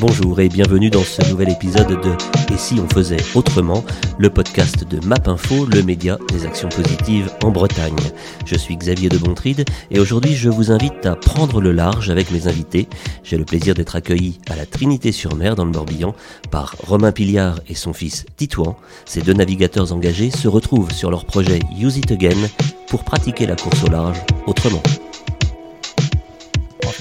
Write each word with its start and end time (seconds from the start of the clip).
Bonjour 0.00 0.40
et 0.40 0.48
bienvenue 0.48 0.88
dans 0.88 1.02
ce 1.04 1.28
nouvel 1.28 1.50
épisode 1.50 2.00
de 2.00 2.54
Et 2.54 2.56
si 2.56 2.80
on 2.80 2.88
faisait 2.88 3.18
autrement, 3.34 3.84
le 4.18 4.30
podcast 4.30 4.82
de 4.88 4.98
MapInfo, 5.06 5.66
le 5.66 5.82
média 5.82 6.16
des 6.32 6.46
actions 6.46 6.70
positives 6.70 7.30
en 7.44 7.50
Bretagne. 7.50 7.98
Je 8.46 8.54
suis 8.54 8.78
Xavier 8.78 9.10
de 9.10 9.18
Bontride 9.18 9.66
et 9.90 10.00
aujourd'hui 10.00 10.34
je 10.34 10.48
vous 10.48 10.72
invite 10.72 11.04
à 11.04 11.16
prendre 11.16 11.60
le 11.60 11.72
large 11.72 12.08
avec 12.08 12.30
mes 12.30 12.48
invités. 12.48 12.88
J'ai 13.24 13.36
le 13.36 13.44
plaisir 13.44 13.74
d'être 13.74 13.94
accueilli 13.94 14.38
à 14.48 14.56
la 14.56 14.64
Trinité-sur-Mer 14.64 15.54
dans 15.54 15.66
le 15.66 15.72
Morbihan 15.72 16.14
par 16.50 16.76
Romain 16.78 17.12
Piliard 17.12 17.60
et 17.68 17.74
son 17.74 17.92
fils 17.92 18.24
Titouan. 18.38 18.78
Ces 19.04 19.20
deux 19.20 19.34
navigateurs 19.34 19.92
engagés 19.92 20.30
se 20.30 20.48
retrouvent 20.48 20.92
sur 20.92 21.10
leur 21.10 21.26
projet 21.26 21.58
Use 21.78 21.98
It 21.98 22.10
Again 22.10 22.48
pour 22.88 23.04
pratiquer 23.04 23.46
la 23.46 23.54
course 23.54 23.84
au 23.84 23.90
large 23.90 24.18
autrement. 24.46 24.82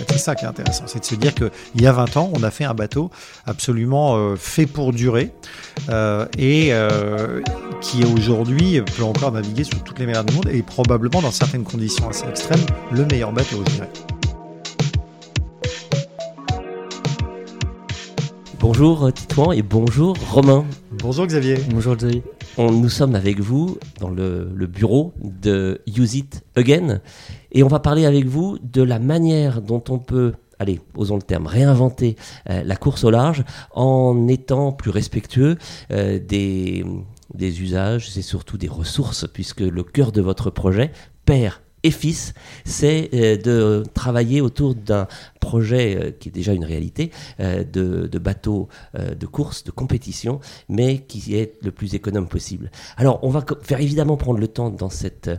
C'est 0.08 0.18
ça 0.18 0.36
qui 0.36 0.46
est 0.46 0.48
intéressant, 0.48 0.86
c'est 0.88 1.00
de 1.00 1.06
se 1.06 1.16
dire 1.16 1.34
qu'il 1.36 1.52
y 1.76 1.88
a 1.88 1.92
20 1.92 2.18
ans, 2.18 2.32
on 2.34 2.44
a 2.44 2.52
fait 2.52 2.64
un 2.64 2.74
bateau 2.74 3.10
absolument 3.46 4.16
euh, 4.16 4.36
fait 4.36 4.66
pour 4.66 4.94
durer 4.94 5.32
euh, 5.90 6.26
et 6.38 6.70
euh, 6.72 7.42
qui 7.82 8.04
aujourd'hui 8.04 8.82
peut 8.82 9.04
encore 9.04 9.32
naviguer 9.32 9.64
sur 9.64 9.84
toutes 9.84 10.00
les 10.00 10.06
mers 10.06 10.24
du 10.24 10.34
monde 10.34 10.48
et 10.52 10.62
probablement 10.62 11.22
dans 11.22 11.32
certaines 11.32 11.64
conditions 11.64 12.10
assez 12.10 12.26
extrêmes 12.28 12.66
le 12.92 13.06
meilleur 13.06 13.32
bateau, 13.32 13.64
je 13.68 13.72
dirais. 13.76 13.90
Bonjour 18.60 19.12
Titouan 19.14 19.54
et 19.54 19.62
bonjour 19.62 20.16
Romain. 20.32 20.66
Bonjour 20.92 21.26
Xavier. 21.26 21.56
Bonjour 21.70 21.96
Xavier. 21.96 22.24
Nous 22.60 22.90
sommes 22.90 23.16
avec 23.16 23.40
vous 23.40 23.78
dans 24.00 24.10
le, 24.10 24.68
bureau 24.68 25.14
de 25.22 25.82
Use 25.88 26.16
It 26.16 26.44
Again 26.58 27.00
et 27.54 27.64
on 27.64 27.68
va 27.68 27.80
parler 27.80 28.06
avec 28.06 28.26
vous 28.26 28.58
de 28.62 28.82
la 28.82 29.00
manière 29.00 29.62
dont 29.62 29.82
on 29.88 29.98
peut, 29.98 30.34
allez, 30.60 30.82
osons 30.96 31.16
le 31.16 31.22
terme, 31.22 31.48
réinventer 31.48 32.18
euh, 32.50 32.62
la 32.64 32.76
course 32.76 33.06
au 33.06 33.12
large 33.12 33.46
en 33.74 34.28
étant 34.28 34.74
plus 34.74 34.92
respectueux 34.92 35.58
euh, 35.92 36.20
des, 36.20 36.86
des 37.34 37.62
usages 37.62 38.18
et 38.18 38.22
surtout 38.22 38.58
des 38.58 38.68
ressources 38.68 39.26
puisque 39.32 39.62
le 39.62 39.84
cœur 39.84 40.12
de 40.12 40.22
votre 40.22 40.50
projet, 40.50 40.92
Père 41.26 41.62
et 41.84 41.92
fils, 41.92 42.34
c'est 42.66 43.10
euh, 43.14 43.38
de 43.38 43.84
travailler 43.94 44.42
autour 44.42 44.76
d'un 44.76 45.08
projet 45.40 45.96
euh, 45.96 46.12
qui 46.12 46.30
est 46.30 46.32
déjà 46.32 46.54
une 46.54 46.66
réalité 46.66 47.12
euh, 47.40 47.64
de, 47.64 48.08
de 48.08 48.20
bateau 48.20 48.68
de 48.98 49.26
course, 49.26 49.64
de 49.64 49.72
compétition, 49.72 50.40
mais 50.68 51.00
qui 51.00 51.36
est 51.36 51.54
le 51.64 51.72
plus 51.72 51.96
économe 51.96 52.28
possible. 52.28 52.72
Alors, 52.98 53.20
on 53.24 53.30
va 53.30 53.46
faire 53.62 53.80
évidemment 53.80 54.18
prendre 54.18 54.40
le 54.40 54.48
temps 54.48 54.70
dans 54.70 54.90
cette 54.90 55.30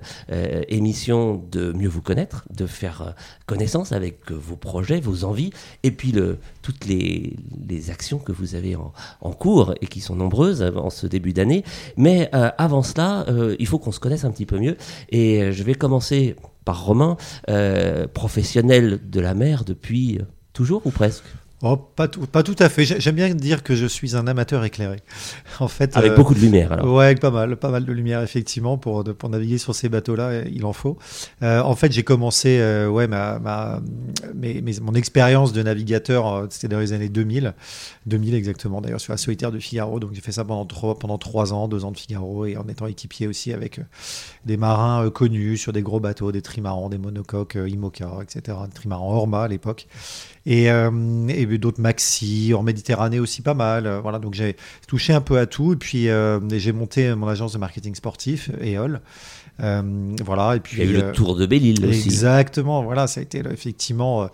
émission 0.68 1.42
de 1.50 1.72
mieux 1.72 1.88
vous 1.88 2.02
connaître, 2.02 2.44
de 2.54 2.66
faire 2.66 3.14
connaissance 3.46 3.92
avec 3.92 4.30
vos 4.30 4.56
projets, 4.56 5.00
vos 5.00 5.24
envies, 5.24 5.50
et 5.82 5.90
puis 5.90 6.14
toutes 6.62 6.86
les, 6.86 7.36
actions 7.90 8.18
que 8.18 8.32
vous 8.32 8.54
avez 8.54 8.76
en, 8.76 9.32
cours 9.32 9.74
et 9.80 9.86
qui 9.86 10.00
sont 10.00 10.16
nombreuses 10.16 10.62
en 10.62 10.90
ce 10.90 11.06
début 11.06 11.32
d'année. 11.32 11.64
Mais 11.96 12.30
avant 12.32 12.82
cela, 12.82 13.26
il 13.58 13.66
faut 13.66 13.78
qu'on 13.78 13.92
se 13.92 14.00
connaisse 14.00 14.24
un 14.24 14.30
petit 14.30 14.46
peu 14.46 14.58
mieux, 14.58 14.76
et 15.10 15.52
je 15.52 15.62
vais 15.62 15.74
commencer 15.74 16.36
Romain, 16.72 17.16
euh, 17.48 18.06
professionnel 18.06 19.00
de 19.08 19.20
la 19.20 19.34
mer 19.34 19.64
depuis 19.64 20.20
toujours 20.52 20.86
ou 20.86 20.90
presque? 20.90 21.24
Oh, 21.62 21.76
pas, 21.76 22.08
tout, 22.08 22.26
pas 22.26 22.42
tout 22.42 22.56
à 22.58 22.70
fait. 22.70 22.86
J'aime 22.86 23.16
bien 23.16 23.34
dire 23.34 23.62
que 23.62 23.74
je 23.74 23.84
suis 23.84 24.16
un 24.16 24.26
amateur 24.26 24.64
éclairé. 24.64 25.00
En 25.60 25.68
fait, 25.68 25.94
avec 25.94 26.12
euh, 26.12 26.16
beaucoup 26.16 26.34
de 26.34 26.40
lumière. 26.40 26.72
Alors. 26.72 26.94
Ouais, 26.94 27.14
pas 27.16 27.30
mal, 27.30 27.56
pas 27.56 27.68
mal 27.68 27.84
de 27.84 27.92
lumière 27.92 28.22
effectivement 28.22 28.78
pour 28.78 29.04
pour 29.04 29.28
naviguer 29.28 29.58
sur 29.58 29.74
ces 29.74 29.90
bateaux-là, 29.90 30.44
il 30.50 30.64
en 30.64 30.72
faut. 30.72 30.96
Euh, 31.42 31.60
en 31.60 31.76
fait, 31.76 31.92
j'ai 31.92 32.02
commencé, 32.02 32.58
euh, 32.60 32.88
ouais, 32.88 33.06
ma, 33.06 33.38
ma 33.38 33.82
mes, 34.34 34.62
mon 34.80 34.94
expérience 34.94 35.52
de 35.52 35.62
navigateur, 35.62 36.46
c'était 36.48 36.68
dans 36.68 36.78
les 36.78 36.94
années 36.94 37.10
2000, 37.10 37.52
2000 38.06 38.34
exactement. 38.34 38.80
D'ailleurs, 38.80 39.02
sur 39.02 39.12
la 39.12 39.18
solitaire 39.18 39.52
de 39.52 39.58
Figaro. 39.58 40.00
Donc, 40.00 40.14
j'ai 40.14 40.22
fait 40.22 40.32
ça 40.32 40.44
pendant 40.44 40.64
trois 40.64 40.98
pendant 40.98 41.18
trois 41.18 41.52
ans, 41.52 41.68
deux 41.68 41.84
ans 41.84 41.92
de 41.92 41.98
Figaro, 41.98 42.46
et 42.46 42.56
en 42.56 42.66
étant 42.68 42.86
équipier 42.86 43.26
aussi 43.26 43.52
avec 43.52 43.80
des 44.46 44.56
marins 44.56 45.10
connus 45.10 45.58
sur 45.58 45.74
des 45.74 45.82
gros 45.82 46.00
bateaux, 46.00 46.32
des 46.32 46.42
trimarans, 46.42 46.88
des 46.88 46.98
monocoques, 46.98 47.58
Imoca, 47.66 48.18
etc. 48.22 48.56
Des 48.66 48.74
trimarans 48.74 49.12
Orma 49.12 49.42
à 49.42 49.48
l'époque 49.48 49.88
et, 50.50 50.68
euh, 50.68 50.90
et 51.28 51.46
d'autres 51.58 51.80
maxi 51.80 52.52
en 52.54 52.64
Méditerranée 52.64 53.20
aussi 53.20 53.40
pas 53.40 53.54
mal. 53.54 53.86
Euh, 53.86 54.00
voilà, 54.00 54.18
donc 54.18 54.34
j'ai 54.34 54.56
touché 54.88 55.12
un 55.12 55.20
peu 55.20 55.38
à 55.38 55.46
tout 55.46 55.72
et 55.72 55.76
puis 55.76 56.08
euh, 56.08 56.40
j'ai 56.50 56.72
monté 56.72 57.14
mon 57.14 57.28
agence 57.28 57.52
de 57.52 57.58
marketing 57.58 57.94
sportif 57.94 58.50
EOL. 58.60 59.00
Euh, 59.62 59.82
voilà, 60.24 60.56
et 60.56 60.60
puis, 60.60 60.78
Il 60.82 60.84
y 60.84 60.88
a 60.88 60.90
eu 60.90 61.02
le 61.02 61.12
Tour 61.12 61.36
de 61.36 61.46
Belle-Île 61.46 61.86
aussi. 61.86 62.08
Exactement, 62.08 62.82
voilà, 62.82 63.06
ça 63.06 63.20
a 63.20 63.22
été 63.22 63.42
effectivement 63.52 64.28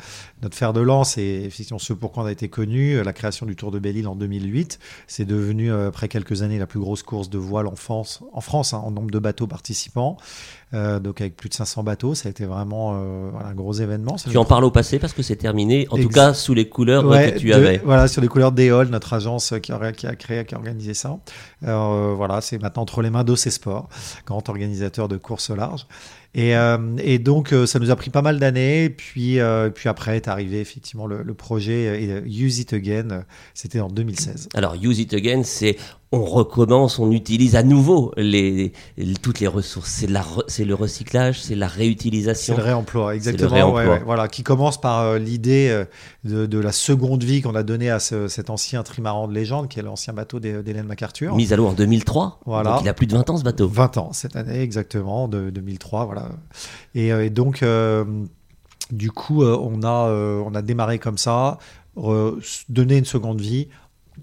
notre 0.46 0.56
fer 0.56 0.72
de 0.72 0.80
lance 0.80 1.18
et 1.18 1.42
effectivement 1.44 1.80
ce 1.80 1.92
pourquoi 1.92 2.22
on 2.22 2.26
a 2.26 2.32
été 2.32 2.48
connu. 2.48 3.02
La 3.02 3.12
création 3.12 3.46
du 3.46 3.56
Tour 3.56 3.72
de 3.72 3.80
Belle-Île 3.80 4.06
en 4.06 4.14
2008, 4.14 4.78
c'est 5.08 5.24
devenu 5.24 5.72
après 5.72 6.06
quelques 6.08 6.42
années 6.42 6.58
la 6.58 6.68
plus 6.68 6.78
grosse 6.78 7.02
course 7.02 7.28
de 7.28 7.38
voile 7.38 7.66
en 7.66 7.74
France, 7.74 8.22
en, 8.32 8.40
France 8.40 8.72
hein, 8.72 8.82
en 8.84 8.92
nombre 8.92 9.10
de 9.10 9.18
bateaux 9.18 9.48
participants. 9.48 10.16
Euh, 10.74 10.98
donc 10.98 11.20
avec 11.20 11.36
plus 11.36 11.48
de 11.48 11.54
500 11.54 11.84
bateaux, 11.84 12.16
ça 12.16 12.28
a 12.28 12.30
été 12.30 12.44
vraiment 12.44 12.94
euh, 12.96 13.30
un 13.44 13.54
gros 13.54 13.72
événement. 13.72 14.16
tu 14.16 14.36
en 14.36 14.44
parles 14.44 14.64
au 14.64 14.72
passé 14.72 14.98
parce 14.98 15.12
que 15.12 15.22
c'est 15.22 15.36
terminé, 15.36 15.86
en 15.90 15.96
tout 15.96 16.08
cas 16.08 16.34
sous 16.34 16.54
les 16.54 16.68
couleurs 16.68 17.04
que 17.04 17.38
tu 17.38 17.52
avais. 17.52 17.80
Voilà, 17.84 18.08
sur 18.08 18.20
les 18.20 18.28
couleurs 18.28 18.52
d'EOL, 18.52 18.88
notre 18.88 19.12
agence 19.12 19.54
qui 19.62 19.72
a, 19.72 19.92
qui 19.92 20.06
a, 20.06 20.16
créé, 20.16 20.44
qui 20.44 20.54
a 20.54 20.58
organisé 20.58 20.92
ça. 20.92 21.18
Euh, 21.64 22.14
voilà, 22.16 22.40
c'est 22.40 22.58
maintenant 22.60 22.82
entre 22.82 23.00
les 23.00 23.10
mains 23.10 23.22
d'OC 23.22 23.38
Sport, 23.38 23.88
grand 24.26 24.48
organisateur 24.48 25.06
de 25.08 25.16
courses 25.16 25.50
au 25.50 25.56
large. 25.56 25.86
Et, 26.34 26.52
et, 26.98 27.18
donc, 27.18 27.54
ça 27.66 27.78
nous 27.78 27.90
a 27.90 27.96
pris 27.96 28.10
pas 28.10 28.20
mal 28.20 28.38
d'années. 28.38 28.90
Puis, 28.90 29.38
puis 29.74 29.88
après 29.88 30.16
est 30.16 30.28
arrivé 30.28 30.60
effectivement 30.60 31.06
le 31.06 31.34
projet 31.34 32.22
Use 32.26 32.58
It 32.58 32.72
Again. 32.74 33.24
C'était 33.54 33.80
en 33.80 33.88
2016. 33.88 34.50
Alors, 34.54 34.74
Use 34.74 34.98
It 34.98 35.14
Again, 35.14 35.42
c'est 35.44 35.76
on 36.12 36.24
recommence, 36.24 36.98
on 37.00 37.10
utilise 37.10 37.56
à 37.56 37.64
nouveau 37.64 38.12
les, 38.16 38.72
toutes 39.22 39.40
les 39.40 39.48
ressources. 39.48 39.90
C'est, 39.90 40.06
la, 40.06 40.24
c'est 40.46 40.64
le 40.64 40.74
recyclage, 40.74 41.42
c'est 41.42 41.56
la 41.56 41.66
réutilisation. 41.66 42.54
C'est 42.54 42.60
le 42.60 42.64
réemploi, 42.64 43.14
exactement. 43.14 43.72
voilà, 44.04 44.28
qui 44.28 44.44
commence 44.44 44.80
par 44.80 45.00
euh, 45.00 45.18
l'idée 45.18 45.68
euh, 45.68 45.84
de, 46.24 46.46
de, 46.46 46.58
la 46.58 46.70
seconde 46.70 47.24
vie 47.24 47.42
qu'on 47.42 47.56
a 47.56 47.64
donnée 47.64 47.90
à 47.90 47.98
cet 47.98 48.50
ancien 48.50 48.84
trimaran 48.84 49.26
de 49.26 49.34
légende, 49.34 49.68
qui 49.68 49.80
est 49.80 49.82
l'ancien 49.82 50.12
bateau 50.12 50.38
d'Hélène 50.38 50.86
MacArthur. 50.86 51.34
Mise 51.34 51.52
à 51.52 51.56
l'eau 51.56 51.66
en 51.66 51.72
2003. 51.72 52.40
Voilà. 52.46 52.74
Donc 52.74 52.82
il 52.82 52.88
a 52.88 52.94
plus 52.94 53.06
de 53.06 53.14
20 53.14 53.30
ans 53.30 53.36
ce 53.38 53.44
bateau. 53.44 53.66
20 53.68 53.96
ans 53.96 54.12
cette 54.12 54.36
année, 54.36 54.60
exactement, 54.60 55.26
de 55.26 55.50
2003. 55.50 56.04
Voilà. 56.04 56.28
Et, 56.94 57.12
euh, 57.12 57.24
et 57.24 57.30
donc, 57.30 57.64
du 58.92 59.10
coup, 59.10 59.42
on, 59.42 59.82
a, 59.82 60.10
on 60.10 60.54
a 60.54 60.62
démarré 60.62 61.00
comme 61.00 61.18
ça, 61.18 61.58
donner 62.68 62.98
une 62.98 63.04
seconde 63.04 63.40
vie 63.40 63.68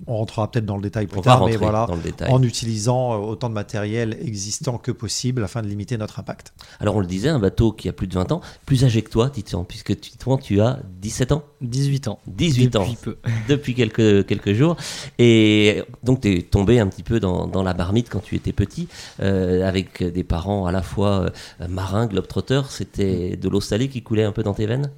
on 0.07 0.17
rentrera 0.17 0.49
peut-être 0.49 0.65
dans 0.65 0.75
le 0.75 0.81
détail 0.81 1.07
plus 1.07 1.21
tard, 1.21 1.45
mais 1.45 1.55
voilà, 1.55 1.87
en 2.29 2.43
utilisant 2.43 3.13
euh, 3.13 3.17
autant 3.17 3.49
de 3.49 3.53
matériel 3.53 4.17
existant 4.21 4.77
que 4.77 4.91
possible 4.91 5.43
afin 5.43 5.61
de 5.61 5.67
limiter 5.67 5.97
notre 5.97 6.19
impact. 6.19 6.53
Alors 6.79 6.95
on 6.95 6.99
le 6.99 7.05
disait, 7.05 7.29
un 7.29 7.39
bateau 7.39 7.71
qui 7.71 7.87
a 7.89 7.93
plus 7.93 8.07
de 8.07 8.13
20 8.13 8.31
ans, 8.31 8.41
plus 8.65 8.83
âgé 8.83 9.01
que 9.01 9.09
toi, 9.09 9.29
Titouan, 9.29 9.63
puisque 9.63 9.97
toi 10.19 10.37
tu 10.41 10.61
as 10.61 10.79
17 11.01 11.31
ans 11.31 11.43
18 11.61 12.07
ans. 12.07 12.19
18 12.27 12.65
depuis 12.65 12.77
ans. 12.77 12.95
Peu. 13.01 13.17
Depuis 13.47 13.73
quelques, 13.73 14.25
quelques 14.25 14.53
jours. 14.53 14.75
Et 15.19 15.83
donc 16.03 16.21
tu 16.21 16.37
es 16.37 16.41
tombé 16.41 16.79
un 16.79 16.87
petit 16.87 17.03
peu 17.03 17.19
dans, 17.19 17.47
dans, 17.47 17.63
la 17.63 17.73
marmite 17.73 18.09
quand 18.09 18.21
tu 18.21 18.35
étais 18.35 18.51
petit, 18.51 18.87
euh, 19.21 19.67
avec 19.67 20.03
des 20.03 20.23
parents 20.23 20.65
à 20.65 20.71
la 20.71 20.81
fois 20.81 21.31
euh, 21.61 21.67
marins, 21.69 22.07
globetrotters. 22.07 22.69
C'était 22.69 23.37
de 23.37 23.49
l'eau 23.49 23.61
salée 23.61 23.87
qui 23.87 24.01
coulait 24.01 24.23
un 24.23 24.31
peu 24.31 24.43
dans 24.43 24.53
tes 24.53 24.65
veines? 24.65 24.91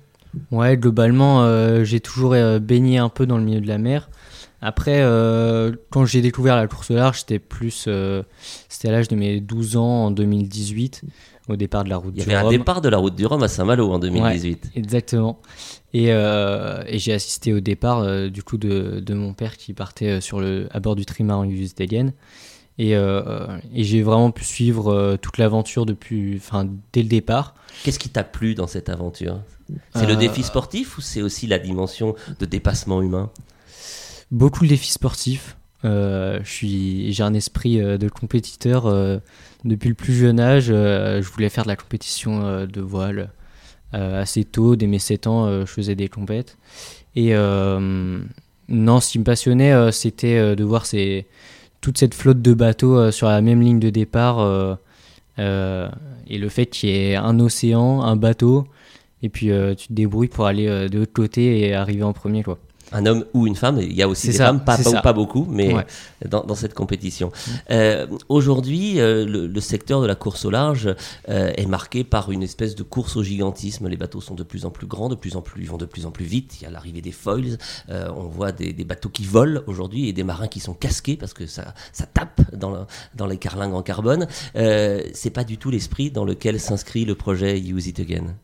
Ouais, 0.52 0.76
globalement, 0.76 1.48
j'ai 1.86 2.02
toujours 2.02 2.36
baigné 2.60 2.98
un 2.98 3.08
peu 3.08 3.26
dans 3.26 3.38
le 3.38 3.44
milieu 3.46 3.62
de 3.62 3.68
la 3.70 3.78
mer. 3.78 4.10
Après, 4.68 5.02
euh, 5.04 5.74
quand 5.92 6.06
j'ai 6.06 6.24
découvert 6.24 6.56
la 6.56 6.66
course 6.66 6.90
au 6.90 6.96
large, 6.96 7.20
c'était 7.20 7.38
plus, 7.38 7.86
euh, 7.88 8.24
c'était 8.68 8.88
à 8.88 8.94
l'âge 8.94 9.08
de 9.08 9.16
mes 9.16 9.40
12 9.40 9.78
ans 9.78 10.06
en 10.06 10.10
2018, 10.10 11.04
au 11.50 11.56
départ 11.56 11.84
de 11.84 11.90
la 11.90 11.98
route 11.98 12.16
du 12.16 12.22
Rhum. 12.22 12.30
Il 12.30 12.34
y 12.34 12.36
avait 12.36 12.48
un 12.48 12.50
départ 12.50 12.82
de 12.82 12.90
la 12.90 12.98
route 12.98 13.14
du 13.14 13.28
Rhum 13.28 13.44
à 13.44 13.48
Saint-Malo 13.48 13.92
en 13.92 14.00
2018. 14.00 14.72
exactement. 14.76 15.40
Et, 15.94 16.08
euh, 16.10 16.84
et 16.88 16.98
j'ai 16.98 17.14
assisté 17.14 17.54
au 17.54 17.60
départ 17.60 18.32
du 18.32 18.42
coup 18.42 18.58
de, 18.58 19.04
de, 19.06 19.14
mon 19.14 19.36
père 19.36 19.56
qui 19.56 19.76
partait 19.76 20.20
sur 20.20 20.40
le, 20.40 20.68
à 20.72 20.80
bord 20.80 20.96
du 20.96 21.06
trimaran 21.06 21.48
Stegen. 21.68 22.14
Et, 22.80 22.94
et 22.94 23.84
j'ai 23.84 24.02
vraiment 24.02 24.32
pu 24.32 24.46
suivre 24.46 25.16
toute 25.22 25.38
l'aventure 25.38 25.86
depuis, 25.86 26.38
enfin, 26.38 26.68
dès 26.92 27.04
le 27.04 27.08
départ. 27.08 27.54
Qu'est-ce 27.84 28.00
qui 28.00 28.10
t'a 28.10 28.24
plu 28.24 28.56
dans 28.56 28.66
cette 28.66 28.90
aventure? 28.90 29.42
C'est 29.94 30.08
le 30.08 30.16
défi 30.16 30.42
sportif 30.42 30.98
ou 30.98 31.02
c'est 31.02 31.22
aussi 31.22 31.46
la 31.46 31.60
dimension 31.60 32.16
de 32.40 32.46
dépassement 32.48 33.04
humain? 33.04 33.30
Beaucoup 34.36 34.66
de 34.66 34.70
défis 34.70 34.92
sportifs. 34.92 35.58
Euh, 35.86 36.40
j'ai 36.44 37.24
un 37.24 37.34
esprit 37.34 37.80
euh, 37.80 37.98
de 37.98 38.10
compétiteur 38.10 38.86
euh, 38.86 39.20
depuis 39.64 39.90
le 39.90 39.96
plus 39.96 40.14
jeune 40.14 40.40
âge. 40.40 40.66
je 40.68 41.30
voulais 41.32 41.50
faire 41.50 41.64
de 41.64 41.70
la 41.70 41.76
compétition 41.76 42.66
de 42.66 42.82
voile 42.82 43.32
assez 43.94 44.44
tôt. 44.44 44.76
Dès 44.76 44.88
mes 44.88 45.00
7 45.00 45.28
ans, 45.28 45.62
je 45.62 45.66
faisais 45.66 45.96
des 45.96 46.10
compètes. 46.10 46.58
Et 47.16 47.34
non, 47.34 49.00
ce 49.00 49.12
qui 49.12 49.20
me 49.20 49.24
passionnait, 49.24 49.92
c'était 49.92 50.56
de 50.56 50.64
voir 50.64 50.86
toute 51.82 51.98
cette 51.98 52.14
flotte 52.14 52.42
de 52.42 52.54
bateaux 52.54 53.10
sur 53.12 53.28
la 53.28 53.42
même 53.42 53.62
ligne 53.62 53.80
de 53.80 53.90
départ. 53.90 54.78
et 55.40 56.38
le 56.38 56.50
fait 56.50 56.66
qu'il 56.68 56.90
y 56.90 56.94
ait 56.94 57.16
un 57.16 57.40
océan, 57.40 58.02
un 58.02 58.18
bateau, 58.18 58.68
et 59.24 59.30
puis 59.30 59.50
tu 59.78 59.88
te 59.88 59.94
débrouilles 59.94 60.28
pour 60.28 60.46
aller 60.46 60.68
de 60.90 61.00
l'autre 61.00 61.14
côté 61.14 61.60
et 61.62 61.74
arriver 61.74 62.04
en 62.04 62.14
premier. 62.14 62.44
Quoi. 62.44 62.60
Un 62.92 63.06
homme 63.06 63.26
ou 63.34 63.48
une 63.48 63.56
femme. 63.56 63.80
Il 63.82 63.94
y 63.94 64.02
a 64.02 64.08
aussi 64.08 64.28
des 64.28 64.34
femmes, 64.34 64.64
pas, 64.64 64.78
pas, 65.02 65.14
beaucoup, 65.14 65.46
mais 65.50 65.74
dans, 66.28 66.44
dans, 66.44 66.56
cette 66.56 66.74
compétition. 66.74 67.28
Mm. 67.28 67.52
Euh, 67.72 68.08
aujourd'hui, 68.30 69.00
euh, 69.00 69.26
le, 69.26 69.60
secteur 69.60 70.02
de 70.02 70.08
la 70.08 70.16
course 70.16 70.46
au 70.46 70.50
large 70.50 70.94
euh, 71.30 71.52
est 71.56 71.66
marqué 71.66 72.04
par 72.04 72.32
une 72.32 72.44
espèce 72.44 72.76
de 72.76 72.84
course 72.84 73.16
au 73.16 73.24
gigantisme. 73.24 73.88
Les 73.88 73.98
bateaux 73.98 74.22
sont 74.22 74.36
de 74.36 74.44
plus 74.44 74.66
en 74.66 74.70
plus 74.70 74.88
grands, 74.88 75.10
de 75.10 75.16
plus 75.16 75.36
en 75.36 75.42
plus, 75.42 75.64
ils 75.64 75.70
vont 75.70 75.78
de 75.78 75.86
plus 75.86 76.06
en 76.06 76.12
plus 76.12 76.26
vite. 76.26 76.58
Il 76.62 76.64
y 76.64 76.68
a 76.68 76.70
l'arrivée 76.70 77.02
des 77.02 77.12
foils. 77.12 77.58
on 77.90 78.28
voit 78.28 78.52
des, 78.52 78.74
des, 78.74 78.86
bateaux 78.86 79.10
qui 79.10 79.26
volent 79.26 79.62
aujourd'hui 79.68 80.08
et 80.08 80.14
des 80.14 80.24
marins 80.24 80.48
qui 80.48 80.60
sont 80.60 80.74
casqués 80.74 81.18
parce 81.18 81.34
que 81.34 81.48
ça, 81.48 81.74
ça 81.92 82.06
tape 82.06 82.42
dans, 82.56 82.86
dans 83.16 83.26
les 83.26 83.38
carlingues 83.38 83.74
en 83.74 83.82
carbone. 83.82 84.28
C'est 84.54 85.32
pas 85.34 85.44
du 85.44 85.58
tout 85.58 85.72
l'esprit 85.72 86.12
dans 86.12 86.26
lequel 86.26 86.60
s'inscrit 86.60 87.06
le 87.06 87.16
projet 87.16 87.60
Use 87.60 87.88
It 87.88 88.00
Again. 88.00 88.36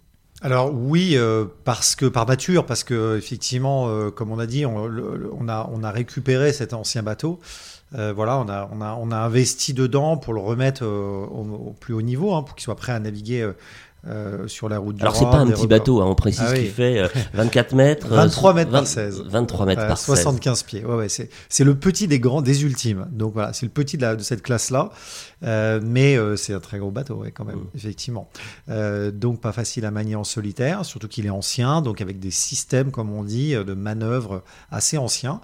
Alors 0.43 0.73
oui, 0.73 1.11
euh, 1.15 1.45
parce 1.65 1.95
que 1.95 2.07
par 2.07 2.25
nature, 2.25 2.65
parce 2.65 2.83
que 2.83 3.15
effectivement, 3.15 3.89
euh, 3.89 4.09
comme 4.09 4.31
on 4.31 4.39
a 4.39 4.47
dit, 4.47 4.65
on, 4.65 5.47
a, 5.47 5.69
on 5.71 5.83
a 5.83 5.91
récupéré 5.91 6.51
cet 6.51 6.73
ancien 6.73 7.03
bateau. 7.03 7.39
Euh, 7.93 8.11
voilà, 8.11 8.37
on 8.39 8.49
a, 8.49 8.67
on, 8.71 8.81
a, 8.81 8.95
on 8.99 9.11
a 9.11 9.17
investi 9.17 9.73
dedans 9.73 10.17
pour 10.17 10.33
le 10.33 10.39
remettre 10.39 10.83
au, 10.83 11.75
plus 11.79 11.93
haut 11.93 12.01
niveau, 12.01 12.33
hein, 12.33 12.41
pour 12.41 12.55
qu'il 12.55 12.63
soit 12.63 12.75
prêt 12.75 12.91
à 12.93 12.99
naviguer 12.99 13.51
euh, 14.07 14.47
sur 14.47 14.67
la 14.67 14.79
route 14.79 14.95
du 14.95 15.01
Alors, 15.03 15.15
c'est 15.15 15.25
pas 15.25 15.37
un 15.37 15.47
petit 15.47 15.67
bateau, 15.67 16.01
hein, 16.01 16.05
on 16.07 16.15
précise 16.15 16.43
ah 16.47 16.55
qu'il 16.55 16.69
fait 16.69 17.07
24 17.35 17.73
euh, 17.73 17.75
mètres. 17.77 18.07
23 18.07 18.49
euh, 18.49 18.53
mètres 18.55 18.71
par 18.71 18.87
16. 18.87 19.23
23 19.27 19.65
mètres 19.67 19.87
par 19.87 19.97
75 19.97 20.63
pieds. 20.63 20.83
Ouais, 20.83 20.95
ouais, 20.95 21.07
c'est 21.07 21.63
le 21.63 21.75
petit 21.75 22.07
des 22.07 22.19
grands, 22.19 22.41
des 22.41 22.63
ultimes. 22.63 23.07
Donc 23.11 23.33
voilà, 23.33 23.53
c'est 23.53 23.67
le 23.67 23.71
petit 23.71 23.97
de, 23.97 24.01
la, 24.01 24.15
de 24.15 24.23
cette 24.23 24.41
classe-là. 24.41 24.89
mais 25.43 26.17
c'est 26.35 26.53
un 26.53 26.59
très 26.59 26.79
gros 26.79 26.89
bateau, 26.89 27.17
ouais, 27.17 27.31
quand 27.31 27.45
même, 27.45 27.57
mm. 27.57 27.67
effectivement. 27.75 28.27
donc 28.67 29.39
pas 29.39 29.51
facile 29.51 29.85
à 29.85 29.91
manier 29.91 30.15
en 30.15 30.23
solitaire, 30.23 30.83
surtout 30.83 31.07
qu'il 31.07 31.27
est 31.27 31.31
ancien, 31.31 31.83
donc 31.83 32.01
avec 32.01 32.19
des 32.19 32.31
systèmes, 32.31 32.89
comme 32.89 33.11
on 33.13 33.23
dit, 33.23 33.53
de 33.53 33.73
manœuvre 33.73 34.41
assez 34.71 34.97
anciens. 34.97 35.41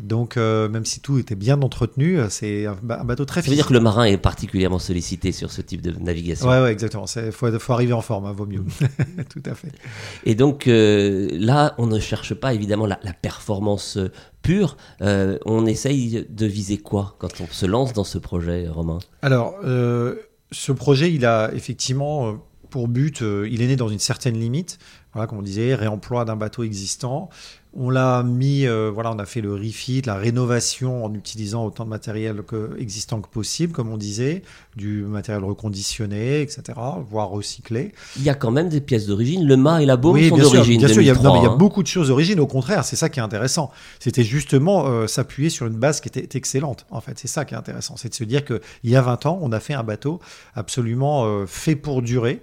Donc 0.00 0.36
même 0.36 0.84
si 0.84 0.98
tout 0.98 1.18
était 1.18 1.36
bien 1.36 1.62
entretenu, 1.62 2.18
c'est 2.28 2.66
un, 2.66 2.76
bateau 2.82 3.24
très 3.24 3.40
Ça 3.40 3.50
veut 3.50 3.54
dire 3.54 3.68
que 3.68 3.72
le 3.72 3.80
marin 3.80 4.02
est 4.02 4.18
particulièrement 4.18 4.80
sollicité 4.80 5.30
sur 5.30 5.52
ce 5.52 5.62
type 5.62 5.80
de 5.80 5.92
navigation. 5.92 6.48
Ouais, 6.48 6.60
ouais 6.60 6.72
exactement. 6.72 7.06
Il 7.14 7.30
faut, 7.30 7.56
faut 7.60 7.72
arriver 7.72 7.92
en 7.92 7.99
en 8.00 8.02
forme, 8.02 8.24
hein, 8.24 8.32
vaut 8.32 8.46
mieux. 8.46 8.64
Tout 9.28 9.42
à 9.44 9.54
fait. 9.54 9.72
Et 10.24 10.34
donc 10.34 10.66
euh, 10.66 11.28
là, 11.32 11.74
on 11.78 11.86
ne 11.86 12.00
cherche 12.00 12.34
pas 12.34 12.54
évidemment 12.54 12.86
la, 12.86 12.96
performance 13.20 13.98
euh, 13.98 14.10
pure. 14.42 14.76
Euh, 15.02 15.38
on 15.44 15.66
essaye 15.66 16.26
de 16.28 16.46
viser 16.46 16.78
quoi 16.78 17.16
quand 17.18 17.40
on 17.40 17.46
se 17.46 17.66
lance 17.66 17.92
dans 17.92 18.04
ce 18.04 18.18
projet, 18.18 18.68
Romain? 18.68 18.98
Alors, 19.22 19.56
ce 20.52 20.72
projet, 20.72 21.12
il 21.12 21.26
a 21.26 21.52
effectivement 21.54 22.38
pour 22.70 22.88
but, 22.88 23.20
il 23.20 23.62
est 23.62 23.66
né 23.66 23.76
dans 23.76 23.88
une 23.88 23.98
certaine 23.98 24.38
limite. 24.38 24.78
Voilà, 25.12 25.26
comme 25.26 25.38
on 25.38 25.42
disait, 25.42 25.74
réemploi 25.74 26.24
d'un 26.24 26.36
bateau 26.36 26.62
existant. 26.62 27.28
On 27.72 27.88
l'a 27.88 28.24
mis, 28.24 28.66
euh, 28.66 28.90
voilà, 28.92 29.12
on 29.12 29.18
a 29.18 29.26
fait 29.26 29.40
le 29.40 29.54
refit, 29.54 30.02
la 30.02 30.16
rénovation 30.16 31.04
en 31.04 31.14
utilisant 31.14 31.64
autant 31.64 31.84
de 31.84 31.90
matériel 31.90 32.42
que, 32.42 32.76
existant 32.78 33.20
que 33.20 33.28
possible, 33.28 33.72
comme 33.72 33.90
on 33.90 33.96
disait, 33.96 34.42
du 34.74 35.02
matériel 35.02 35.44
reconditionné, 35.44 36.42
etc., 36.42 36.62
voire 37.08 37.28
recyclé. 37.28 37.92
Il 38.16 38.24
y 38.24 38.30
a 38.30 38.34
quand 38.34 38.50
même 38.50 38.68
des 38.68 38.80
pièces 38.80 39.06
d'origine. 39.06 39.46
Le 39.46 39.56
mât 39.56 39.82
et 39.82 39.86
la 39.86 39.96
baume 39.96 40.20
sont 40.28 40.36
d'origine. 40.36 40.78
Bien 40.78 40.88
sûr, 40.88 41.00
il 41.00 41.06
y, 41.06 41.10
a, 41.10 41.14
hein. 41.14 41.56
beaucoup 41.56 41.82
de 41.82 41.88
choses 41.88 42.08
d'origine. 42.08 42.40
Au 42.40 42.48
contraire, 42.48 42.84
c'est 42.84 42.96
ça 42.96 43.08
qui 43.08 43.20
est 43.20 43.22
intéressant. 43.22 43.70
C'était 44.00 44.24
justement 44.24 44.86
euh, 44.86 45.06
s'appuyer 45.06 45.48
sur 45.48 45.66
une 45.66 45.76
base 45.76 46.00
qui 46.00 46.08
était 46.08 46.36
excellente. 46.36 46.86
En 46.90 47.00
fait, 47.00 47.18
c'est 47.18 47.28
ça 47.28 47.44
qui 47.44 47.54
est 47.54 47.58
intéressant. 47.58 47.96
C'est 47.96 48.08
de 48.08 48.14
se 48.14 48.24
dire 48.24 48.44
qu'il 48.44 48.60
y 48.84 48.96
a 48.96 49.02
20 49.02 49.26
ans, 49.26 49.38
on 49.42 49.52
a 49.52 49.60
fait 49.60 49.74
un 49.74 49.84
bateau 49.84 50.20
absolument 50.54 51.24
euh, 51.24 51.46
fait 51.46 51.76
pour 51.76 52.02
durer. 52.02 52.42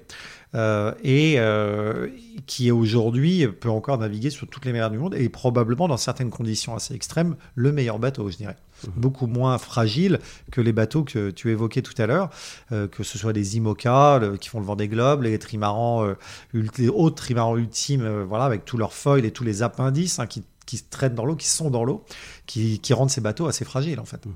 Euh, 0.56 0.94
et 1.04 1.36
euh, 1.38 2.08
qui 2.46 2.72
aujourd'hui 2.72 3.48
peut 3.48 3.70
encore 3.70 3.98
naviguer 3.98 4.30
sur 4.30 4.48
toutes 4.48 4.66
les 4.66 4.72
mers 4.72 4.90
du 4.90 4.98
monde 4.98 5.14
et 5.14 5.28
probablement 5.28 5.90
dans 5.90 5.98
certaines 5.98 6.30
conditions 6.30 6.74
assez 6.74 6.94
extrêmes 6.94 7.36
le 7.56 7.72
meilleur 7.72 8.00
bateau, 8.00 8.30
je 8.30 8.38
dirais. 8.38 8.56
Mmh. 8.84 8.90
Beaucoup 8.96 9.28
moins 9.28 9.58
fragile 9.58 10.20
que 10.52 10.62
les 10.62 10.72
bateaux 10.72 11.04
que 11.04 11.32
tu 11.32 11.52
évoquais 11.52 11.82
tout 11.82 12.00
à 12.02 12.06
l'heure, 12.06 12.30
euh, 12.72 12.88
que 12.88 13.04
ce 13.04 13.18
soit 13.18 13.34
les 13.34 13.58
IMOCA 13.58 14.22
qui 14.40 14.50
font 14.50 14.60
le 14.60 14.66
vent 14.66 14.78
des 14.78 14.88
globes, 14.88 15.24
les 15.24 15.38
trimarans, 15.38 16.16
les 16.54 16.90
autres 16.90 17.16
trimarans 17.16 17.58
ultimes, 17.58 18.24
voilà, 18.24 18.46
avec 18.46 18.64
tous 18.64 18.78
leurs 18.78 18.94
foils 18.94 19.26
et 19.26 19.32
tous 19.32 19.44
les 19.44 19.64
appendices 19.64 20.20
hein, 20.20 20.28
qui 20.28 20.44
qui 20.68 20.84
traînent 20.84 21.16
dans 21.16 21.26
l'eau, 21.26 21.36
qui 21.36 21.48
sont 21.48 21.72
dans 21.72 21.84
l'eau, 21.84 22.04
qui, 22.48 22.94
rendent 22.94 23.10
ces 23.10 23.22
bateaux 23.22 23.48
assez 23.48 23.66
fragiles 23.66 24.00
en 24.00 24.06
fait. 24.06 24.26
Mhm. 24.26 24.34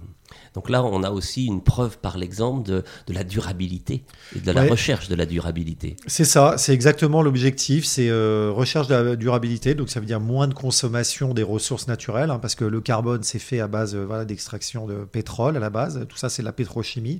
Donc 0.53 0.69
là, 0.69 0.83
on 0.83 1.01
a 1.03 1.09
aussi 1.09 1.45
une 1.45 1.63
preuve 1.63 1.97
par 1.97 2.17
l'exemple 2.17 2.69
de, 2.69 2.83
la 3.07 3.23
durabilité 3.23 4.03
et 4.35 4.39
de 4.39 4.51
la 4.51 4.63
recherche 4.63 5.07
de 5.07 5.15
la 5.15 5.25
durabilité. 5.25 5.95
C'est 6.07 6.25
ça, 6.25 6.55
c'est 6.57 6.73
exactement 6.73 7.21
l'objectif, 7.21 7.85
c'est 7.85 8.09
euh, 8.09 8.51
recherche 8.53 8.87
de 8.87 8.95
la 8.95 9.15
durabilité, 9.15 9.75
donc 9.75 9.89
ça 9.89 9.99
veut 9.99 10.05
dire 10.05 10.19
moins 10.19 10.47
de 10.47 10.53
consommation 10.53 11.33
des 11.33 11.43
ressources 11.43 11.87
naturelles, 11.87 12.29
hein, 12.29 12.39
parce 12.39 12.55
que 12.55 12.65
le 12.65 12.81
carbone 12.81 13.23
c'est 13.23 13.39
fait 13.39 13.59
à 13.59 13.67
base 13.67 13.95
euh, 13.95 14.05
voilà, 14.05 14.25
d'extraction 14.25 14.85
de 14.87 15.05
pétrole 15.05 15.57
à 15.57 15.59
la 15.59 15.69
base, 15.69 16.05
tout 16.07 16.17
ça 16.17 16.29
c'est 16.29 16.43
la 16.43 16.51
pétrochimie. 16.51 17.19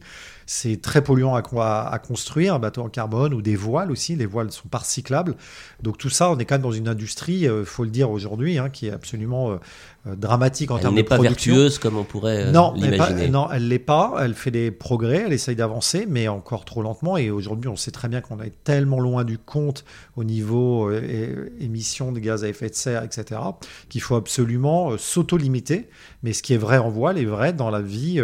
C'est 0.54 0.82
très 0.82 1.02
polluant 1.02 1.34
à, 1.34 1.90
à, 1.90 2.00
construire, 2.00 2.56
un 2.56 2.60
bateau 2.60 2.82
en 2.82 2.90
carbone 2.90 3.34
ou 3.34 3.42
des 3.42 3.56
voiles 3.56 3.90
aussi. 3.90 4.18
Les 4.18 4.26
voiles 4.26 4.52
sont 4.52 4.68
pas 4.68 4.80
recyclables. 4.80 5.36
Donc 5.82 5.98
tout 5.98 6.10
ça, 6.10 6.30
on 6.30 6.38
est 6.40 6.46
quand 6.46 6.56
même 6.56 6.62
dans 6.62 6.74
une 6.74 6.90
industrie, 6.90 7.40
il 7.40 7.48
euh, 7.48 7.64
faut 7.64 7.86
le 7.86 7.90
dire 7.90 8.12
aujourd'hui, 8.12 8.58
hein, 8.58 8.70
qui 8.70 8.88
est 8.88 8.92
absolument 8.92 9.52
euh, 9.52 9.56
dramatique 10.06 10.72
en 10.72 10.80
termes 10.80 10.96
de 10.96 11.02
production. 11.02 11.16
Elle 11.16 11.30
n'est 11.30 11.30
pas 11.30 11.58
vertueuse 11.62 11.80
comme 11.80 11.98
on 11.98 12.04
pourrait 12.04 12.52
non, 12.52 12.74
l'imaginer. 12.76 13.30
Non, 13.30 13.50
elle 13.52 13.68
l'est 13.68 13.80
pas. 13.80 14.16
Elle 14.22 14.34
fait 14.34 14.52
des 14.52 14.72
progrès, 14.72 15.24
elle 15.28 15.34
essaye 15.34 15.56
d'avancer, 15.56 16.06
mais 16.10 16.28
encore 16.28 16.66
trop 16.66 16.82
lentement. 16.82 17.18
Et 17.18 17.30
aujourd'hui, 17.30 17.70
on 17.70 17.76
sait 17.76 17.92
très 17.92 18.08
bien 18.08 18.22
qu'on 18.22 18.42
est 18.42 18.64
tellement 18.64 19.00
loin 19.00 19.24
du 19.24 19.38
compte 19.38 19.86
au 20.16 20.24
niveau 20.24 20.92
émissions 21.60 22.12
de 22.12 22.20
gaz 22.20 22.44
à 22.44 22.48
effet 22.48 22.70
de 22.70 22.76
serre, 22.76 23.04
etc., 23.04 23.40
qu'il 23.90 24.02
faut 24.02 24.16
absolument 24.16 24.98
s'auto-limiter. 24.98 25.90
Mais 26.24 26.34
ce 26.34 26.42
qui 26.42 26.54
est 26.54 26.58
vrai 26.58 26.78
en 26.78 26.90
voile 26.90 27.18
est 27.18 27.26
vrai 27.26 27.54
dans 27.54 27.70
la 27.70 27.82
vie 27.82 28.22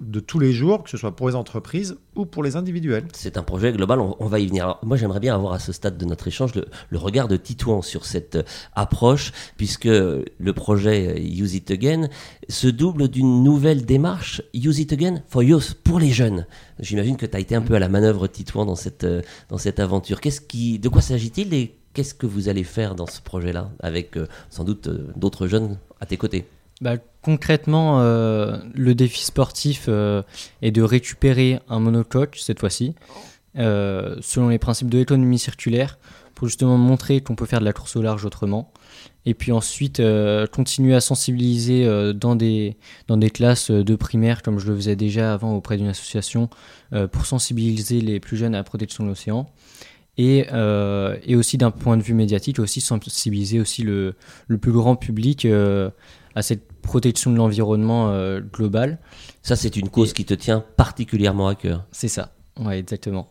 de 0.00 0.20
tous 0.20 0.38
les 0.38 0.52
jours, 0.52 0.82
que 0.82 0.90
ce 0.90 0.96
soit 0.96 1.14
pour 1.14 1.28
les 1.28 1.34
entreprises 1.34 1.96
ou 2.14 2.26
pour 2.26 2.42
les 2.42 2.56
individuels. 2.56 3.06
C'est 3.12 3.36
un 3.36 3.42
projet 3.42 3.72
global, 3.72 4.00
on, 4.00 4.26
va 4.26 4.38
y 4.38 4.46
venir. 4.46 4.78
moi, 4.82 4.96
j'aimerais 4.96 5.20
bien 5.20 5.34
avoir 5.34 5.52
à 5.52 5.58
ce 5.58 5.72
stade 5.72 5.96
de 5.96 6.04
notre 6.04 6.28
échange 6.28 6.52
le, 6.54 6.98
regard 6.98 7.28
de 7.28 7.36
Titouan 7.36 7.82
sur 7.82 8.04
cette 8.04 8.36
euh, 8.36 8.42
approche, 8.74 9.32
puisque 9.56 9.84
le 9.86 10.52
projet 10.52 11.08
euh, 11.08 11.42
Use 11.42 11.54
It 11.54 11.70
Again 11.70 12.08
se 12.48 12.68
double 12.68 13.08
d'une 13.08 13.42
nouvelle 13.42 13.84
démarche, 13.84 14.42
Use 14.54 14.78
It 14.78 14.92
Again 14.92 15.22
for 15.28 15.42
Youth, 15.42 15.74
pour 15.82 15.98
les 15.98 16.10
jeunes. 16.10 16.46
J'imagine 16.78 17.16
que 17.16 17.26
tu 17.26 17.36
as 17.36 17.40
été 17.40 17.54
un 17.54 17.62
peu 17.62 17.74
à 17.74 17.78
la 17.78 17.88
manœuvre, 17.88 18.26
Titouan, 18.26 18.66
dans 18.66 18.76
cette, 18.76 19.04
euh, 19.04 19.22
dans 19.48 19.58
cette 19.58 19.80
aventure. 19.80 20.20
Qu'est-ce 20.20 20.40
qui, 20.40 20.78
de 20.78 20.88
quoi 20.88 21.02
s'agit-il 21.02 21.54
et 21.54 21.74
qu'est-ce 21.94 22.14
que 22.14 22.26
vous 22.26 22.48
allez 22.48 22.64
faire 22.64 22.94
dans 22.94 23.06
ce 23.06 23.20
projet-là, 23.20 23.70
avec 23.80 24.16
sans 24.48 24.64
doute 24.64 24.88
d'autres 25.16 25.46
jeunes 25.46 25.78
à 26.00 26.06
tes 26.06 26.16
côtés? 26.16 26.46
Bah, 26.80 26.96
concrètement, 27.22 28.00
euh, 28.00 28.58
le 28.74 28.94
défi 28.94 29.24
sportif 29.24 29.86
euh, 29.88 30.22
est 30.62 30.70
de 30.70 30.82
récupérer 30.82 31.60
un 31.68 31.80
monocoque 31.80 32.36
cette 32.40 32.60
fois-ci, 32.60 32.94
euh, 33.58 34.16
selon 34.20 34.48
les 34.48 34.58
principes 34.58 34.88
de 34.88 34.98
l'économie 34.98 35.38
circulaire, 35.38 35.98
pour 36.34 36.48
justement 36.48 36.78
montrer 36.78 37.20
qu'on 37.20 37.34
peut 37.34 37.46
faire 37.46 37.60
de 37.60 37.66
la 37.66 37.72
course 37.72 37.96
au 37.96 38.02
large 38.02 38.24
autrement. 38.24 38.72
Et 39.26 39.34
puis 39.34 39.52
ensuite, 39.52 40.00
continuer 40.50 40.94
à 40.94 41.02
sensibiliser 41.02 41.86
dans, 42.14 42.34
des, 42.34 42.78
dans 43.06 43.18
des 43.18 43.28
classes 43.28 43.70
de 43.70 43.94
primaire, 43.94 44.40
comme 44.40 44.58
je 44.58 44.66
le 44.66 44.74
faisais 44.74 44.96
déjà 44.96 45.34
avant 45.34 45.52
auprès 45.54 45.76
d'une 45.76 45.88
association, 45.88 46.48
pour 47.12 47.26
sensibiliser 47.26 48.00
les 48.00 48.18
plus 48.18 48.38
jeunes 48.38 48.54
à 48.54 48.58
la 48.58 48.64
protection 48.64 49.04
de 49.04 49.10
l'océan. 49.10 49.50
Et, 50.16 50.46
et, 51.26 51.36
aussi 51.36 51.58
d'un 51.58 51.70
point 51.70 51.98
de 51.98 52.02
vue 52.02 52.14
médiatique, 52.14 52.58
aussi 52.58 52.80
sensibiliser 52.80 53.60
aussi 53.60 53.82
le, 53.82 54.14
le 54.48 54.56
plus 54.56 54.72
grand 54.72 54.96
public 54.96 55.46
à 56.34 56.42
cette 56.42 56.69
protection 56.80 57.30
de 57.30 57.36
l'environnement 57.36 58.10
euh, 58.10 58.40
global. 58.40 58.98
Ça, 59.42 59.56
c'est 59.56 59.76
une 59.76 59.88
cause 59.88 60.12
qui 60.12 60.24
te 60.24 60.34
tient 60.34 60.64
particulièrement 60.76 61.48
à 61.48 61.54
cœur. 61.54 61.84
C'est 61.92 62.08
ça, 62.08 62.32
ouais, 62.58 62.78
exactement. 62.78 63.28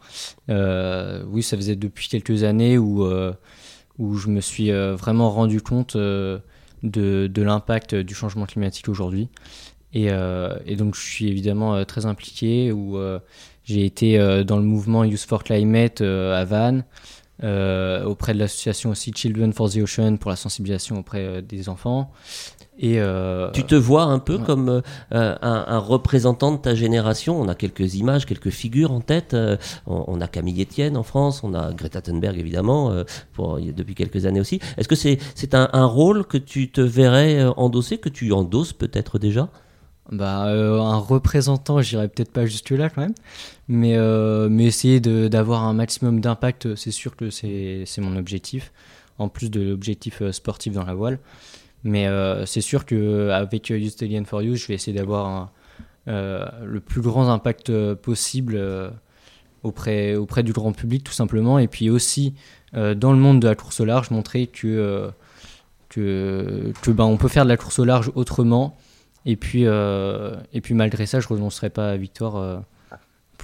Euh, 0.49 1.23
oui, 1.27 1.43
ça 1.43 1.57
faisait 1.57 1.75
depuis 1.75 2.07
quelques 2.07 2.43
années 2.43 2.77
où, 2.77 3.05
euh, 3.05 3.33
où 3.97 4.15
je 4.15 4.27
me 4.29 4.41
suis 4.41 4.71
vraiment 4.71 5.29
rendu 5.29 5.61
compte 5.61 5.95
de, 5.97 6.41
de 6.83 7.41
l'impact 7.41 7.95
du 7.95 8.13
changement 8.13 8.45
climatique 8.45 8.89
aujourd'hui. 8.89 9.29
Et, 9.93 10.09
et, 10.65 10.75
donc, 10.75 10.95
je 10.95 11.01
suis 11.01 11.27
évidemment 11.27 11.83
très 11.83 12.05
impliqué, 12.05 12.71
où 12.71 12.97
j'ai 13.63 13.85
été 13.85 14.43
dans 14.45 14.57
le 14.57 14.63
mouvement 14.63 15.03
Youth 15.03 15.25
for 15.27 15.43
Climate 15.43 16.01
à 16.01 16.45
Vannes. 16.45 16.85
auprès 17.41 18.33
de 18.33 18.39
l'association 18.39 18.91
aussi 18.91 19.11
Children 19.13 19.51
for 19.51 19.69
the 19.69 19.77
Ocean 19.77 20.17
pour 20.17 20.29
la 20.29 20.37
sensibilisation 20.37 20.99
auprès 20.99 21.41
des 21.41 21.69
enfants. 21.69 22.11
Et 22.81 23.01
euh, 23.01 23.51
tu 23.51 23.65
te 23.65 23.75
vois 23.75 24.03
un 24.03 24.19
peu 24.19 24.37
comme 24.37 24.69
euh, 24.69 25.35
un, 25.41 25.77
représentant 25.79 26.53
de 26.53 26.57
ta 26.57 26.75
génération. 26.75 27.39
On 27.39 27.49
a 27.49 27.55
quelques 27.55 27.95
images, 27.95 28.25
quelques 28.25 28.51
figures 28.51 28.93
en 28.93 29.01
tête. 29.01 29.33
Euh, 29.33 29.57
on, 29.85 30.21
a 30.21 30.27
Camille 30.27 30.63
Etienne 30.63 30.95
en 30.95 31.03
France, 31.03 31.43
on 31.43 31.53
a 31.53 31.73
Greta 31.73 32.01
Thunberg 32.01 32.39
évidemment 32.39 32.93
pour, 33.33 33.59
depuis 33.59 33.95
quelques 33.95 34.25
années 34.25 34.39
aussi. 34.39 34.61
Est-ce 34.77 34.87
que 34.87 34.95
c'est 34.95 35.19
un, 35.53 35.69
un, 35.73 35.85
rôle 35.85 36.25
que 36.25 36.37
tu 36.37 36.71
te 36.71 36.79
verrais 36.79 37.43
endosser, 37.57 37.97
que 37.97 38.07
tu 38.07 38.31
endosses 38.31 38.71
peut-être 38.71 39.19
déjà? 39.19 39.49
Bah, 40.11 40.45
un 40.45 40.97
représentant, 40.97 41.81
j'irais 41.81 42.07
peut-être 42.07 42.31
pas 42.31 42.45
juste 42.45 42.71
là 42.71 42.89
quand 42.89 43.01
même, 43.01 43.13
mais, 43.67 43.97
mais 44.49 44.65
essayer 44.65 44.99
d'avoir 45.01 45.65
un 45.65 45.73
maximum 45.73 46.21
d'impact, 46.21 46.75
c'est 46.75 46.91
sûr 46.91 47.15
que 47.15 47.29
c'est 47.29 47.85
mon 47.99 48.15
objectif, 48.15 48.71
en 49.17 49.27
plus 49.27 49.51
de 49.51 49.61
l'objectif 49.61 50.23
sportif 50.31 50.73
dans 50.73 50.85
la 50.85 50.93
voile. 50.93 51.19
Mais 51.83 52.07
c'est 52.45 52.61
sûr 52.61 52.85
qu'avec 52.85 53.69
Use 53.69 53.95
Again 54.01 54.25
for 54.25 54.41
You, 54.41 54.55
je 54.55 54.67
vais 54.67 54.73
essayer 54.73 54.97
d'avoir 54.97 55.51
le 56.07 56.79
plus 56.79 57.01
grand 57.01 57.29
impact 57.29 57.71
possible 57.95 58.59
auprès, 59.63 60.15
auprès 60.15 60.43
du 60.43 60.51
grand 60.51 60.73
public, 60.73 61.03
tout 61.03 61.13
simplement. 61.13 61.57
Et 61.57 61.67
puis 61.67 61.89
aussi, 61.89 62.33
dans 62.73 63.13
le 63.13 63.17
monde 63.17 63.39
de 63.39 63.47
la 63.47 63.55
course 63.55 63.79
au 63.79 63.85
large, 63.85 64.11
montrer 64.11 64.47
que, 64.47 65.09
que, 65.87 66.73
que 66.81 66.91
ben, 66.91 67.05
on 67.05 67.17
peut 67.17 67.29
faire 67.29 67.45
de 67.45 67.49
la 67.49 67.57
course 67.57 67.79
au 67.79 67.85
large 67.85 68.11
autrement 68.15 68.75
et 69.25 69.35
puis, 69.35 69.65
euh, 69.65 70.35
et 70.53 70.61
puis 70.61 70.73
malgré 70.73 71.05
ça, 71.05 71.19
je 71.19 71.27
ne 71.27 71.33
renoncerai 71.33 71.69
pas 71.69 71.91
à 71.91 71.97
Victoire 71.97 72.63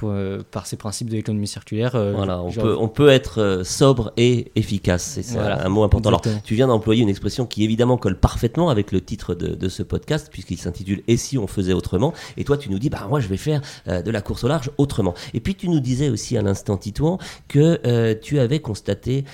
euh, 0.04 0.26
euh, 0.26 0.42
par 0.50 0.66
ces 0.66 0.78
principes 0.78 1.10
de 1.10 1.16
l'économie 1.16 1.48
circulaire. 1.48 1.92
voilà, 1.92 2.42
on, 2.42 2.52
peut, 2.52 2.76
on 2.80 2.88
peut 2.88 3.10
être 3.10 3.62
sobre 3.64 4.14
et 4.18 4.52
efficace, 4.56 5.20
c'est 5.22 5.38
un 5.38 5.70
mot 5.70 5.84
important. 5.84 6.10
Alors, 6.10 6.22
tu 6.44 6.56
viens 6.56 6.68
d'employer 6.68 7.04
une 7.04 7.10
expression 7.10 7.46
qui 7.46 7.64
évidemment 7.64 7.98
colle 7.98 8.18
parfaitement 8.18 8.70
avec 8.70 8.92
le 8.92 9.02
titre 9.02 9.36
de, 9.36 9.56
de 9.56 9.70
ce 9.70 9.84
podcast, 9.84 10.30
puisqu'il 10.32 10.58
s'intitule 10.58 11.04
Et 11.08 11.18
si 11.18 11.38
on 11.38 11.48
faisait 11.48 11.74
autrement? 11.74 12.14
Et 12.38 12.44
toi, 12.44 12.58
tu 12.58 12.70
nous 12.70 12.80
dis, 12.80 12.90
bah 12.90 13.06
moi, 13.10 13.20
je 13.20 13.28
vais 13.28 13.38
faire 13.38 13.62
de 13.88 14.10
la 14.10 14.22
course 14.22 14.44
au 14.44 14.48
large 14.48 14.72
autrement. 14.78 15.14
Et 15.34 15.40
puis, 15.40 15.56
tu 15.56 15.70
nous 15.70 15.80
disais 15.80 16.10
aussi 16.10 16.38
à 16.38 16.42
l'instant, 16.42 16.78
Titouan, 16.78 17.18
que 17.48 18.14
tu 18.14 18.40
avais 18.40 18.60
constaté 18.60 19.26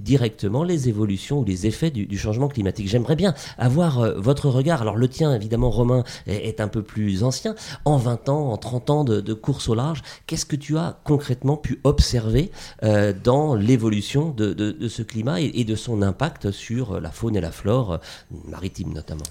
directement 0.00 0.64
les 0.64 0.88
évolutions 0.88 1.40
ou 1.40 1.44
les 1.44 1.66
effets 1.66 1.90
du, 1.90 2.18
changement 2.18 2.48
climatique. 2.48 2.88
J'aimerais 2.88 3.16
bien 3.16 3.34
avoir 3.58 4.00
euh, 4.00 4.14
votre 4.16 4.48
regard. 4.48 4.82
Alors 4.82 4.96
le 4.96 5.08
tien, 5.08 5.34
évidemment, 5.34 5.70
Romain, 5.70 6.04
est, 6.26 6.60
un 6.60 6.68
peu 6.68 6.82
plus 6.82 7.24
ancien. 7.24 7.54
En 7.84 7.96
20 7.96 8.28
ans, 8.28 8.52
en 8.52 8.56
30 8.56 8.90
ans 8.90 9.04
de, 9.04 9.32
course 9.32 9.51
au 9.68 9.74
large, 9.74 10.02
qu'est-ce 10.26 10.46
que 10.46 10.56
tu 10.56 10.78
as 10.78 11.00
concrètement 11.04 11.56
pu 11.56 11.80
observer 11.84 12.50
euh, 12.82 13.12
dans 13.12 13.54
l'évolution 13.54 14.30
de, 14.30 14.76
ce 14.88 15.02
climat 15.02 15.40
et, 15.40 15.64
de 15.64 15.74
son 15.74 16.02
impact 16.02 16.50
sur 16.50 17.00
la 17.00 17.10
faune 17.10 17.36
et 17.36 17.40
la 17.40 17.52
flore 17.52 18.00
maritime 18.48 18.92
notamment? 18.92 19.24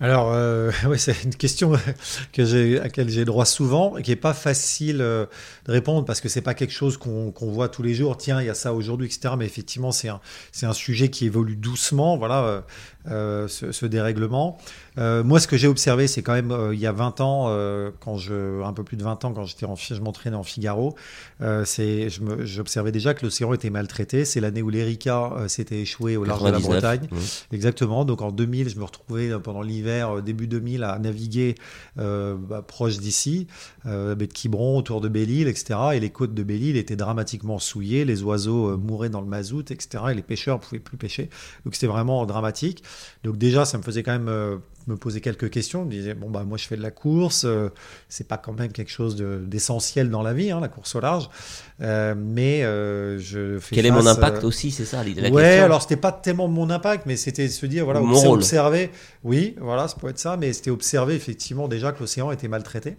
Alors, 0.00 0.32
euh, 0.32 0.70
c'est 0.96 1.22
une 1.24 1.34
question 1.34 1.74
à 1.74 1.78
laquelle 2.36 3.08
j'ai 3.08 3.24
droit 3.24 3.44
souvent 3.44 3.96
et 3.96 4.02
qui 4.02 4.10
n'est 4.10 4.16
pas 4.16 4.34
facile 4.34 5.00
euh, 5.00 5.26
de 5.66 5.72
répondre 5.72 6.04
parce 6.04 6.20
que 6.20 6.28
c'est 6.28 6.42
pas 6.42 6.54
quelque 6.54 6.72
chose 6.72 6.96
qu'on, 6.96 7.32
voit 7.40 7.68
tous 7.68 7.82
les 7.82 7.94
jours. 7.94 8.16
Tiens, 8.16 8.40
il 8.40 8.46
y 8.46 8.50
a 8.50 8.54
ça 8.54 8.74
aujourd'hui, 8.74 9.06
etc. 9.06 9.34
Mais 9.38 9.46
effectivement, 9.46 9.92
c'est 9.92 10.08
un, 10.08 10.20
un 10.62 10.72
sujet 10.72 11.10
qui 11.10 11.26
évolue 11.26 11.56
doucement. 11.56 12.16
Voilà, 12.16 12.64
euh, 13.10 13.48
ce, 13.48 13.84
dérèglement. 13.84 14.56
Euh, 14.96 15.22
moi, 15.22 15.38
ce 15.38 15.46
que 15.46 15.58
j'ai 15.58 15.68
observé, 15.68 16.06
c'est 16.06 16.22
quand 16.22 16.32
même 16.32 16.50
euh, 16.50 16.74
il 16.74 16.80
y 16.80 16.86
a 16.86 16.92
20 16.92 17.20
ans, 17.20 17.54
quand 18.00 18.16
je, 18.16 18.62
un 18.62 18.72
peu 18.72 18.82
plus 18.82 18.96
de 18.96 19.04
20 19.04 19.24
ans, 19.26 19.32
quand 19.32 19.44
j'étais 19.44 19.66
en, 19.66 19.76
je 19.76 20.00
m'entraînais 20.00 20.36
en 20.36 20.42
Figaro, 20.42 20.94
c'est, 21.64 22.08
j'observais 22.40 22.92
déjà 22.92 23.12
que 23.12 23.24
l'océan 23.24 23.52
était 23.52 23.70
maltraité. 23.70 24.24
C'est 24.24 24.40
l'année 24.40 24.62
où 24.62 24.70
l'Erika 24.70 25.32
s'était 25.48 25.80
échoué 25.80 26.16
au 26.16 26.24
large 26.24 26.42
de 26.44 26.50
la 26.50 26.58
Bretagne. 26.58 27.08
Exactement. 27.52 28.04
Donc 28.04 28.22
en 28.22 28.30
2000, 28.30 28.70
je 28.70 28.78
me 28.78 28.84
retrouvais 28.84 29.30
pendant 29.38 29.62
l'hiver, 29.62 30.22
début 30.22 30.46
2000, 30.46 30.82
à 30.82 30.98
naviguer 30.98 31.56
bah, 31.96 32.64
proche 32.66 32.98
d'ici, 32.98 33.46
baie 33.84 34.14
de 34.16 34.32
Quiberon, 34.32 34.78
autour 34.78 35.00
de 35.00 35.08
Belle-Île, 35.08 35.48
etc. 35.48 35.78
Et 35.94 36.00
les 36.00 36.10
côtes 36.10 36.34
de 36.34 36.42
Belle-Île 36.42 36.76
étaient 36.76 36.96
dramatiquement 36.96 37.58
souillées. 37.58 38.04
Les 38.04 38.22
oiseaux 38.22 38.78
mouraient 38.78 39.10
dans 39.10 39.20
le 39.20 39.26
mazout, 39.26 39.70
etc. 39.70 40.04
Et 40.12 40.14
les 40.14 40.22
pêcheurs 40.22 40.56
ne 40.56 40.62
pouvaient 40.62 40.78
plus 40.78 40.96
pêcher. 40.96 41.28
Donc 41.64 41.74
c'était 41.74 41.86
vraiment 41.86 42.24
dramatique. 42.24 42.82
Donc 43.22 43.38
déjà, 43.38 43.64
ça 43.64 43.78
me 43.78 43.82
faisait 43.82 44.02
quand 44.02 44.12
même 44.12 44.28
euh, 44.28 44.56
me 44.86 44.96
poser 44.96 45.20
quelques 45.20 45.50
questions. 45.50 45.80
Je 45.80 45.86
me 45.86 45.90
disais, 45.90 46.14
bon, 46.14 46.30
bah, 46.30 46.44
moi, 46.44 46.58
je 46.58 46.66
fais 46.66 46.76
de 46.76 46.82
la 46.82 46.90
course. 46.90 47.44
Euh, 47.44 47.70
c'est 48.08 48.28
pas 48.28 48.36
quand 48.38 48.52
même 48.52 48.72
quelque 48.72 48.90
chose 48.90 49.16
d'essentiel 49.16 50.10
dans 50.10 50.22
la 50.22 50.32
vie, 50.32 50.50
hein, 50.50 50.60
la 50.60 50.68
course 50.68 50.94
au 50.94 51.00
large. 51.00 51.28
Euh, 51.80 52.14
mais 52.16 52.60
je 53.18 53.58
fais 53.58 53.76
Quel 53.76 53.86
est 53.86 53.90
mon 53.90 54.06
impact 54.06 54.44
aussi, 54.44 54.70
c'est 54.70 54.84
ça 54.84 55.02
la 55.02 55.30
Ouais, 55.30 55.58
alors 55.58 55.82
c'était 55.82 55.96
pas 55.96 56.12
tellement 56.12 56.48
mon 56.48 56.70
impact, 56.70 57.06
mais 57.06 57.16
c'était 57.16 57.48
se 57.48 57.66
dire, 57.66 57.84
voilà, 57.84 58.02
observer. 58.02 58.90
Oui, 59.22 59.56
voilà, 59.60 59.88
ça 59.88 59.96
peut 60.00 60.08
être 60.08 60.18
ça, 60.18 60.36
mais 60.36 60.52
c'était 60.52 60.70
observer 60.70 61.14
effectivement 61.14 61.68
déjà 61.68 61.92
que 61.92 62.00
l'océan 62.00 62.30
était 62.30 62.48
maltraité. 62.48 62.96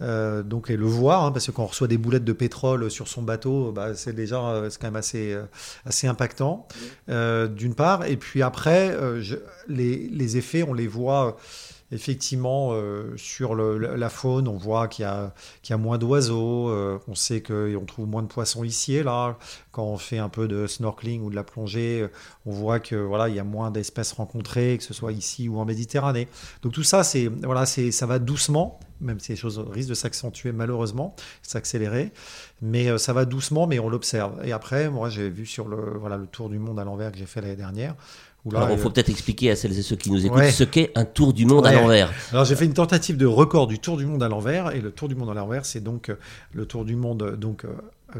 Euh, 0.00 0.42
donc 0.42 0.70
et 0.70 0.76
le 0.76 0.86
voir, 0.86 1.24
hein, 1.24 1.32
parce 1.32 1.46
que 1.46 1.50
quand 1.50 1.64
on 1.64 1.66
reçoit 1.66 1.88
des 1.88 1.98
boulettes 1.98 2.24
de 2.24 2.32
pétrole 2.32 2.90
sur 2.90 3.08
son 3.08 3.22
bateau, 3.22 3.72
bah, 3.72 3.94
c'est 3.94 4.14
déjà 4.14 4.40
euh, 4.40 4.70
c'est 4.70 4.80
quand 4.80 4.86
même 4.86 4.96
assez 4.96 5.32
euh, 5.32 5.44
assez 5.84 6.06
impactant 6.06 6.66
d'une 7.08 7.74
part. 7.74 8.06
Et 8.06 8.16
puis 8.16 8.42
après, 8.42 8.96
les, 9.68 10.08
les, 10.08 10.36
effets, 10.36 10.62
on 10.62 10.74
les 10.74 10.86
voit 10.86 11.36
effectivement 11.90 12.74
sur 13.16 13.54
le, 13.54 13.78
la 13.78 14.08
faune, 14.10 14.46
on 14.46 14.56
voit 14.56 14.88
qu'il 14.88 15.04
y 15.04 15.06
a, 15.06 15.32
qu'il 15.62 15.72
y 15.72 15.74
a 15.74 15.78
moins 15.78 15.98
d'oiseaux, 15.98 16.70
on 17.08 17.14
sait 17.14 17.42
qu'on 17.42 17.84
trouve 17.86 18.06
moins 18.06 18.22
de 18.22 18.28
poissons 18.28 18.64
ici 18.64 18.94
et 18.94 19.02
là. 19.02 19.38
Quand 19.72 19.84
on 19.84 19.96
fait 19.96 20.18
un 20.18 20.28
peu 20.28 20.48
de 20.48 20.66
snorkeling 20.66 21.22
ou 21.22 21.30
de 21.30 21.36
la 21.36 21.44
plongée, 21.44 22.06
on 22.46 22.52
voit 22.52 22.80
que 22.80 22.96
voilà, 22.96 23.28
il 23.28 23.34
y 23.34 23.40
a 23.40 23.44
moins 23.44 23.70
d'espèces 23.70 24.12
rencontrées, 24.12 24.76
que 24.78 24.84
ce 24.84 24.94
soit 24.94 25.12
ici 25.12 25.48
ou 25.48 25.58
en 25.58 25.64
Méditerranée. 25.64 26.28
Donc 26.62 26.72
tout 26.72 26.84
ça, 26.84 27.04
c'est 27.04 27.28
voilà, 27.42 27.64
c'est 27.64 27.90
ça 27.90 28.06
va 28.06 28.18
doucement 28.18 28.78
même 29.00 29.20
si 29.20 29.32
les 29.32 29.36
choses 29.36 29.58
risquent 29.70 29.90
de 29.90 29.94
s'accentuer 29.94 30.52
malheureusement, 30.52 31.14
s'accélérer. 31.42 32.12
Mais 32.62 32.88
euh, 32.88 32.98
ça 32.98 33.12
va 33.12 33.24
doucement, 33.24 33.66
mais 33.66 33.78
on 33.78 33.88
l'observe. 33.88 34.40
Et 34.44 34.52
après, 34.52 34.90
moi, 34.90 35.08
j'ai 35.08 35.28
vu 35.28 35.46
sur 35.46 35.68
le, 35.68 35.96
voilà, 35.98 36.16
le 36.16 36.26
tour 36.26 36.48
du 36.48 36.58
monde 36.58 36.78
à 36.78 36.84
l'envers 36.84 37.12
que 37.12 37.18
j'ai 37.18 37.26
fait 37.26 37.40
l'année 37.40 37.56
dernière. 37.56 37.94
Alors, 38.56 38.70
il 38.70 38.78
faut 38.78 38.90
peut-être 38.90 39.10
expliquer 39.10 39.50
à 39.50 39.56
celles 39.56 39.78
et 39.78 39.82
ceux 39.82 39.96
qui 39.96 40.10
nous 40.10 40.24
écoutent 40.24 40.44
ce 40.44 40.64
qu'est 40.64 40.90
un 40.94 41.04
tour 41.04 41.32
du 41.32 41.44
monde 41.44 41.66
à 41.66 41.72
l'envers. 41.72 42.12
Alors, 42.32 42.44
j'ai 42.44 42.56
fait 42.56 42.64
une 42.64 42.74
tentative 42.74 43.16
de 43.16 43.26
record 43.26 43.66
du 43.66 43.78
tour 43.78 43.96
du 43.96 44.06
monde 44.06 44.22
à 44.22 44.28
l'envers. 44.28 44.74
Et 44.74 44.80
le 44.80 44.90
tour 44.90 45.08
du 45.08 45.14
monde 45.14 45.30
à 45.30 45.34
l'envers, 45.34 45.66
c'est 45.66 45.80
donc 45.80 46.08
euh, 46.08 46.18
le 46.52 46.64
tour 46.66 46.84
du 46.84 46.96
monde 46.96 47.36
donc, 47.36 47.64
euh, 47.64 47.68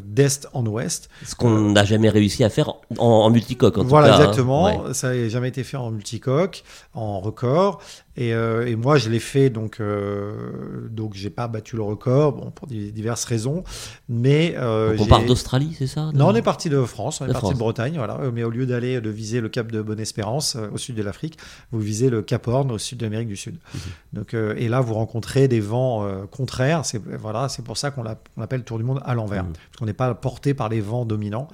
d'est 0.04 0.46
en 0.52 0.66
ouest. 0.66 1.08
Ce 1.24 1.34
qu'on 1.34 1.70
n'a 1.70 1.84
jamais 1.84 2.10
réussi 2.10 2.44
à 2.44 2.50
faire 2.50 2.74
en, 2.98 3.30
multicoque, 3.30 3.78
en 3.78 3.84
voilà, 3.84 4.08
tout 4.08 4.12
cas. 4.12 4.42
Voilà, 4.42 4.66
hein. 4.66 4.80
exactement. 4.80 4.94
Ça 4.94 5.14
n'a 5.14 5.28
jamais 5.28 5.48
été 5.48 5.64
fait 5.64 5.76
en 5.76 5.90
multicoque, 5.90 6.64
en 6.94 7.20
record. 7.20 7.80
Et, 8.18 8.34
euh, 8.34 8.66
et 8.66 8.74
moi, 8.74 8.98
je 8.98 9.10
l'ai 9.10 9.20
fait, 9.20 9.48
donc, 9.48 9.76
euh, 9.78 10.88
donc 10.90 11.14
j'ai 11.14 11.30
pas 11.30 11.46
battu 11.46 11.76
le 11.76 11.82
record, 11.82 12.32
bon, 12.32 12.50
pour 12.50 12.66
diverses 12.66 13.24
raisons. 13.24 13.62
Mais 14.08 14.56
euh, 14.58 14.96
on 14.98 15.06
part 15.06 15.24
d'Australie, 15.24 15.76
c'est 15.78 15.86
ça? 15.86 16.10
Non, 16.14 16.26
on 16.26 16.34
est 16.34 16.42
parti 16.42 16.68
de 16.68 16.82
France, 16.82 17.20
on 17.20 17.28
est 17.28 17.32
parti 17.32 17.54
de 17.54 17.58
Bretagne, 17.58 17.94
voilà. 17.96 18.18
Mais 18.34 18.42
au 18.42 18.50
lieu 18.50 18.66
d'aller 18.66 19.00
de 19.00 19.08
viser 19.08 19.40
le 19.40 19.48
cap 19.48 19.70
de 19.70 19.80
Bonne-Espérance 19.80 20.56
au 20.72 20.78
sud 20.78 20.96
de 20.96 21.02
l'Afrique, 21.04 21.38
vous 21.70 21.78
visez 21.78 22.10
le 22.10 22.22
Cap 22.22 22.48
Horn 22.48 22.72
au 22.72 22.78
sud 22.78 22.98
de 22.98 23.06
l'Amérique 23.06 23.28
du 23.28 23.36
Sud. 23.36 23.54
Mhm. 23.54 23.80
Donc, 24.14 24.34
et 24.34 24.68
là, 24.68 24.80
vous 24.80 24.94
rencontrez 24.94 25.46
des 25.46 25.60
vents 25.60 26.04
contraires. 26.32 26.84
C'est 26.84 27.00
voilà, 27.20 27.48
c'est 27.48 27.62
pour 27.62 27.76
ça 27.76 27.92
qu'on 27.92 28.02
l'appelle 28.02 28.64
Tour 28.64 28.78
du 28.78 28.84
monde 28.84 29.00
à 29.04 29.14
l'envers, 29.14 29.44
mhm. 29.44 29.52
parce 29.52 29.76
qu'on 29.78 29.86
n'est 29.86 29.92
pas 29.92 30.12
porté 30.14 30.54
par 30.54 30.68
les 30.68 30.80
vents 30.80 31.04
dominants. 31.04 31.46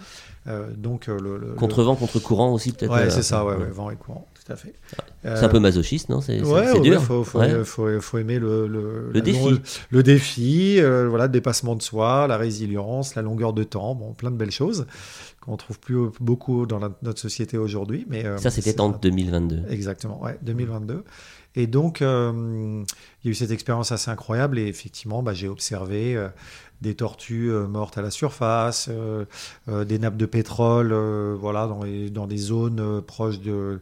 donc 0.79 1.09
le, 1.09 1.55
contre 1.59 1.83
vent, 1.83 1.95
contre 1.95 2.21
courant 2.21 2.53
aussi 2.55 2.73
peut-être. 2.73 2.91
Ouais, 2.91 3.11
c'est 3.11 3.23
ça, 3.23 3.45
ouais, 3.45 3.55
ouais, 3.55 3.71
vent 3.71 3.91
et 3.91 3.97
courant 3.97 4.27
tout 4.45 4.53
à 4.53 4.57
fait. 4.57 4.75
C'est 5.23 5.45
un 5.45 5.49
peu 5.49 5.59
masochiste, 5.59 6.11
non? 6.11 6.21
C'est 6.21 6.43
ouais, 6.43 6.81
dur. 6.81 7.01
Il 7.01 7.01
faut, 7.01 7.25
faut, 7.25 8.19
aimer 8.19 8.39
le, 8.39 8.67
le, 8.67 9.21
défi, 9.23 9.61
le 9.91 10.03
défi 10.03 10.81
euh, 10.81 11.09
voilà, 11.09 11.27
le 11.27 11.33
dépassement 11.33 11.75
de 11.77 11.83
soi, 11.83 12.27
la 12.27 12.37
résilience, 12.37 13.15
la 13.15 13.23
longueur 13.23 13.55
de 13.55 13.65
temps, 13.65 13.95
bon, 13.95 14.13
plein 14.13 14.31
de 14.31 14.37
belles 14.37 14.51
choses 14.51 14.87
qu'on 15.41 15.57
trouve 15.57 15.79
plus 15.79 16.09
beaucoup 16.21 16.67
dans 16.67 16.81
notre 17.03 17.21
société 17.21 17.57
aujourd'hui. 17.57 18.07
Mais 18.09 18.27
euh, 18.27 18.37
ça, 18.39 18.51
c'était 18.51 18.79
en 18.81 18.91
2022. 18.91 19.65
Exactement, 19.71 20.23
ouais, 20.23 20.39
2022. 20.43 21.05
Et 21.57 21.67
donc, 21.67 22.03
euh, 22.03 22.83
il 23.23 23.27
y 23.27 23.29
a 23.29 23.31
eu 23.31 23.35
cette 23.35 23.51
expérience 23.51 23.93
assez 23.93 24.11
incroyable 24.11 24.59
et 24.59 24.67
effectivement, 24.67 25.23
bah, 25.23 25.33
j'ai 25.33 25.49
observé 25.49 26.19
des 26.81 26.95
tortues 26.95 27.51
euh, 27.51 27.67
mortes 27.67 27.99
à 27.99 28.03
la 28.03 28.11
surface, 28.11 28.89
euh, 28.91 29.25
euh, 29.69 29.85
des 29.85 29.99
nappes 29.99 30.17
de 30.17 30.27
pétrole 30.27 30.93
voilà, 31.35 31.67
dans, 31.67 31.81
dans 32.11 32.27
des 32.27 32.37
zones 32.37 33.03
proches 33.03 33.41
de, 33.41 33.81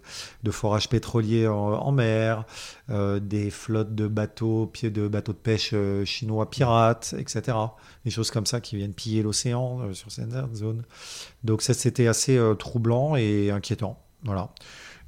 forages 0.50 0.88
pétroliers 0.88 1.48
en, 1.48 1.92
mer, 1.92 2.44
des 2.88 3.50
flottes 3.50 3.94
de 3.94 4.06
bateaux, 4.06 4.66
pieds 4.66 4.90
de 4.90 5.08
bateaux 5.08 5.32
de 5.32 5.38
pêche 5.38 5.74
chinois 6.04 6.50
pirates, 6.50 7.14
etc. 7.18 7.56
Des 8.04 8.10
choses 8.10 8.30
comme 8.30 8.46
ça 8.46 8.60
qui 8.60 8.76
viennent 8.76 8.94
piller 8.94 9.22
l'océan 9.22 9.92
sur 9.92 10.10
cette 10.10 10.32
zone. 10.54 10.82
Donc 11.44 11.62
ça, 11.62 11.74
c'était 11.74 12.06
assez 12.06 12.40
troublant 12.58 13.16
et 13.16 13.50
inquiétant. 13.50 13.98
Voilà. 14.24 14.50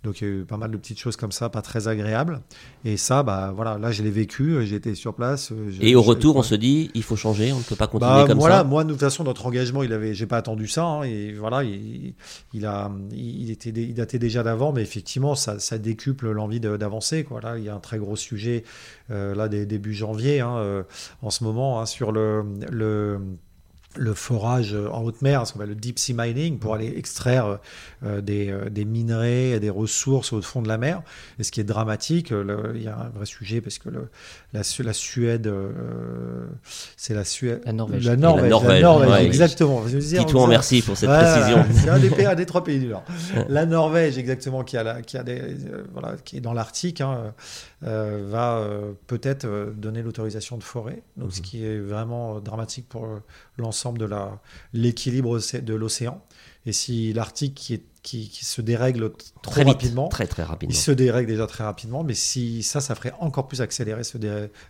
Donc 0.05 0.21
il 0.21 0.25
y 0.25 0.31
a 0.31 0.35
eu 0.35 0.45
pas 0.45 0.59
mal 0.59 0.71
de 0.71 0.77
petites 0.77 0.99
choses 0.99 1.17
comme 1.17 1.33
ça, 1.33 1.49
pas 1.49 1.63
très 1.63 1.89
agréables. 1.89 2.41
Et 2.85 2.99
ça, 2.99 3.23
bah 3.23 3.53
voilà, 3.57 3.79
là 3.79 3.91
je 3.91 4.03
l'ai 4.03 4.11
vécu, 4.11 4.65
j'étais 4.67 4.95
sur 4.95 5.15
place. 5.15 5.51
Euh, 5.51 5.73
et 5.81 5.95
au 5.95 6.03
retour, 6.03 6.37
on 6.37 6.43
se 6.43 6.55
dit, 6.55 6.91
il 6.95 7.03
faut 7.03 7.17
changer, 7.17 7.53
on 7.53 7.59
ne 7.59 7.63
peut 7.63 7.75
pas 7.75 7.87
continuer 7.87 8.13
bah, 8.13 8.25
comme 8.29 8.39
voilà, 8.39 8.59
ça. 8.59 8.65
Moi, 8.65 8.85
de 8.85 8.91
toute 8.91 9.01
façon, 9.01 9.25
notre 9.25 9.47
engagement, 9.47 9.83
il 9.83 9.93
avait, 9.93 10.15
j'ai 10.15 10.27
pas 10.27 10.37
attendu 10.37 10.69
ça. 10.69 10.85
Hein, 10.85 11.03
et 11.05 11.33
voilà, 11.33 11.65
il, 11.65 12.15
il, 12.53 12.67
a, 12.67 12.93
il 13.13 13.51
était, 13.51 13.71
il 13.71 13.95
datait 13.95 14.19
déjà 14.19 14.43
d'avant, 14.43 14.73
mais 14.73 14.83
effectivement, 14.83 15.35
ça, 15.35 15.59
ça 15.59 15.79
décuple 15.79 16.31
l'envie 16.31 16.61
d'avancer. 16.61 17.25
Quoi. 17.25 17.41
Là, 17.41 17.59
il 17.59 17.65
y 17.65 17.71
a 17.71 17.75
un 17.75 17.81
très 17.81 17.99
gros 17.99 18.17
sujet 18.17 18.65
euh, 19.11 19.35
là 19.35 19.49
début 19.49 19.95
janvier, 19.95 20.41
hein, 20.41 20.57
euh, 20.59 20.83
en 21.23 21.31
ce 21.31 21.45
moment, 21.45 21.81
hein, 21.81 21.87
sur 21.87 22.13
le, 22.13 22.45
le 22.71 23.21
le 23.97 24.15
forage 24.15 24.75
en 24.75 25.03
haute 25.03 25.23
mer, 25.23 25.47
ce 25.47 25.53
qu'on 25.53 25.61
appelle 25.61 25.71
le 25.71 25.75
deep 25.75 25.99
sea 25.99 26.15
mining, 26.15 26.59
pour 26.59 26.75
aller 26.75 26.93
extraire 26.97 27.59
euh, 28.05 28.21
des, 28.21 28.51
euh, 28.51 28.69
des, 28.69 28.85
minerais 28.85 29.51
et 29.51 29.61
des 29.61 29.71
ressources 29.71 30.33
au 30.33 30.43
fond 30.43 30.63
de 30.63 30.69
la 30.69 30.79
mer. 30.79 31.03
Et 31.39 31.45
ce 31.45 31.51
qui 31.51 31.61
est 31.61 31.65
dramatique, 31.65 32.31
le, 32.31 32.73
il 32.75 32.83
y 32.83 32.89
a 32.89 32.97
un 32.97 33.09
vrai 33.09 33.27
sujet 33.27 33.61
parce 33.61 33.79
que 33.79 33.89
le, 33.89 34.09
la, 34.53 34.63
la, 34.79 34.93
Suède, 34.93 35.47
euh, 35.47 35.71
c'est 36.97 37.15
la 37.15 37.25
Suède. 37.25 37.63
La 37.65 37.73
Norvège. 37.73 38.05
La 38.05 38.17
Norvège, 38.17 38.45
la 38.45 38.49
Norvège, 38.51 38.73
la 38.73 38.81
Norvège 38.81 39.11
ouais, 39.11 39.27
exactement. 39.27 39.85
Dis-toi 39.85 40.47
merci 40.49 40.83
pour 40.83 40.97
cette 40.97 41.11
précision. 41.11 41.65
C'est 41.75 41.89
un 41.89 41.99
des, 41.99 42.11
pays, 42.11 42.27
un 42.27 42.35
des 42.35 42.47
trois 42.47 42.65
pays 42.65 42.79
du 42.79 42.87
Nord. 42.87 43.05
la 43.49 43.67
Norvège, 43.67 44.19
exactement, 44.19 44.65
qui, 44.65 44.77
a 44.77 44.83
la, 44.83 45.03
qui, 45.03 45.17
a 45.17 45.23
des, 45.23 45.41
voilà, 45.93 46.17
qui 46.25 46.37
est 46.37 46.41
dans 46.41 46.53
l'Arctique, 46.53 47.01
hein, 47.01 47.35
va 47.85 48.67
peut-être 49.07 49.73
donner 49.77 50.03
l'autorisation 50.03 50.57
de. 50.63 51.03
Donc, 51.17 51.29
mmh. 51.29 51.33
ce 51.33 51.41
qui 51.43 51.65
est 51.65 51.79
vraiment 51.79 52.41
dramatique 52.41 52.89
pour 52.89 53.07
l'ensemble 53.59 53.99
de 53.99 54.09
l'équilibre 54.73 55.39
de 55.39 55.75
l'océan. 55.75 56.23
Et 56.67 56.73
si 56.73 57.13
l'Arctique 57.13 57.55
qui, 57.55 57.83
qui, 58.03 58.31
qui, 58.31 58.45
se 58.45 58.63
dérègle 58.63 59.13
trop 59.43 59.51
très 59.51 59.65
rapidement, 59.65 60.09
très 60.09 60.27
très 60.27 60.43
rapidement, 60.43 60.73
il 60.73 60.77
se 60.77 60.91
dérègle 60.91 61.29
déjà 61.29 61.47
très 61.47 61.63
rapidement, 61.63 62.03
mais 62.05 62.15
si 62.15 62.63
ça, 62.63 62.81
ça 62.81 62.95
ferait 62.95 63.13
encore 63.21 63.49
plus 63.49 63.61
accélérer 63.61 64.03
ce 64.03 64.17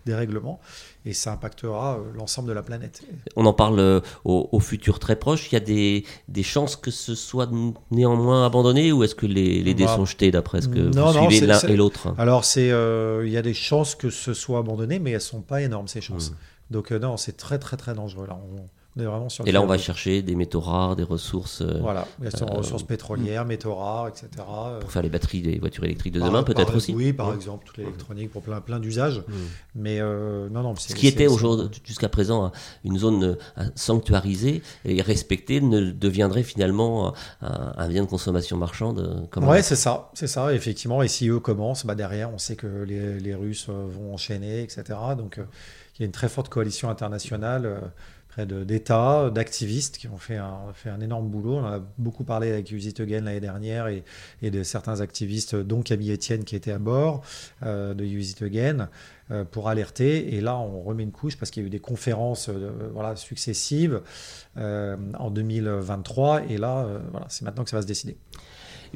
dérèglement 0.05 0.61
et 1.05 1.13
ça 1.13 1.33
impactera 1.33 1.99
euh, 1.99 2.13
l'ensemble 2.17 2.49
de 2.49 2.53
la 2.53 2.63
planète. 2.63 3.03
On 3.37 3.47
en 3.47 3.53
parle 3.53 3.79
euh, 3.79 4.01
au, 4.25 4.49
au, 4.51 4.59
futur 4.59 4.99
très 4.99 5.15
proche. 5.15 5.53
Il 5.53 5.55
y 5.55 5.57
a 5.57 5.61
des, 5.61 6.05
des, 6.29 6.43
chances 6.43 6.75
que 6.75 6.91
ce 6.91 7.15
soit 7.15 7.49
néanmoins 7.93 8.45
abandonné 8.45 8.91
ou 8.91 9.05
est-ce 9.05 9.15
que 9.15 9.27
les, 9.27 9.63
les 9.63 9.75
dés 9.75 9.85
bah, 9.85 9.95
sont 9.95 10.05
jetés 10.05 10.33
d'après 10.33 10.63
ce 10.63 10.69
que 10.69 10.81
non, 10.81 11.13
vous 11.13 11.31
suivez 11.31 11.47
l'un 11.47 11.61
et 11.61 11.77
l'autre? 11.77 12.13
Alors 12.19 12.45
c'est, 12.45 12.73
euh, 12.73 13.23
il 13.25 13.33
y 13.33 13.37
a 13.37 13.43
des 13.43 13.55
chances 13.55 13.95
que 13.95 14.11
ce 14.11 14.35
soit 14.35 14.59
abandonné, 14.59 14.99
mais 14.99 15.13
elles 15.13 15.21
sont 15.21 15.43
pas 15.43 15.63
énormes 15.63 15.87
ces 15.87 16.01
chances. 16.01 16.33
Mmh. 16.33 16.35
Donc 16.71 16.93
euh, 16.93 16.99
non, 16.99 17.17
c'est 17.17 17.37
très 17.37 17.59
très 17.59 17.77
très 17.77 17.95
dangereux 17.95 18.27
là. 18.27 18.37
On, 18.37 18.69
vraiment 19.03 19.29
sur 19.29 19.47
et 19.47 19.53
là, 19.53 19.61
on 19.61 19.67
va 19.67 19.77
chercher 19.77 20.23
des 20.23 20.37
métaux 20.37 20.61
rares, 20.61 20.95
des 20.95 21.03
ressources. 21.03 21.63
Euh, 21.63 21.79
voilà, 21.81 22.07
des 22.21 22.29
euh, 22.29 22.47
ressources 22.47 22.85
pétrolières, 22.85 23.45
métaux 23.45 23.75
rares, 23.75 24.09
etc. 24.09 24.29
Pour 24.81 24.93
faire 24.93 25.03
les 25.03 25.09
batteries 25.09 25.43
des 25.43 25.59
voitures 25.59 25.85
électriques 25.85 26.13
de 26.13 26.21
demain, 26.21 26.45
peut-être 26.45 26.77
aussi. 26.77 26.95
Oui, 26.95 27.13
par 27.13 27.35
exemple, 27.35 27.67
toute 27.67 27.79
l'électronique 27.79 28.31
pour 28.31 28.43
plein, 28.43 28.61
plein 28.61 28.79
d'usages. 28.79 29.19
Mmh. 29.19 29.33
Mais 29.75 30.01
euh, 30.01 30.49
non, 30.49 30.63
non. 30.63 30.77
Ce 30.77 30.95
qui 30.95 31.09
était 31.09 31.27
jusqu'à 31.85 32.09
présent 32.09 32.53
une 32.85 32.99
zone 32.99 33.37
sanctuarisée 33.75 34.63
et 34.85 35.03
respectée 35.03 35.61
ne 35.61 35.91
deviendrait 35.91 36.45
finalement 36.45 37.15
un, 37.41 37.89
bien 37.89 38.05
de 38.05 38.09
consommation 38.09 38.57
marchande. 38.57 39.29
Comme 39.31 39.49
ouais, 39.49 39.63
c'est 39.63 39.77
ça, 39.77 40.11
c'est 40.15 40.29
ça, 40.29 40.55
effectivement. 40.55 41.03
Et 41.03 41.09
si 41.09 41.29
eux 41.29 41.41
commencent, 41.41 41.85
bah 41.85 41.95
derrière, 41.95 42.33
on 42.33 42.39
sait 42.39 42.57
que 42.57 42.85
les, 42.85 43.19
les 43.19 43.35
Russes 43.35 43.69
vont 43.69 44.15
enchaîner, 44.15 44.63
etc. 44.63 44.85
Donc, 45.19 45.41
il 45.97 46.03
y 46.03 46.05
a 46.05 46.07
une 46.07 46.13
très 46.13 46.29
forte 46.29 46.49
coalition 46.49 46.91
internationale 46.91 47.81
d'États, 48.39 49.31
d'activistes 49.31 49.99
qui 49.99 50.09
ont 50.09 50.19
fait 50.19 50.37
un, 50.37 50.73
fait 50.75 50.91
un 50.91 51.01
énorme 51.01 51.29
boulot. 51.29 51.57
On 51.57 51.65
a 51.65 51.81
beaucoup 51.99 52.25
parlé 52.25 52.51
avec 52.51 52.71
Use 52.71 52.87
It 52.87 53.01
Again 53.01 53.23
l'année 53.23 53.41
dernière 53.41 53.89
et, 53.89 54.05
et, 54.43 54.51
de 54.51 54.63
certains 54.63 55.01
activistes, 55.01 55.55
dont 55.55 55.83
Camille 55.83 56.13
Etienne 56.13 56.45
qui 56.45 56.57
était 56.57 56.73
à 56.73 56.79
bord 56.79 57.23
euh, 57.63 57.95
de 57.95 58.05
Use 58.05 58.33
It 58.33 58.43
Again, 58.43 58.89
euh, 59.31 59.45
pour 59.45 59.69
alerter. 59.69 60.35
Et 60.35 60.41
là, 60.41 60.57
on 60.57 60.83
remet 60.83 61.03
une 61.03 61.13
couche 61.13 61.37
parce 61.37 61.51
qu'il 61.51 61.63
y 61.63 61.65
a 61.65 61.69
eu 61.69 61.71
des 61.71 61.81
conférences 61.81 62.49
euh, 62.49 62.91
voilà, 62.93 63.17
successives 63.17 64.01
en 64.57 65.31
2023. 65.31 66.45
Et 66.51 66.59
là, 66.59 66.87
voilà, 67.11 67.27
c'est 67.29 67.45
maintenant 67.45 67.65
que 67.65 67.71
ça 67.71 67.77
va 67.77 67.83
se 67.83 67.87
décider. 67.87 68.17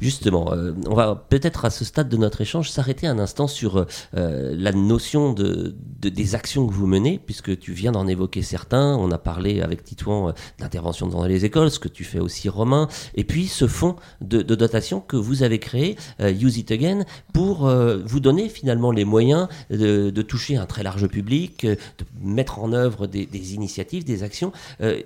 Justement, 0.00 0.52
euh, 0.52 0.72
on 0.86 0.94
va 0.94 1.14
peut-être 1.28 1.64
à 1.64 1.70
ce 1.70 1.84
stade 1.84 2.08
de 2.08 2.16
notre 2.16 2.40
échange 2.40 2.70
s'arrêter 2.70 3.06
un 3.06 3.18
instant 3.18 3.46
sur 3.46 3.86
euh, 4.16 4.54
la 4.56 4.72
notion 4.72 5.32
de, 5.32 5.74
de, 6.00 6.08
des 6.08 6.34
actions 6.34 6.66
que 6.66 6.72
vous 6.72 6.86
menez, 6.86 7.20
puisque 7.24 7.58
tu 7.58 7.72
viens 7.72 7.92
d'en 7.92 8.06
évoquer 8.06 8.42
certains. 8.42 8.96
On 8.96 9.10
a 9.10 9.18
parlé 9.18 9.60
avec 9.60 9.84
Titouan 9.84 10.28
euh, 10.28 10.32
d'intervention 10.58 11.06
dans 11.06 11.24
les 11.24 11.44
écoles, 11.44 11.70
ce 11.70 11.78
que 11.78 11.88
tu 11.88 12.04
fais 12.04 12.20
aussi 12.20 12.48
Romain, 12.48 12.88
et 13.14 13.24
puis 13.24 13.46
ce 13.46 13.66
fonds 13.66 13.96
de, 14.20 14.42
dotation 14.42 15.00
que 15.00 15.16
vous 15.16 15.42
avez 15.42 15.58
créé, 15.58 15.96
euh, 16.20 16.30
Use 16.30 16.58
It 16.58 16.70
Again, 16.70 17.04
pour 17.32 17.66
euh, 17.66 17.98
vous 18.04 18.20
donner 18.20 18.48
finalement 18.48 18.90
les 18.90 19.04
moyens 19.04 19.48
de, 19.70 20.10
de, 20.10 20.22
toucher 20.22 20.56
un 20.56 20.66
très 20.66 20.82
large 20.82 21.06
public, 21.08 21.66
de 21.66 21.76
mettre 22.22 22.58
en 22.58 22.72
œuvre 22.72 23.06
des, 23.06 23.26
des 23.26 23.54
initiatives, 23.54 24.04
des 24.04 24.22
actions. 24.22 24.52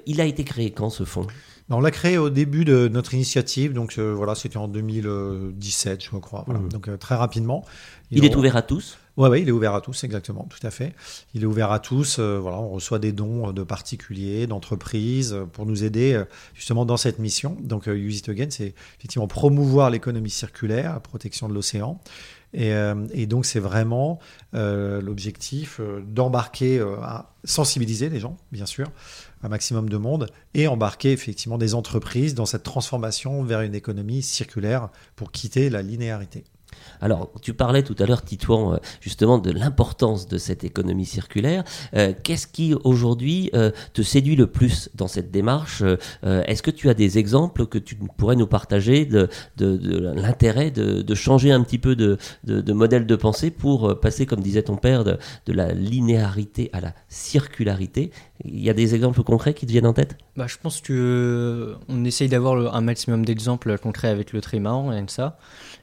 il 0.07 0.21
a 0.21 0.25
été 0.25 0.45
créé 0.45 0.71
quand 0.71 0.91
ce 0.91 1.05
fonds? 1.05 1.27
On 1.71 1.81
l'a 1.81 1.91
créé 1.91 2.19
au 2.19 2.31
début 2.31 2.65
de 2.65 2.89
notre 2.89 3.15
initiative, 3.15 3.73
donc 3.73 3.95
euh, 3.99 4.13
voilà, 4.13 4.35
c'était 4.35 4.57
en 4.57 4.69
2017, 4.69 6.05
je 6.05 6.17
crois. 6.19 6.45
Voilà. 6.47 6.61
Mmh. 6.61 6.69
Donc 6.69 6.89
euh, 6.89 6.97
très 6.97 7.15
rapidement. 7.15 7.65
Il, 8.11 8.25
est 8.27 8.37
ouvert 8.37 8.57
à 8.57 8.63
tous 8.63 8.99
Oui, 9.17 9.31
ouais, 9.31 9.41
il 9.41 9.49
est 9.49 9.53
ouvert 9.53 9.75
à 9.75 9.81
tous, 9.81 10.05
exactement, 10.05 10.47
tout 10.51 10.65
à 10.67 10.71
fait. 10.71 10.93
Il 11.33 11.45
est 11.45 11.47
ouvert 11.47 11.73
à 11.73 11.79
tous. 11.79 12.19
Euh, 12.19 12.39
voilà, 12.39 12.59
on 12.59 12.69
reçoit 12.69 12.99
des 12.99 13.13
dons 13.13 13.53
de 13.53 13.63
particuliers, 13.63 14.47
d'entreprises, 14.47 15.35
pour 15.53 15.65
nous 15.65 15.83
aider 15.83 16.23
justement 16.53 16.85
dans 16.85 16.99
cette 16.99 17.19
mission. 17.19 17.57
Donc 17.63 17.87
Use 17.87 18.19
It 18.19 18.29
Again, 18.29 18.49
c'est 18.51 18.75
effectivement 18.99 19.29
promouvoir 19.29 19.89
l'économie 19.89 20.31
circulaire, 20.31 20.93
la 20.93 21.01
protection 21.01 21.49
de 21.49 21.55
l'océan. 21.55 22.01
Et, 22.55 22.71
et, 23.15 23.25
donc 23.25 23.47
c'est 23.47 23.61
vraiment 23.61 24.19
l'objectif 24.53 25.81
d'embarquer, 26.07 26.81
à 27.03 27.31
sensibiliser 27.45 28.11
les 28.11 28.21
gens, 28.21 28.37
bien 28.51 28.67
sûr, 28.67 28.89
un 29.43 29.49
maximum 29.49 29.89
de 29.89 29.97
monde 29.97 30.31
et 30.55 30.69
embarquer 30.69 31.13
effectivement 31.13 31.59
des 31.59 31.75
entreprises 31.75 32.35
dans 32.35 32.47
cette 32.47 32.63
transformation 32.63 33.43
vers 33.43 33.63
une 33.63 33.75
économie 33.75 34.23
circulaire 34.23 34.89
pour 35.17 35.33
quitter 35.33 35.71
la 35.71 35.83
linéarité. 35.83 36.45
Alors, 37.01 37.33
tu 37.43 37.53
parlais 37.53 37.83
tout 37.83 37.97
à 37.99 38.07
l'heure, 38.07 38.23
Titouan, 38.23 38.75
euh, 38.75 38.77
justement 39.01 39.39
de 39.39 39.51
l'importance 39.51 40.29
de 40.29 40.39
cette 40.39 40.63
économie 40.63 41.05
circulaire. 41.05 41.65
Euh, 41.95 42.13
qu'est-ce 42.23 42.47
qui 42.47 42.75
aujourd'hui 42.85 43.51
euh, 43.55 43.71
te 43.93 44.03
séduit 44.03 44.37
le 44.37 44.47
plus 44.47 44.89
dans 44.95 45.09
cette 45.09 45.31
démarche 45.31 45.83
Est-ce 46.23 46.63
que 46.63 46.71
tu 46.71 46.89
as 46.89 46.95
des 46.95 47.19
exemples 47.19 47.67
que 47.67 47.79
tu 47.79 47.97
pourrais 48.17 48.37
nous 48.37 48.47
partager 48.47 49.05
de, 49.05 49.29
l'intérêt 49.59 50.71
de, 50.71 51.15
changer 51.15 51.51
un 51.51 51.63
petit 51.63 51.79
peu 51.79 51.97
de, 51.97 52.19
modèle 52.73 53.07
de 53.07 53.17
pensée 53.17 53.51
pour 53.51 53.99
passer, 54.01 54.27
comme 54.27 54.41
disait 54.41 54.63
ton 54.63 54.77
père, 54.77 55.05
de, 55.05 55.19
la 55.49 55.73
linéarité 55.73 56.71
à 56.73 56.81
la 56.81 56.95
circularité? 57.09 58.11
Il 58.45 58.63
y 58.63 58.71
a 58.71 58.75
des 58.75 58.95
exemples 58.95 59.23
concrets 59.23 59.55
qui 59.55 59.67
te 59.67 59.73
viennent 59.73 59.87
en 59.87 59.93
tête? 59.93 60.17
Bah, 60.37 60.47
Je 60.47 60.57
pense 60.57 60.81
que 60.81 61.75
on 61.89 62.05
essaye 62.05 62.29
d'avoir 62.29 62.75
un 62.75 62.81
maximum 62.81 63.25
d'exemples 63.25 63.79
concrets 63.79 64.09
avec 64.09 64.33
le 64.33 64.41
trimaran 64.41 64.93
et 64.93 65.05
ça. 65.09 65.39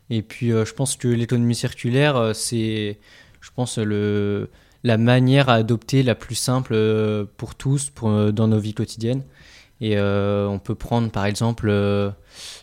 Et 0.09 0.21
puis, 0.21 0.51
euh, 0.51 0.65
je 0.65 0.73
pense 0.73 0.95
que 0.95 1.07
l'économie 1.07 1.55
circulaire, 1.55 2.15
euh, 2.15 2.33
c'est, 2.33 2.99
je 3.41 3.49
pense, 3.55 3.77
le, 3.77 4.49
la 4.83 4.97
manière 4.97 5.49
à 5.49 5.55
adopter 5.55 6.03
la 6.03 6.15
plus 6.15 6.35
simple 6.35 6.73
euh, 6.73 7.25
pour 7.37 7.55
tous 7.55 7.89
pour, 7.89 8.33
dans 8.33 8.47
nos 8.47 8.59
vies 8.59 8.73
quotidiennes. 8.73 9.23
Et 9.81 9.97
on 9.97 10.59
peut 10.59 10.75
prendre, 10.75 11.09
par 11.09 11.25
exemple, 11.25 11.71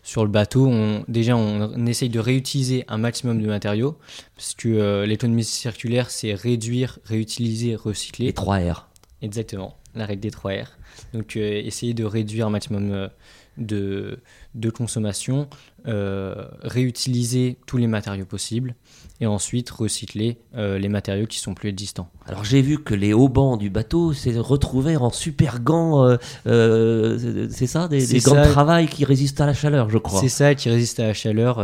sur 0.02 0.22
le 0.22 0.30
bateau, 0.30 0.70
déjà, 1.08 1.34
on, 1.34 1.72
on, 1.74 1.86
essaye 1.86 2.10
de 2.10 2.20
réutiliser 2.20 2.84
un 2.88 2.98
maximum 2.98 3.40
de 3.40 3.46
matériaux, 3.46 3.96
parce 4.34 4.52
que 4.54 5.02
l'économie 5.04 5.42
circulaire, 5.42 6.10
c'est 6.10 6.34
réduire, 6.34 6.98
réutiliser, 7.04 7.74
recycler. 7.74 8.26
Les 8.26 8.32
3 8.34 8.58
R. 8.58 8.88
Exactement, 9.26 9.76
la 9.96 10.06
règle 10.06 10.20
des 10.20 10.30
3 10.30 10.52
R. 10.52 10.78
Donc, 11.12 11.36
essayer 11.36 11.94
de 11.94 12.04
réduire 12.04 12.46
un 12.46 12.50
maximum 12.50 13.10
de, 13.58 14.20
de 14.54 14.70
consommation, 14.70 15.48
euh, 15.86 16.46
réutiliser 16.62 17.58
tous 17.66 17.76
les 17.76 17.86
matériaux 17.86 18.26
possibles 18.26 18.74
et 19.20 19.26
ensuite 19.26 19.70
recycler 19.70 20.38
euh, 20.56 20.78
les 20.78 20.88
matériaux 20.88 21.26
qui 21.26 21.38
sont 21.38 21.54
plus 21.54 21.68
existants. 21.68 22.10
Alors 22.26 22.44
j'ai 22.44 22.60
vu 22.62 22.82
que 22.82 22.94
les 22.94 23.12
haubans 23.12 23.56
du 23.56 23.70
bateau 23.70 24.12
s'est 24.12 24.38
retrouvé 24.38 24.96
en 24.96 25.10
super 25.10 25.60
gants, 25.60 26.16
euh, 26.46 27.48
c'est 27.50 27.66
ça, 27.66 27.88
des, 27.88 28.04
gants 28.20 28.34
de 28.34 28.50
travail 28.50 28.88
qui 28.88 29.04
résistent 29.04 29.40
à 29.40 29.46
la 29.46 29.54
chaleur, 29.54 29.90
je 29.90 29.98
crois. 29.98 30.20
C'est 30.20 30.28
ça, 30.28 30.54
qui 30.54 30.68
résistent 30.68 31.00
à 31.00 31.06
la 31.06 31.14
chaleur. 31.14 31.58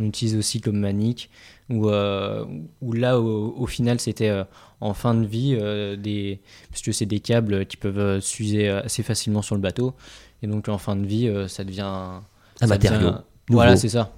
on 0.00 0.04
utilise 0.04 0.36
aussi 0.36 0.60
comme 0.60 0.78
manique, 0.78 1.30
où, 1.68 1.88
où 1.88 2.92
là 2.92 3.20
au, 3.20 3.66
final 3.66 4.00
c'était 4.00 4.32
en 4.80 4.94
fin 4.94 5.14
de 5.14 5.26
vie, 5.26 5.58
des, 5.98 6.40
puisque 6.70 6.94
c'est 6.94 7.06
des 7.06 7.20
câbles 7.20 7.66
qui 7.66 7.76
peuvent 7.76 8.20
s'user 8.20 8.68
assez 8.68 9.02
facilement 9.02 9.42
sur 9.42 9.54
le 9.54 9.60
bateau. 9.60 9.94
Et 10.42 10.46
donc 10.46 10.68
en 10.68 10.78
fin 10.78 10.96
de 10.96 11.06
vie, 11.06 11.28
euh, 11.28 11.48
ça 11.48 11.64
devient 11.64 11.82
un 12.60 12.66
matériau. 12.66 13.12
Voilà, 13.48 13.76
c'est 13.76 13.88
ça. 13.88 14.12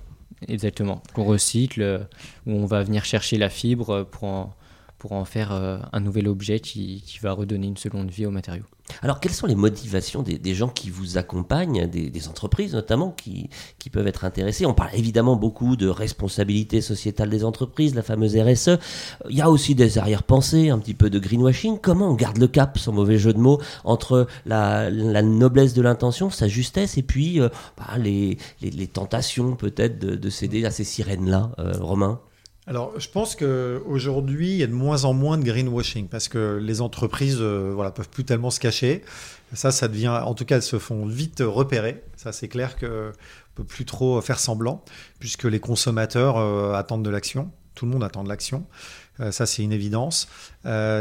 Exactement. 0.47 1.03
Qu'on 1.15 1.25
recycle, 1.25 1.83
euh, 1.83 1.99
où 2.47 2.53
on 2.53 2.67
va 2.67 2.83
venir 2.83 3.05
chercher 3.05 3.39
la 3.39 3.49
fibre 3.49 4.05
pour 4.05 4.25
en, 4.25 4.55
pour 4.99 5.13
en 5.13 5.25
faire 5.25 5.53
euh, 5.53 5.79
un 5.93 6.01
nouvel 6.01 6.29
objet 6.29 6.61
qui, 6.61 7.03
qui, 7.07 7.19
va 7.21 7.33
redonner 7.33 7.69
une 7.69 7.77
seconde 7.77 8.11
vie 8.11 8.27
au 8.27 8.31
matériau. 8.31 8.65
Alors, 9.03 9.21
quelles 9.21 9.33
sont 9.33 9.47
les 9.47 9.55
motivations 9.55 10.23
des, 10.23 10.39
des 10.39 10.55
gens 10.55 10.69
qui 10.69 10.91
vous 10.91 11.19
accompagnent, 11.19 11.87
des, 11.87 12.11
des, 12.11 12.29
entreprises 12.29 12.73
notamment, 12.75 13.11
qui, 13.11 13.49
qui 13.79 13.91
peuvent 13.91 14.07
être 14.07 14.25
intéressées? 14.25 14.67
On 14.67 14.75
parle 14.75 14.91
évidemment 14.95 15.37
beaucoup 15.37 15.77
de 15.77 15.89
responsabilité 15.89 16.81
sociétale 16.81 17.31
des 17.31 17.45
entreprises, 17.45 17.95
la 17.95 18.03
fameuse 18.03 18.37
RSE. 18.37 18.79
Il 19.29 19.37
y 19.37 19.43
a 19.43 19.51
aussi 19.51 19.75
des 19.75 19.99
arrière-pensées, 19.99 20.71
un 20.71 20.79
petit 20.79 20.95
peu 20.95 21.11
de 21.11 21.19
greenwashing. 21.19 21.79
Comment 21.79 22.11
on 22.11 22.15
garde 22.15 22.39
le 22.39 22.49
cap, 22.49 22.79
sans 22.79 22.93
mauvais 22.93 23.19
jeu 23.19 23.33
de 23.33 23.39
mots, 23.39 23.61
entre 23.85 24.27
la, 24.47 24.91
la 24.91 25.23
noblesse 25.23 25.75
de 25.75 25.83
l'intention, 25.83 26.31
sa 26.31 26.49
justesse, 26.49 26.99
et 26.99 27.03
puis 27.03 27.41
euh, 27.41 27.49
bah, 27.77 27.99
les, 27.99 28.39
les, 28.63 28.71
les, 28.71 28.87
tentations 28.87 29.55
peut-être 29.55 29.99
de, 29.99 30.17
de, 30.17 30.31
céder 30.31 30.65
à 30.65 30.71
ces 30.71 30.85
sirènes-là, 30.85 31.51
euh, 31.59 31.75
Romain? 31.79 32.21
Alors, 32.69 33.01
je 33.01 33.09
pense 33.09 33.35
qu'aujourd'hui, 33.35 34.51
il 34.51 34.57
y 34.57 34.63
a 34.63 34.67
de 34.67 34.75
moins 34.75 35.07
en 35.07 35.15
moins 35.15 35.39
de 35.39 35.43
greenwashing 35.43 36.07
parce 36.07 36.29
que 36.29 36.61
les 36.63 36.83
entreprises 36.83 37.39
euh, 37.41 37.73
voilà, 37.75 37.91
peuvent 37.91 38.11
plus 38.11 38.25
tellement 38.25 38.51
se 38.51 38.61
cacher. 38.61 39.03
Ça, 39.55 39.71
ça 39.71 39.89
devient, 39.89 40.09
en 40.09 40.35
tout 40.35 40.45
cas, 40.45 40.57
elles 40.57 40.63
se 40.63 40.79
font 40.79 41.07
vite 41.07 41.43
repérer. 41.43 42.05
Ça, 42.17 42.31
c'est 42.31 42.49
clair 42.49 42.77
qu'on 42.77 42.87
ne 42.87 43.13
peut 43.55 43.65
plus 43.65 43.87
trop 43.87 44.21
faire 44.21 44.39
semblant 44.39 44.85
puisque 45.19 45.45
les 45.45 45.61
consommateurs 45.61 46.37
euh, 46.37 46.75
attendent 46.75 47.03
de 47.03 47.09
l'action. 47.09 47.51
Tout 47.75 47.87
le 47.87 47.93
monde 47.93 48.05
attend 48.05 48.23
de 48.23 48.29
l'action. 48.29 48.67
Euh, 49.21 49.33
ça, 49.33 49.47
c'est 49.47 49.63
une 49.63 49.73
évidence. 49.73 50.29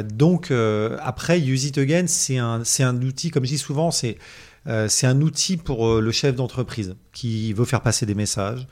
donc, 0.05 0.53
après, 1.01 1.41
Use 1.41 1.65
It 1.65 1.77
Again, 1.77 2.07
c'est 2.07 2.37
un, 2.37 2.63
un 2.79 3.01
outil, 3.01 3.29
comme 3.29 3.43
je 3.43 3.49
dis 3.49 3.57
souvent, 3.57 3.91
c'est 3.91 4.17
c'est 4.89 5.07
un 5.07 5.21
outil 5.21 5.55
pour 5.55 6.01
le 6.01 6.11
chef 6.11 6.35
d'entreprise 6.35 6.97
qui 7.13 7.53
veut 7.53 7.63
faire 7.63 7.79
passer 7.79 8.05
des 8.05 8.15
messages, 8.15 8.67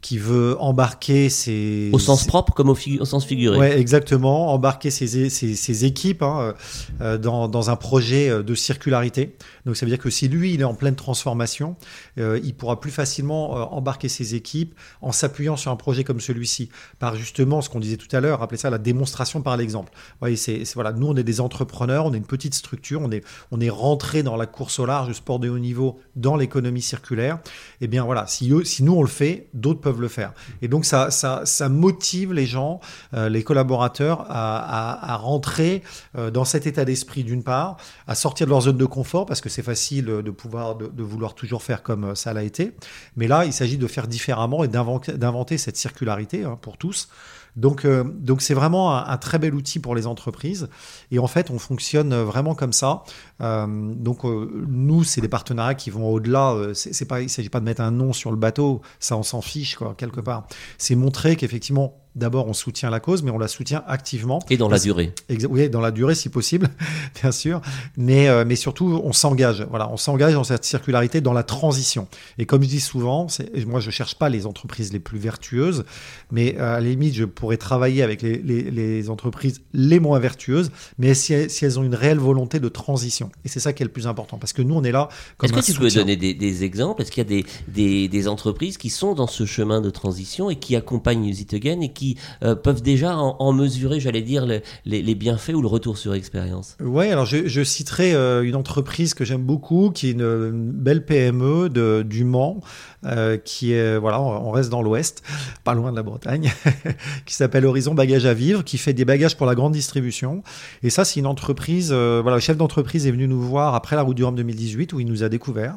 qui 0.00 0.16
veut 0.16 0.56
embarquer 0.60 1.28
ses... 1.28 1.90
Au 1.92 1.98
sens 1.98 2.24
propre 2.24 2.52
comme 2.54 2.68
au, 2.68 3.04
sens 3.04 3.24
figuré. 3.24 3.58
Oui, 3.58 3.66
exactement. 3.66 4.52
Embarquer 4.52 4.90
ses, 4.90 5.28
ses, 5.28 5.84
équipes 5.84 6.22
hein, 6.22 6.54
euh, 7.00 7.18
dans, 7.18 7.48
dans, 7.48 7.70
un 7.70 7.76
projet 7.76 8.30
euh, 8.30 8.42
de 8.44 8.54
circularité. 8.54 9.36
Donc 9.66 9.76
ça 9.76 9.84
veut 9.84 9.90
dire 9.90 9.98
que 9.98 10.10
si 10.10 10.28
lui, 10.28 10.54
il 10.54 10.60
est 10.60 10.64
en 10.64 10.74
pleine 10.74 10.94
transformation, 10.94 11.76
euh, 12.18 12.38
il 12.44 12.54
pourra 12.54 12.80
plus 12.80 12.92
facilement 12.92 13.74
embarquer 13.74 14.08
ses 14.08 14.36
équipes 14.36 14.74
en 15.02 15.10
s'appuyant 15.10 15.56
sur 15.56 15.72
un 15.72 15.76
projet 15.76 16.04
comme 16.04 16.20
celui-ci. 16.20 16.68
Par 17.00 17.16
justement 17.16 17.60
ce 17.60 17.68
qu'on 17.68 17.80
disait 17.80 17.96
tout 17.96 18.14
à 18.14 18.20
l'heure, 18.20 18.38
rappelez 18.38 18.58
ça 18.58 18.70
la 18.70 18.78
démonstration 18.78 19.42
par 19.42 19.56
l'exemple. 19.56 19.92
Voyez, 20.20 20.36
c'est, 20.36 20.62
voilà, 20.74 20.92
nous, 20.92 21.08
on 21.08 21.16
est 21.16 21.24
des 21.24 21.40
entrepreneurs, 21.40 22.06
on 22.06 22.14
est 22.14 22.18
une 22.18 22.24
petite 22.24 22.54
structure, 22.54 23.00
on 23.02 23.10
est, 23.10 23.24
on 23.50 23.60
est 23.60 23.70
rentré 23.70 24.22
dans 24.22 24.36
la 24.36 24.46
course 24.46 24.78
au 24.78 24.86
large, 24.86 25.08
le 25.08 25.14
sport 25.14 25.40
de 25.40 25.48
haut 25.48 25.58
niveau, 25.58 25.98
dans 26.14 26.36
l'économie 26.36 26.82
circulaire. 26.82 27.40
Et 27.80 27.84
eh 27.84 27.88
bien 27.88 28.04
voilà, 28.04 28.26
si, 28.28 28.52
si 28.64 28.84
nous, 28.84 28.94
on 28.94 29.02
le 29.02 29.08
fait, 29.08 29.48
d'autres 29.54 29.80
peuvent 29.80 29.87
le 29.96 30.08
faire. 30.08 30.32
Et 30.62 30.68
donc 30.68 30.84
ça, 30.84 31.10
ça, 31.10 31.42
ça 31.44 31.68
motive 31.68 32.32
les 32.32 32.46
gens, 32.46 32.80
euh, 33.14 33.28
les 33.28 33.42
collaborateurs 33.42 34.26
à, 34.28 35.12
à, 35.12 35.16
rentrer 35.16 35.82
euh, 36.16 36.30
dans 36.30 36.44
cet 36.44 36.66
état 36.66 36.84
d'esprit 36.84 37.24
d'une 37.24 37.42
part, 37.42 37.76
à 38.06 38.14
sortir 38.14 38.46
de 38.46 38.50
leur 38.50 38.62
zone 38.62 38.76
de 38.76 38.84
confort 38.84 39.26
parce 39.26 39.40
que 39.40 39.48
c'est 39.48 39.62
facile 39.62 40.06
de 40.06 40.30
pouvoir 40.30 40.76
de, 40.76 41.02
vouloir 41.02 41.34
toujours 41.34 41.62
faire 41.62 41.82
comme 41.82 42.04
euh, 42.04 42.14
ça 42.14 42.32
l'a 42.32 42.42
été. 42.42 42.74
Mais 43.16 43.28
là, 43.28 43.44
il 43.44 43.52
s'agit 43.52 43.78
de 43.78 43.86
faire 43.86 44.06
différemment 44.08 44.64
et 44.64 44.68
d'inventer 44.68 45.58
cette 45.58 45.76
circularité 45.76 46.44
hein, 46.44 46.58
pour 46.60 46.76
tous. 46.76 47.08
Donc, 47.56 47.84
donc 47.86 48.40
c'est 48.40 48.54
vraiment 48.54 48.94
un, 48.94 49.16
très 49.16 49.40
bel 49.40 49.52
outil 49.52 49.80
pour 49.80 49.96
les 49.96 50.06
entreprises. 50.06 50.68
Et 51.10 51.18
en 51.18 51.26
fait, 51.26 51.50
on 51.50 51.58
fonctionne 51.58 52.14
vraiment 52.14 52.54
comme 52.54 52.72
ça. 52.72 53.02
Euh, 53.40 53.66
donc 53.94 54.24
euh, 54.24 54.64
nous, 54.68 55.04
c'est 55.04 55.20
des 55.20 55.28
partenariats 55.28 55.74
qui 55.74 55.90
vont 55.90 56.10
au-delà. 56.10 56.52
Euh, 56.52 56.74
c'est 56.74 57.04
pas, 57.04 57.20
il 57.20 57.24
ne 57.24 57.28
s'agit 57.28 57.48
pas 57.48 57.60
de 57.60 57.64
mettre 57.64 57.80
un 57.80 57.90
nom 57.90 58.12
sur 58.12 58.30
le 58.30 58.36
bateau, 58.36 58.80
ça 58.98 59.16
on 59.16 59.22
s'en 59.22 59.40
fiche 59.40 59.76
quoi, 59.76 59.94
quelque 59.96 60.20
part. 60.20 60.46
C'est 60.76 60.94
montrer 60.94 61.36
qu'effectivement, 61.36 61.94
d'abord 62.16 62.48
on 62.48 62.52
soutient 62.52 62.90
la 62.90 62.98
cause, 62.98 63.22
mais 63.22 63.30
on 63.30 63.38
la 63.38 63.48
soutient 63.48 63.84
activement. 63.86 64.40
Et 64.50 64.56
dans 64.56 64.68
la 64.68 64.78
durée. 64.78 65.12
Oui, 65.48 65.70
dans 65.70 65.80
la 65.80 65.92
durée 65.92 66.16
si 66.16 66.28
possible, 66.28 66.68
bien 67.22 67.30
sûr. 67.30 67.60
Mais, 67.96 68.44
mais 68.44 68.56
surtout, 68.56 69.00
on 69.04 69.12
s'engage. 69.12 69.66
Voilà, 69.70 69.88
on 69.90 69.96
s'engage 69.96 70.34
dans 70.34 70.44
cette 70.44 70.64
circularité, 70.64 71.20
dans 71.20 71.32
la 71.32 71.44
transition. 71.44 72.08
Et 72.38 72.46
comme 72.46 72.62
je 72.62 72.68
dis 72.68 72.80
souvent, 72.80 73.28
moi 73.66 73.78
je 73.78 73.90
cherche 73.90 74.16
pas 74.16 74.28
les 74.28 74.46
entreprises 74.46 74.92
les 74.92 74.98
plus 74.98 75.18
vertueuses, 75.18 75.84
mais 76.32 76.56
à 76.58 76.72
la 76.72 76.80
limite, 76.80 77.14
je 77.14 77.24
pourrais 77.24 77.56
travailler 77.56 78.02
avec 78.02 78.22
les, 78.22 78.38
les, 78.38 78.70
les 78.70 79.10
entreprises 79.10 79.60
les 79.72 80.00
moins 80.00 80.18
vertueuses, 80.18 80.72
mais 80.98 81.14
si, 81.14 81.48
si 81.48 81.64
elles 81.64 81.78
ont 81.78 81.84
une 81.84 81.94
réelle 81.94 82.18
volonté 82.18 82.58
de 82.58 82.68
transition. 82.68 83.27
Et 83.44 83.48
c'est 83.48 83.60
ça 83.60 83.72
qui 83.72 83.82
est 83.82 83.86
le 83.86 83.92
plus 83.92 84.06
important, 84.06 84.38
parce 84.38 84.52
que 84.52 84.62
nous, 84.62 84.74
on 84.74 84.84
est 84.84 84.92
là 84.92 85.08
Est-ce 85.42 85.52
que 85.52 85.60
tu 85.60 85.74
peux 85.74 85.90
donner 85.90 86.16
des, 86.16 86.64
exemples? 86.64 87.02
Est-ce 87.02 87.10
qu'il 87.10 87.22
y 87.22 87.40
a 87.40 87.42
des, 87.68 88.08
des, 88.08 88.28
entreprises 88.28 88.78
qui 88.78 88.90
sont 88.90 89.14
dans 89.14 89.26
ce 89.26 89.44
chemin 89.46 89.80
de 89.80 89.90
transition 89.90 90.50
et 90.50 90.56
qui 90.56 90.76
accompagnent 90.76 91.24
Use 91.24 91.40
It 91.40 91.54
Again 91.54 91.80
et 91.80 91.92
qui 91.92 92.16
euh, 92.42 92.54
peuvent 92.54 92.82
déjà 92.82 93.16
en, 93.16 93.52
mesurer, 93.52 94.00
j'allais 94.00 94.22
dire, 94.22 94.46
les, 94.84 95.14
bienfaits 95.14 95.54
ou 95.54 95.62
le 95.62 95.68
retour 95.68 95.98
sur 95.98 96.14
expérience? 96.14 96.76
Oui, 96.80 97.08
alors 97.08 97.26
je, 97.26 97.64
citerai 97.64 98.14
euh, 98.14 98.42
une 98.42 98.54
entreprise 98.54 99.14
que 99.14 99.24
j'aime 99.24 99.42
beaucoup, 99.42 99.90
qui 99.90 100.08
est 100.08 100.12
une, 100.12 100.72
belle 100.72 101.04
PME 101.04 101.68
de, 101.68 102.04
du 102.06 102.24
Mans, 102.24 102.60
euh, 103.04 103.36
qui 103.36 103.72
est, 103.72 103.98
voilà, 103.98 104.20
on 104.20 104.50
reste 104.50 104.70
dans 104.70 104.82
l'Ouest, 104.82 105.22
pas 105.64 105.74
loin 105.74 105.90
de 105.90 105.96
la 105.96 106.02
Bretagne, 106.02 106.52
qui 107.26 107.34
s'appelle 107.34 107.66
Horizon 107.66 107.94
Bagages 107.94 108.26
à 108.26 108.34
Vivre, 108.34 108.64
qui 108.64 108.78
fait 108.78 108.92
des 108.92 109.04
bagages 109.04 109.36
pour 109.36 109.46
la 109.46 109.54
grande 109.54 109.72
distribution. 109.72 110.42
Et 110.82 110.90
ça, 110.90 111.04
c'est 111.04 111.20
une 111.20 111.26
entreprise, 111.26 111.92
voilà, 111.92 112.36
le 112.36 112.40
chef 112.40 112.56
d'entreprise 112.56 113.06
est 113.06 113.10
venu 113.10 113.17
nous 113.26 113.40
voir 113.40 113.74
après 113.74 113.96
la 113.96 114.02
Route 114.02 114.16
du 114.16 114.24
Rhum 114.24 114.34
2018 114.34 114.92
où 114.92 115.00
il 115.00 115.06
nous 115.06 115.22
a 115.22 115.28
découvert. 115.28 115.76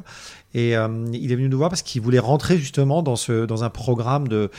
Et 0.54 0.76
euh, 0.76 0.88
il 1.12 1.32
est 1.32 1.36
venu 1.36 1.48
nous 1.48 1.58
voir 1.58 1.70
parce 1.70 1.82
qu'il 1.82 2.02
voulait 2.02 2.18
rentrer 2.18 2.58
justement 2.58 3.02
dans, 3.02 3.16
ce, 3.16 3.46
dans 3.46 3.64
un 3.64 3.70
programme 3.70 4.28
de 4.28 4.50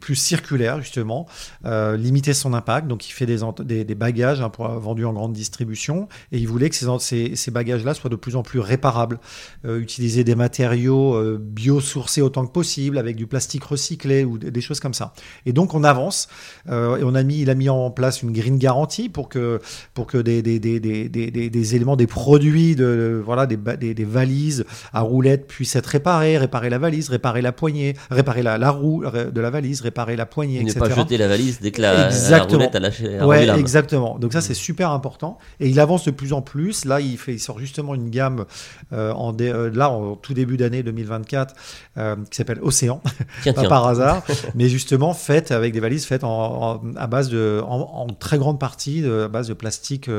plus 0.00 0.14
circulaire 0.14 0.80
justement, 0.80 1.26
euh, 1.64 1.96
limiter 1.96 2.34
son 2.34 2.54
impact. 2.54 2.86
Donc 2.86 3.08
il 3.08 3.12
fait 3.12 3.26
des, 3.26 3.84
des, 3.84 3.94
bagages 3.94 4.40
hein, 4.40 4.48
pour, 4.48 4.68
vendus 4.68 5.04
en 5.04 5.12
grande 5.12 5.32
distribution 5.32 6.08
et 6.32 6.38
il 6.38 6.46
voulait 6.46 6.70
que 6.70 6.76
ces, 6.76 7.36
ces, 7.36 7.50
bagages-là 7.50 7.94
soient 7.94 8.10
de 8.10 8.16
plus 8.16 8.36
en 8.36 8.42
plus 8.42 8.60
réparables. 8.60 9.18
Euh, 9.64 9.80
utiliser 9.80 10.24
des 10.24 10.34
matériaux 10.34 11.14
euh, 11.14 11.38
biosourcés 11.40 12.22
autant 12.22 12.46
que 12.46 12.52
possible 12.52 12.98
avec 12.98 13.16
du 13.16 13.26
plastique 13.26 13.64
recyclé 13.64 14.24
ou 14.24 14.38
des 14.38 14.60
choses 14.60 14.80
comme 14.80 14.94
ça. 14.94 15.12
Et 15.46 15.52
donc 15.52 15.74
on 15.74 15.84
avance 15.84 16.28
euh, 16.68 16.96
et 16.96 17.04
on 17.04 17.14
a 17.14 17.22
mis, 17.22 17.40
il 17.40 17.50
a 17.50 17.54
mis 17.54 17.68
en 17.68 17.90
place 17.90 18.22
une 18.22 18.32
green 18.32 18.58
guarantee 18.58 19.08
pour 19.08 19.28
que, 19.28 19.60
pour 19.94 20.06
que 20.06 20.18
des, 20.18 20.42
des, 20.42 21.74
éléments, 21.74 21.96
des 21.96 22.06
produits, 22.06 22.76
de, 22.76 23.20
voilà, 23.24 23.46
des, 23.46 23.56
des, 23.56 24.04
valises 24.04 24.64
à 24.92 25.04
puissent 25.36 25.76
être 25.76 25.86
réparés, 25.86 26.38
réparer 26.38 26.70
la 26.70 26.78
valise, 26.78 27.08
réparer 27.08 27.42
la 27.42 27.52
poignée, 27.52 27.94
réparer 28.10 28.42
la, 28.42 28.58
la 28.58 28.70
roue 28.70 29.04
de 29.04 29.40
la 29.40 29.50
valise, 29.50 29.80
réparer 29.80 30.16
la 30.16 30.26
poignée, 30.26 30.60
etc. 30.60 30.80
Ne 30.80 30.88
pas 30.88 30.94
jeter 30.94 31.16
la 31.18 31.28
valise 31.28 31.60
dès 31.60 31.70
que 31.70 31.82
la, 31.82 32.10
la 32.10 32.42
roulette 32.44 32.74
a 32.74 32.80
lâché. 32.80 33.20
ouais, 33.20 33.48
exactement. 33.58 34.18
Donc 34.18 34.32
ça, 34.32 34.40
c'est 34.40 34.54
super 34.54 34.90
important. 34.90 35.38
Et 35.60 35.68
il 35.68 35.80
avance 35.80 36.04
de 36.04 36.10
plus 36.10 36.32
en 36.32 36.42
plus. 36.42 36.84
Là, 36.84 37.00
il, 37.00 37.18
fait, 37.18 37.34
il 37.34 37.38
sort 37.40 37.58
justement 37.58 37.94
une 37.94 38.10
gamme 38.10 38.44
euh, 38.92 39.12
en 39.12 39.34
euh, 39.40 39.70
là, 39.72 39.90
en 39.90 40.16
tout 40.16 40.34
début 40.34 40.56
d'année 40.56 40.82
2024 40.82 41.54
euh, 41.96 42.16
qui 42.30 42.36
s'appelle 42.36 42.58
Océan. 42.62 43.00
pas 43.44 43.68
par 43.68 43.86
hasard, 43.86 44.24
mais 44.54 44.68
justement 44.68 45.14
faite 45.14 45.50
avec 45.50 45.72
des 45.72 45.80
valises 45.80 46.04
faites 46.04 46.24
en, 46.24 46.82
à 46.96 47.06
base 47.06 47.28
de, 47.28 47.62
en, 47.66 48.06
très 48.18 48.38
grande 48.38 48.58
partie 48.58 49.02
de, 49.02 49.22
à 49.22 49.28
base 49.28 49.48
de 49.48 49.54
plastique 49.54 50.10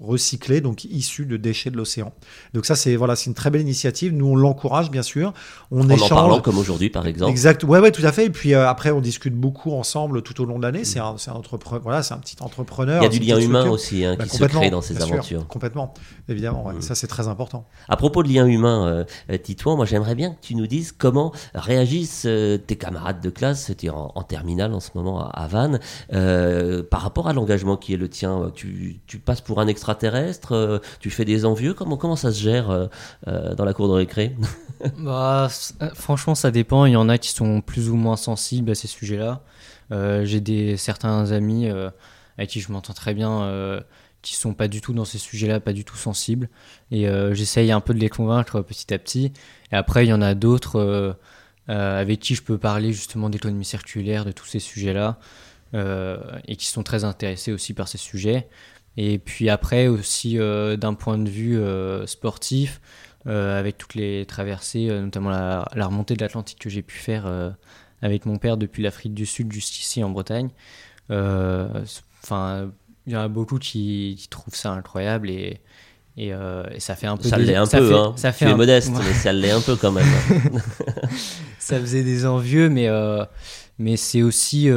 recyclé, 0.00 0.60
donc 0.60 0.84
issu 0.84 1.26
de 1.26 1.36
déchets 1.36 1.70
de 1.70 1.76
l'océan. 1.76 2.12
Donc 2.54 2.66
ça, 2.66 2.76
c'est 2.76 2.96
voilà, 2.96 3.16
c'est 3.16 3.26
une 3.26 3.34
très 3.34 3.50
belle 3.50 3.62
initiative. 3.62 4.12
Nous, 4.18 4.26
on 4.26 4.36
l'encourage 4.36 4.90
bien 4.90 5.02
sûr. 5.02 5.32
On 5.70 5.82
en 5.82 5.90
échange. 5.90 6.12
En 6.12 6.16
parlant 6.16 6.40
comme 6.40 6.58
aujourd'hui, 6.58 6.90
par 6.90 7.06
exemple. 7.06 7.30
Exact. 7.30 7.64
Ouais, 7.64 7.78
ouais, 7.78 7.92
tout 7.92 8.04
à 8.04 8.12
fait. 8.12 8.26
Et 8.26 8.30
puis 8.30 8.54
après, 8.54 8.90
on 8.90 9.00
discute 9.00 9.34
beaucoup 9.34 9.72
ensemble 9.72 10.22
tout 10.22 10.40
au 10.40 10.44
long 10.44 10.58
de 10.58 10.64
l'année. 10.64 10.84
C'est 10.84 10.98
un, 10.98 11.16
un, 11.28 11.42
voilà, 11.82 12.02
c'est 12.02 12.14
un 12.14 12.18
petit 12.18 12.36
entrepreneur. 12.40 13.02
Il 13.02 13.04
y 13.04 13.06
a 13.06 13.10
du 13.10 13.18
lien 13.18 13.38
humain 13.38 13.68
aussi 13.68 14.04
hein, 14.04 14.16
bah, 14.18 14.24
qui 14.24 14.36
se 14.36 14.44
crée 14.44 14.70
dans 14.70 14.82
ces 14.82 15.00
aventures. 15.00 15.46
complètement, 15.46 15.94
évidemment. 16.28 16.70
Mm. 16.70 16.80
Ça, 16.80 16.94
c'est 16.94 17.06
très 17.06 17.28
important. 17.28 17.64
À 17.88 17.96
propos 17.96 18.22
de 18.22 18.28
lien 18.28 18.46
humain, 18.46 19.04
euh, 19.30 19.38
Titouan, 19.38 19.76
moi, 19.76 19.86
j'aimerais 19.86 20.14
bien 20.14 20.30
que 20.30 20.40
tu 20.40 20.54
nous 20.54 20.66
dises 20.66 20.92
comment 20.92 21.32
réagissent 21.54 22.26
euh, 22.26 22.58
tes 22.58 22.76
camarades 22.76 23.20
de 23.20 23.30
classe, 23.30 23.72
tu 23.76 23.86
es 23.86 23.90
en, 23.90 24.22
terminale 24.22 24.74
en 24.74 24.80
ce 24.80 24.90
moment 24.94 25.28
à, 25.28 25.46
Vannes, 25.46 25.80
euh, 26.12 26.82
par 26.82 27.02
rapport 27.02 27.28
à 27.28 27.32
l'engagement 27.32 27.76
qui 27.76 27.94
est 27.94 27.96
le 27.96 28.08
tien. 28.08 28.50
Tu, 28.54 29.00
tu 29.06 29.18
passes 29.18 29.40
pour 29.40 29.60
un 29.60 29.66
extraterrestre, 29.66 30.52
euh, 30.52 30.78
tu 31.00 31.10
fais 31.10 31.24
des 31.24 31.44
envieux. 31.44 31.74
Comment, 31.74 31.96
comment 31.96 32.16
ça 32.16 32.32
se 32.32 32.40
gère 32.40 32.88
dans 33.26 33.64
la 33.64 33.72
cour 33.72 33.88
de 33.88 33.92
récré 33.92 34.07
bah, 34.98 35.48
Franchement, 35.94 36.34
ça 36.34 36.50
dépend. 36.50 36.86
Il 36.86 36.92
y 36.92 36.96
en 36.96 37.08
a 37.08 37.18
qui 37.18 37.30
sont 37.30 37.60
plus 37.60 37.88
ou 37.90 37.96
moins 37.96 38.16
sensibles 38.16 38.70
à 38.70 38.74
ces 38.74 38.88
sujets-là. 38.88 39.42
Euh, 39.92 40.24
j'ai 40.24 40.76
certains 40.76 41.32
amis 41.32 41.68
euh, 41.68 41.90
avec 42.36 42.50
qui 42.50 42.60
je 42.60 42.70
m'entends 42.72 42.92
très 42.92 43.14
bien, 43.14 43.42
euh, 43.42 43.80
qui 44.22 44.34
sont 44.34 44.54
pas 44.54 44.68
du 44.68 44.80
tout 44.80 44.92
dans 44.92 45.04
ces 45.04 45.18
sujets-là, 45.18 45.60
pas 45.60 45.72
du 45.72 45.84
tout 45.84 45.96
sensibles. 45.96 46.48
Et 46.90 47.06
j'essaye 47.32 47.70
un 47.72 47.80
peu 47.80 47.94
de 47.94 48.00
les 48.00 48.08
convaincre 48.08 48.60
petit 48.60 48.92
à 48.92 48.98
petit. 48.98 49.32
Et 49.72 49.76
après, 49.76 50.04
il 50.04 50.08
y 50.08 50.12
en 50.12 50.22
a 50.22 50.34
d'autres 50.34 51.16
avec 51.68 52.20
qui 52.20 52.34
je 52.34 52.42
peux 52.42 52.58
parler 52.58 52.92
justement 52.92 53.30
d'économie 53.30 53.64
circulaire, 53.64 54.24
de 54.24 54.32
tous 54.32 54.46
ces 54.46 54.58
sujets-là, 54.58 55.18
et 55.74 56.56
qui 56.56 56.66
sont 56.66 56.82
très 56.82 57.04
intéressés 57.04 57.52
aussi 57.52 57.74
par 57.74 57.86
ces 57.86 57.98
sujets. 57.98 58.48
Et 58.96 59.18
puis 59.18 59.48
après 59.48 59.86
aussi 59.86 60.36
d'un 60.36 60.94
point 60.94 61.16
de 61.16 61.30
vue 61.30 61.60
sportif, 62.06 62.80
avec 63.28 63.78
toutes 63.78 63.94
les 63.94 64.24
traversées, 64.26 64.88
notamment 64.88 65.30
la, 65.30 65.68
la 65.74 65.86
remontée 65.86 66.14
de 66.14 66.22
l'Atlantique 66.22 66.58
que 66.58 66.70
j'ai 66.70 66.82
pu 66.82 66.96
faire 66.96 67.54
avec 68.02 68.26
mon 68.26 68.36
père 68.36 68.56
depuis 68.56 68.82
l'Afrique 68.82 69.14
du 69.14 69.26
Sud 69.26 69.52
jusqu'ici 69.52 70.02
en 70.02 70.10
Bretagne. 70.10 70.50
Euh, 71.10 71.68
enfin, 72.22 72.70
il 73.06 73.12
y 73.12 73.16
en 73.16 73.20
a 73.20 73.28
beaucoup 73.28 73.58
qui, 73.58 74.26
trouvent 74.30 74.54
ça 74.54 74.72
incroyable 74.72 75.30
et, 75.30 75.60
euh, 76.18 76.64
et, 76.72 76.80
ça 76.80 76.96
fait 76.96 77.06
un 77.06 77.16
peu. 77.16 77.28
Ça 77.28 77.38
l'est 77.38 77.54
un 77.54 77.66
peu, 77.66 77.94
hein. 77.94 78.12
Ça 78.16 78.32
fait 78.32 78.46
tu 78.46 78.50
es 78.50 78.54
modeste, 78.54 78.92
mais 78.96 79.12
ça 79.14 79.32
l'est 79.32 79.50
un 79.50 79.60
peu 79.60 79.76
quand 79.76 79.92
même. 79.92 80.06
ça 81.58 81.80
faisait 81.80 82.02
des 82.02 82.26
envieux, 82.26 82.68
mais, 82.68 82.88
euh, 82.88 83.24
mais 83.78 83.96
c'est 83.96 84.22
aussi, 84.22 84.68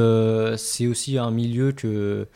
c'est 0.58 0.88
aussi 0.88 1.18
un 1.18 1.32
milieu 1.32 1.72
que, 1.72 2.28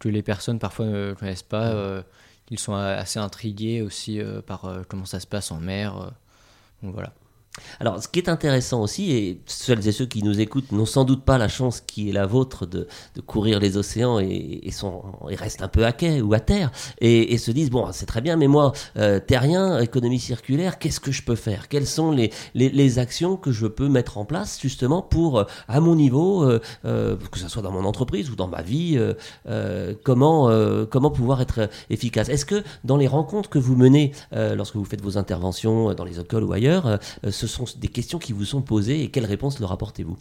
que 0.00 0.08
les 0.08 0.22
personnes 0.22 0.58
parfois 0.58 0.86
ne 0.86 1.14
connaissent 1.14 1.42
pas. 1.42 2.02
Ils 2.50 2.58
sont 2.58 2.74
assez 2.74 3.18
intrigués 3.18 3.82
aussi 3.82 4.20
par 4.46 4.82
comment 4.88 5.06
ça 5.06 5.20
se 5.20 5.26
passe 5.26 5.50
en 5.50 5.60
mer. 5.60 6.12
donc 6.82 6.92
voilà. 6.94 7.12
Alors, 7.80 8.02
ce 8.02 8.08
qui 8.08 8.18
est 8.18 8.28
intéressant 8.28 8.82
aussi, 8.82 9.12
et 9.12 9.40
celles 9.46 9.86
et 9.86 9.92
ceux 9.92 10.06
qui 10.06 10.22
nous 10.22 10.40
écoutent 10.40 10.72
n'ont 10.72 10.86
sans 10.86 11.04
doute 11.04 11.24
pas 11.24 11.38
la 11.38 11.48
chance 11.48 11.80
qui 11.80 12.10
est 12.10 12.12
la 12.12 12.26
vôtre 12.26 12.66
de, 12.66 12.86
courir 13.26 13.60
les 13.60 13.76
océans 13.76 14.18
et, 14.18 14.60
restent 15.30 15.62
un 15.62 15.68
peu 15.68 15.84
à 15.84 15.92
quai 15.92 16.20
ou 16.20 16.34
à 16.34 16.40
terre 16.40 16.70
et, 17.00 17.36
se 17.38 17.50
disent 17.50 17.70
bon, 17.70 17.88
c'est 17.92 18.06
très 18.06 18.20
bien, 18.20 18.36
mais 18.36 18.46
moi, 18.46 18.72
euh, 18.96 19.20
terrien, 19.20 19.78
économie 19.78 20.18
circulaire, 20.18 20.78
qu'est-ce 20.78 21.00
que 21.00 21.12
je 21.12 21.22
peux 21.22 21.34
faire? 21.34 21.68
Quelles 21.68 21.86
sont 21.86 22.10
les, 22.12 22.98
actions 22.98 23.36
que 23.36 23.50
je 23.50 23.66
peux 23.66 23.88
mettre 23.88 24.18
en 24.18 24.24
place 24.24 24.58
justement 24.60 25.02
pour, 25.02 25.38
euh, 25.38 25.44
à 25.68 25.80
mon 25.80 25.94
niveau, 25.94 26.44
euh, 26.44 27.16
que 27.30 27.38
ce 27.38 27.48
soit 27.48 27.62
dans 27.62 27.72
mon 27.72 27.84
entreprise 27.84 28.30
ou 28.30 28.36
dans 28.36 28.48
ma 28.48 28.62
vie, 28.62 28.98
comment, 30.04 31.10
pouvoir 31.14 31.40
être 31.40 31.68
efficace? 31.90 32.28
Est-ce 32.28 32.46
que 32.46 32.62
dans 32.84 32.96
les 32.96 33.06
rencontres 33.06 33.50
que 33.50 33.58
vous 33.58 33.76
menez 33.76 34.12
lorsque 34.32 34.76
vous 34.76 34.84
faites 34.84 35.02
vos 35.02 35.18
interventions 35.18 35.94
dans 35.94 36.04
les 36.04 36.20
écoles 36.20 36.44
ou 36.44 36.52
ailleurs, 36.52 36.98
sont 37.46 37.64
des 37.76 37.88
questions 37.88 38.18
qui 38.18 38.32
vous 38.32 38.44
sont 38.44 38.62
posées 38.62 39.02
et 39.02 39.10
quelles 39.10 39.26
réponses 39.26 39.60
leur 39.60 39.72
apportez-vous? 39.72 40.18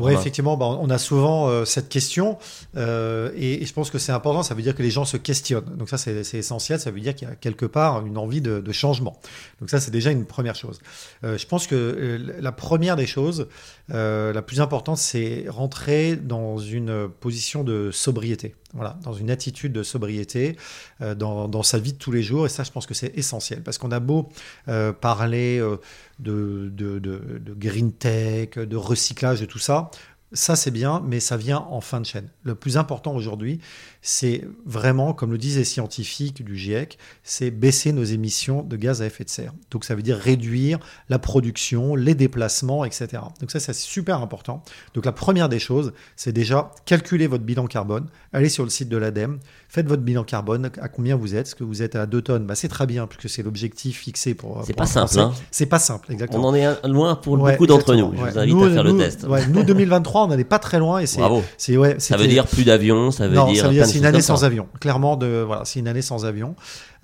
Oui, 0.00 0.12
effectivement, 0.12 0.56
bah, 0.56 0.66
on 0.66 0.90
a 0.90 0.98
souvent 0.98 1.48
euh, 1.48 1.64
cette 1.64 1.88
question 1.88 2.36
euh, 2.76 3.30
et, 3.36 3.62
et, 3.62 3.66
je 3.66 3.72
pense 3.72 3.90
que 3.90 3.98
c'est 3.98 4.10
important. 4.10 4.42
Ça 4.42 4.54
veut 4.54 4.62
dire 4.62 4.74
que 4.74 4.82
les 4.82 4.90
gens 4.90 5.04
se 5.04 5.16
questionnent. 5.16 5.76
Donc 5.76 5.88
ça, 5.88 5.98
c'est 5.98 6.34
essentiel. 6.34 6.80
Ça 6.80 6.90
veut 6.90 6.98
dire 6.98 7.14
qu'il 7.14 7.28
y 7.28 7.30
a 7.30 7.36
quelque 7.36 7.64
part 7.64 8.04
une 8.04 8.18
envie 8.18 8.40
de, 8.40 8.58
de 8.58 8.72
changement. 8.72 9.20
Donc 9.60 9.70
ça, 9.70 9.78
c'est 9.78 9.92
déjà 9.92 10.10
une 10.10 10.24
première 10.24 10.56
chose. 10.56 10.80
Euh, 11.22 11.38
je 11.38 11.46
pense 11.46 11.68
que 11.68 12.20
la 12.40 12.52
première 12.52 12.96
des 12.96 13.06
choses, 13.06 13.46
la 13.88 14.42
plus 14.42 14.60
importante, 14.60 14.98
c'est 14.98 15.46
rentrer 15.48 16.16
dans 16.16 16.58
une 16.58 17.08
position 17.20 17.62
de 17.62 17.90
sobriété. 17.92 18.56
Voilà, 18.74 18.98
dans 19.02 19.12
une 19.12 19.30
attitude 19.30 19.72
de 19.72 19.84
sobriété 19.84 20.56
euh, 21.00 21.14
dans, 21.14 21.62
sa 21.62 21.78
vie 21.78 21.92
de 21.92 21.98
tous 21.98 22.10
les 22.10 22.22
jours. 22.22 22.46
Et 22.46 22.48
ça, 22.48 22.64
je 22.64 22.72
pense 22.72 22.86
que 22.86 22.94
c'est 22.94 23.16
essentiel. 23.16 23.62
Parce 23.62 23.78
qu'on 23.78 23.92
a 23.92 24.00
beau 24.00 24.28
euh, 24.68 24.92
parler 24.92 25.60
euh, 25.60 25.76
de, 26.18 26.70
de, 26.74 27.54
green 27.54 27.92
tech, 27.92 28.58
de 28.58 28.76
recyclage, 28.76 29.40
de 29.40 29.46
tout 29.46 29.60
ça. 29.60 29.90
Ça, 30.34 30.56
c'est 30.56 30.70
bien, 30.70 31.02
mais 31.06 31.20
ça 31.20 31.36
vient 31.36 31.66
en 31.70 31.80
fin 31.80 32.00
de 32.00 32.06
chaîne. 32.06 32.28
Le 32.42 32.54
plus 32.54 32.76
important 32.76 33.14
aujourd'hui, 33.14 33.60
c'est 34.02 34.44
vraiment, 34.66 35.14
comme 35.14 35.30
le 35.30 35.38
disent 35.38 35.56
les 35.56 35.64
scientifiques 35.64 36.44
du 36.44 36.56
GIEC, 36.56 36.98
c'est 37.22 37.50
baisser 37.50 37.92
nos 37.92 38.04
émissions 38.04 38.62
de 38.62 38.76
gaz 38.76 39.00
à 39.00 39.06
effet 39.06 39.24
de 39.24 39.30
serre. 39.30 39.52
Donc 39.70 39.84
ça 39.84 39.94
veut 39.94 40.02
dire 40.02 40.18
réduire 40.18 40.78
la 41.08 41.18
production, 41.18 41.94
les 41.94 42.14
déplacements, 42.14 42.84
etc. 42.84 43.22
Donc 43.40 43.50
ça, 43.50 43.60
c'est 43.60 43.72
super 43.74 44.20
important. 44.20 44.62
Donc 44.94 45.06
la 45.06 45.12
première 45.12 45.48
des 45.48 45.58
choses, 45.58 45.92
c'est 46.16 46.32
déjà 46.32 46.72
calculer 46.84 47.26
votre 47.28 47.44
bilan 47.44 47.66
carbone, 47.66 48.08
allez 48.32 48.48
sur 48.48 48.64
le 48.64 48.70
site 48.70 48.88
de 48.88 48.96
l'ADEME, 48.96 49.38
faites 49.68 49.86
votre 49.86 50.02
bilan 50.02 50.24
carbone, 50.24 50.70
à 50.80 50.88
combien 50.88 51.16
vous 51.16 51.34
êtes, 51.34 51.46
est-ce 51.46 51.54
que 51.54 51.64
vous 51.64 51.80
êtes 51.80 51.96
à 51.96 52.06
2 52.06 52.22
tonnes 52.22 52.46
bah, 52.46 52.56
C'est 52.56 52.68
très 52.68 52.86
bien, 52.86 53.06
puisque 53.06 53.32
c'est 53.32 53.42
l'objectif 53.42 54.00
fixé 54.00 54.34
pour... 54.34 54.62
C'est 54.66 54.74
pas 54.74 54.86
simple. 54.86 55.18
Hein 55.18 55.32
c'est 55.50 55.66
pas 55.66 55.78
simple, 55.78 56.12
exactement. 56.12 56.44
On 56.44 56.48
en 56.48 56.54
est 56.54 56.86
loin 56.88 57.14
pour 57.14 57.40
ouais, 57.40 57.52
beaucoup 57.52 57.66
d'entre 57.66 57.94
nous. 57.94 58.12
Je 58.14 58.22
ouais. 58.22 58.30
vous 58.30 58.38
invite 58.38 58.54
nous, 58.54 58.64
à 58.64 58.70
faire 58.70 58.84
nous, 58.84 58.92
le 58.92 58.98
test. 58.98 59.24
Ouais, 59.24 59.46
nous, 59.46 59.62
2023, 59.62 60.23
on 60.24 60.28
n'allait 60.28 60.44
pas 60.44 60.58
très 60.58 60.78
loin. 60.78 61.00
Et 61.00 61.06
Bravo. 61.16 61.42
Ouais, 61.68 61.96
ça 61.98 62.16
veut 62.16 62.26
dire 62.26 62.46
plus 62.46 62.64
d'avions, 62.64 63.10
ça 63.10 63.28
veut 63.28 63.34
non, 63.34 63.50
dire... 63.50 63.62
Ça 63.62 63.68
veut 63.68 63.74
dire 63.74 63.86
c'est 63.86 63.98
une 63.98 64.06
année 64.06 64.22
sans 64.22 64.44
avion. 64.44 64.68
Clairement, 64.80 65.16
de, 65.16 65.42
voilà, 65.46 65.64
c'est 65.64 65.80
une 65.80 65.88
année 65.88 66.02
sans 66.02 66.24
avion. 66.24 66.54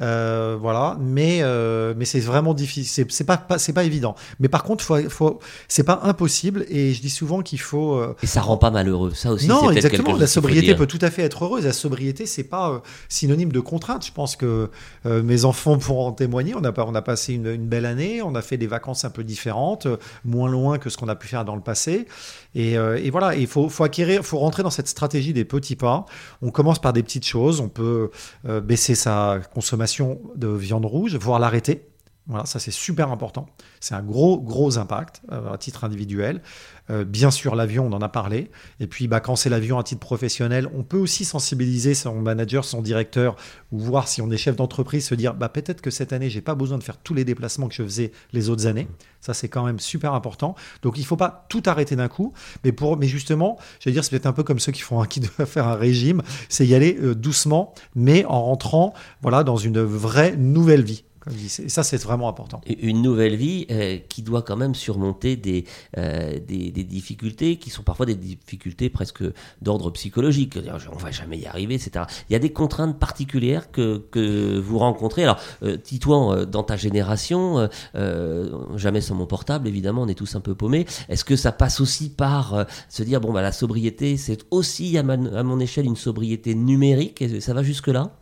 Euh, 0.01 0.57
voilà, 0.59 0.97
mais 0.99 1.41
euh, 1.43 1.93
mais 1.97 2.07
c'est 2.07 2.21
vraiment 2.21 2.55
difficile. 2.55 3.07
C'est 3.11 3.25
pas, 3.25 3.37
pas 3.37 3.59
c'est 3.59 3.75
pas 3.75 3.85
évident. 3.85 4.15
Mais 4.39 4.49
par 4.49 4.63
contre, 4.63 4.83
faut, 4.83 4.97
faut 5.11 5.41
c'est 5.69 5.83
pas 5.83 6.01
impossible. 6.05 6.65
Et 6.71 6.95
je 6.95 7.03
dis 7.03 7.11
souvent 7.11 7.43
qu'il 7.43 7.61
faut. 7.61 7.95
Euh... 7.95 8.17
Et 8.23 8.27
ça 8.27 8.41
rend 8.41 8.57
pas 8.57 8.71
malheureux. 8.71 9.13
Ça 9.15 9.31
aussi. 9.31 9.47
Non, 9.47 9.71
exactement. 9.71 10.17
La 10.17 10.27
sobriété 10.27 10.75
peut 10.75 10.87
tout 10.87 10.99
à 11.03 11.11
fait 11.11 11.23
être 11.23 11.45
heureuse. 11.45 11.67
La 11.67 11.73
sobriété, 11.73 12.25
c'est 12.25 12.45
pas 12.45 12.71
euh, 12.71 12.79
synonyme 13.09 13.53
de 13.53 13.61
contrainte. 13.61 14.07
Je 14.07 14.13
pense 14.13 14.37
que 14.37 14.71
mes 15.05 15.45
enfants 15.45 15.77
pourront 15.79 16.07
en 16.07 16.13
témoigner. 16.13 16.55
On 16.55 16.65
a 16.65 16.73
on 16.81 16.95
a 16.95 17.03
passé 17.03 17.35
une, 17.35 17.49
une, 17.49 17.67
belle 17.67 17.85
année. 17.85 18.23
On 18.23 18.35
a 18.35 18.43
fait 18.43 18.57
des 18.57 18.67
vacances 18.67 19.05
un 19.05 19.11
peu 19.11 19.23
différentes, 19.23 19.87
moins 20.25 20.51
loin 20.51 20.79
que 20.79 20.89
ce 20.89 20.97
qu'on 20.97 21.09
a 21.09 21.17
pu 21.17 21.29
faire 21.29 21.45
dans 21.45 21.57
le 21.57 21.61
passé. 21.61 22.07
Et, 22.55 22.73
et 22.73 23.11
voilà. 23.11 23.35
Il 23.35 23.47
faut, 23.47 23.69
faut 23.69 23.85
acquérir, 23.85 24.25
faut 24.25 24.39
rentrer 24.39 24.63
dans 24.63 24.71
cette 24.71 24.89
stratégie 24.89 25.33
des 25.33 25.45
petits 25.45 25.77
pas. 25.77 26.05
On 26.43 26.51
commence 26.51 26.81
par 26.81 26.93
des 26.93 27.03
petites 27.03 27.27
choses. 27.27 27.61
On 27.61 27.69
peut 27.69 28.11
baisser 28.45 28.95
sa 28.95 29.41
consommation 29.55 30.21
de 30.37 30.49
viande 30.49 30.87
rouge, 30.87 31.17
voire 31.17 31.39
l'arrêter. 31.39 31.90
Voilà, 32.27 32.47
ça 32.47 32.59
c'est 32.59 32.71
super 32.71 33.11
important. 33.11 33.47
C'est 33.81 33.95
un 33.95 34.03
gros, 34.03 34.41
gros 34.41 34.79
impact 34.79 35.23
euh, 35.33 35.53
à 35.53 35.59
titre 35.59 35.85
individuel. 35.85 36.43
Euh, 36.91 37.05
bien 37.05 37.31
sûr, 37.31 37.55
l'avion, 37.55 37.87
on 37.87 37.93
en 37.93 38.03
a 38.03 38.09
parlé. 38.09 38.51
Et 38.79 38.87
puis, 38.87 39.09
bah, 39.09 39.21
quand 39.21 39.37
c'est 39.37 39.49
l'avion 39.49 39.79
à 39.79 39.83
titre 39.83 40.01
professionnel, 40.01 40.69
on 40.75 40.83
peut 40.83 40.99
aussi 40.99 41.25
sensibiliser 41.25 41.95
son 41.95 42.21
manager, 42.21 42.65
son 42.65 42.83
directeur, 42.83 43.37
ou 43.73 43.79
voir 43.79 44.07
si 44.07 44.23
on 44.23 44.31
est 44.31 44.37
chef 44.37 44.57
d'entreprise, 44.57 45.07
se 45.07 45.15
dire 45.15 45.35
bah, 45.35 45.49
peut-être 45.49 45.81
que 45.81 45.91
cette 45.91 46.13
année, 46.13 46.31
j'ai 46.31 46.41
pas 46.41 46.55
besoin 46.55 46.79
de 46.79 46.83
faire 46.83 46.99
tous 46.99 47.15
les 47.15 47.25
déplacements 47.25 47.69
que 47.69 47.75
je 47.75 47.83
faisais 47.83 48.13
les 48.33 48.49
autres 48.49 48.67
années. 48.67 48.89
Ça, 49.21 49.35
c'est 49.35 49.49
quand 49.49 49.65
même 49.65 49.81
super 49.81 50.15
important. 50.15 50.55
Donc, 50.83 50.99
il 50.99 51.05
faut 51.05 51.17
pas 51.17 51.47
tout 51.49 51.63
arrêter 51.67 51.97
d'un 51.97 52.09
coup. 52.09 52.33
Mais, 52.65 52.73
pour, 52.73 52.97
mais 52.97 53.07
justement, 53.07 53.59
je 53.81 53.89
vais 53.89 53.93
dire, 53.93 54.05
c'est 54.05 54.11
peut-être 54.11 54.27
un 54.27 54.33
peu 54.33 54.45
comme 54.45 54.59
ceux 54.59 54.73
qui, 54.73 54.83
font, 54.83 55.03
qui 55.05 55.21
doivent 55.21 55.49
faire 55.49 55.69
un 55.69 55.75
régime 55.75 56.23
c'est 56.49 56.67
y 56.67 56.75
aller 56.75 56.99
euh, 57.01 57.15
doucement, 57.15 57.75
mais 57.95 58.25
en 58.25 58.45
rentrant 58.45 58.95
voilà, 59.23 59.45
dans 59.45 59.57
une 59.57 59.81
vraie 59.81 60.37
nouvelle 60.37 60.83
vie. 60.83 61.05
Et 61.29 61.69
ça, 61.69 61.83
c'est 61.83 62.03
vraiment 62.03 62.29
important. 62.29 62.63
Une 62.67 63.03
nouvelle 63.03 63.37
vie 63.37 63.67
euh, 63.71 63.99
qui 64.09 64.23
doit 64.23 64.43
quand 64.43 64.57
même 64.57 64.75
surmonter 64.75 65.37
des, 65.37 65.65
euh, 65.99 66.39
des, 66.39 66.71
des, 66.71 66.85
difficultés 66.85 67.57
qui 67.57 67.69
sont 67.69 67.83
parfois 67.83 68.07
des 68.07 68.15
difficultés 68.15 68.89
presque 68.89 69.23
d'ordre 69.61 69.91
psychologique. 69.91 70.59
On 70.93 70.97
va 70.97 71.11
jamais 71.11 71.39
y 71.39 71.47
arriver, 71.47 71.75
etc. 71.75 72.07
Il 72.29 72.33
y 72.33 72.37
a 72.37 72.39
des 72.39 72.53
contraintes 72.53 72.99
particulières 72.99 73.71
que, 73.71 73.99
que 74.11 74.59
vous 74.59 74.79
rencontrez. 74.79 75.25
Alors, 75.25 75.39
euh, 75.63 75.77
Titouan, 75.77 76.33
euh, 76.33 76.45
dans 76.47 76.63
ta 76.63 76.77
génération, 76.77 77.69
euh, 77.95 78.77
jamais 78.77 79.01
sans 79.01 79.15
mon 79.15 79.27
portable, 79.27 79.69
évidemment, 79.69 80.03
on 80.03 80.09
est 80.09 80.15
tous 80.15 80.35
un 80.37 80.41
peu 80.41 80.55
paumés. 80.55 80.87
Est-ce 81.09 81.25
que 81.25 81.37
ça 81.37 81.53
passe 81.53 81.81
aussi 81.81 82.11
par 82.11 82.67
se 82.89 83.03
dire, 83.03 83.21
bon, 83.21 83.33
bah, 83.33 83.43
la 83.43 83.53
sobriété, 83.53 84.17
c'est 84.17 84.45
aussi 84.51 84.97
à, 84.97 85.03
ma, 85.03 85.15
à 85.15 85.43
mon 85.43 85.61
échelle 85.61 85.85
une 85.85 85.97
sobriété 85.97 86.55
numérique? 86.55 87.21
Et 87.23 87.41
Ça 87.41 87.55
va 87.55 87.63
jusque-là? 87.63 88.20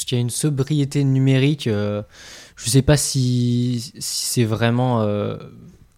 Qu'il 0.00 0.16
y 0.16 0.20
a 0.20 0.22
une 0.22 0.30
sobriété 0.30 1.04
numérique. 1.04 1.66
Euh, 1.66 2.02
je 2.56 2.66
ne 2.66 2.70
sais 2.70 2.82
pas 2.82 2.96
si, 2.96 3.92
c'est 3.98 4.44
vraiment 4.44 5.02
euh, 5.02 5.36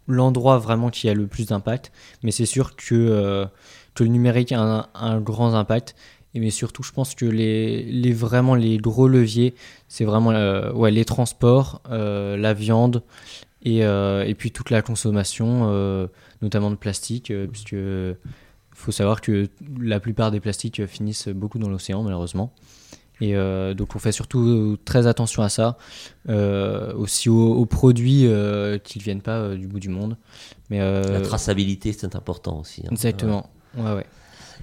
l'endroit 0.08 0.58
vraiment 0.58 0.90
qui 0.90 1.08
a 1.08 1.14
le 1.14 1.26
plus 1.26 1.46
d'impact, 1.46 1.92
mais 2.22 2.30
c'est 2.30 2.46
sûr 2.46 2.76
que, 2.76 2.94
euh, 2.94 3.46
que 3.94 4.04
le 4.04 4.10
numérique 4.10 4.52
a 4.52 4.90
un, 4.94 5.20
grand 5.20 5.54
impact. 5.54 5.94
Et 6.34 6.40
mais 6.40 6.50
surtout, 6.50 6.82
je 6.82 6.90
pense 6.90 7.14
que 7.14 7.26
les, 7.26 8.12
vraiment 8.12 8.56
les 8.56 8.78
gros 8.78 9.06
leviers, 9.06 9.54
c'est 9.86 10.04
vraiment 10.04 10.32
les 10.88 11.04
transports, 11.04 11.80
la 11.88 12.54
viande 12.54 13.04
et, 13.62 13.82
et 13.82 14.34
puis 14.36 14.50
toute 14.50 14.70
la 14.70 14.82
consommation, 14.82 16.08
notamment 16.42 16.72
de 16.72 16.74
plastique, 16.74 17.32
puisque 17.52 17.76
faut 18.72 18.90
savoir 18.90 19.20
que 19.20 19.48
la 19.80 20.00
plupart 20.00 20.32
des 20.32 20.40
plastiques 20.40 20.84
finissent 20.86 21.28
beaucoup 21.28 21.60
dans 21.60 21.68
l'océan, 21.68 22.02
malheureusement. 22.02 22.52
Et 23.20 23.36
euh, 23.36 23.74
donc 23.74 23.94
on 23.94 23.98
fait 23.98 24.12
surtout 24.12 24.76
très 24.84 25.06
attention 25.06 25.42
à 25.42 25.48
ça, 25.48 25.78
euh, 26.28 26.92
aussi 26.94 27.28
aux, 27.28 27.54
aux 27.54 27.66
produits 27.66 28.26
euh, 28.26 28.78
qui 28.78 28.98
ne 28.98 29.04
viennent 29.04 29.22
pas 29.22 29.38
euh, 29.38 29.56
du 29.56 29.66
bout 29.68 29.80
du 29.80 29.88
monde. 29.88 30.16
Mais, 30.70 30.78
La 30.78 31.20
traçabilité, 31.20 31.92
c'est 31.92 32.16
important 32.16 32.60
aussi. 32.60 32.82
Hein. 32.84 32.90
Exactement, 32.90 33.50
ouais, 33.76 33.92
ouais. 33.92 34.06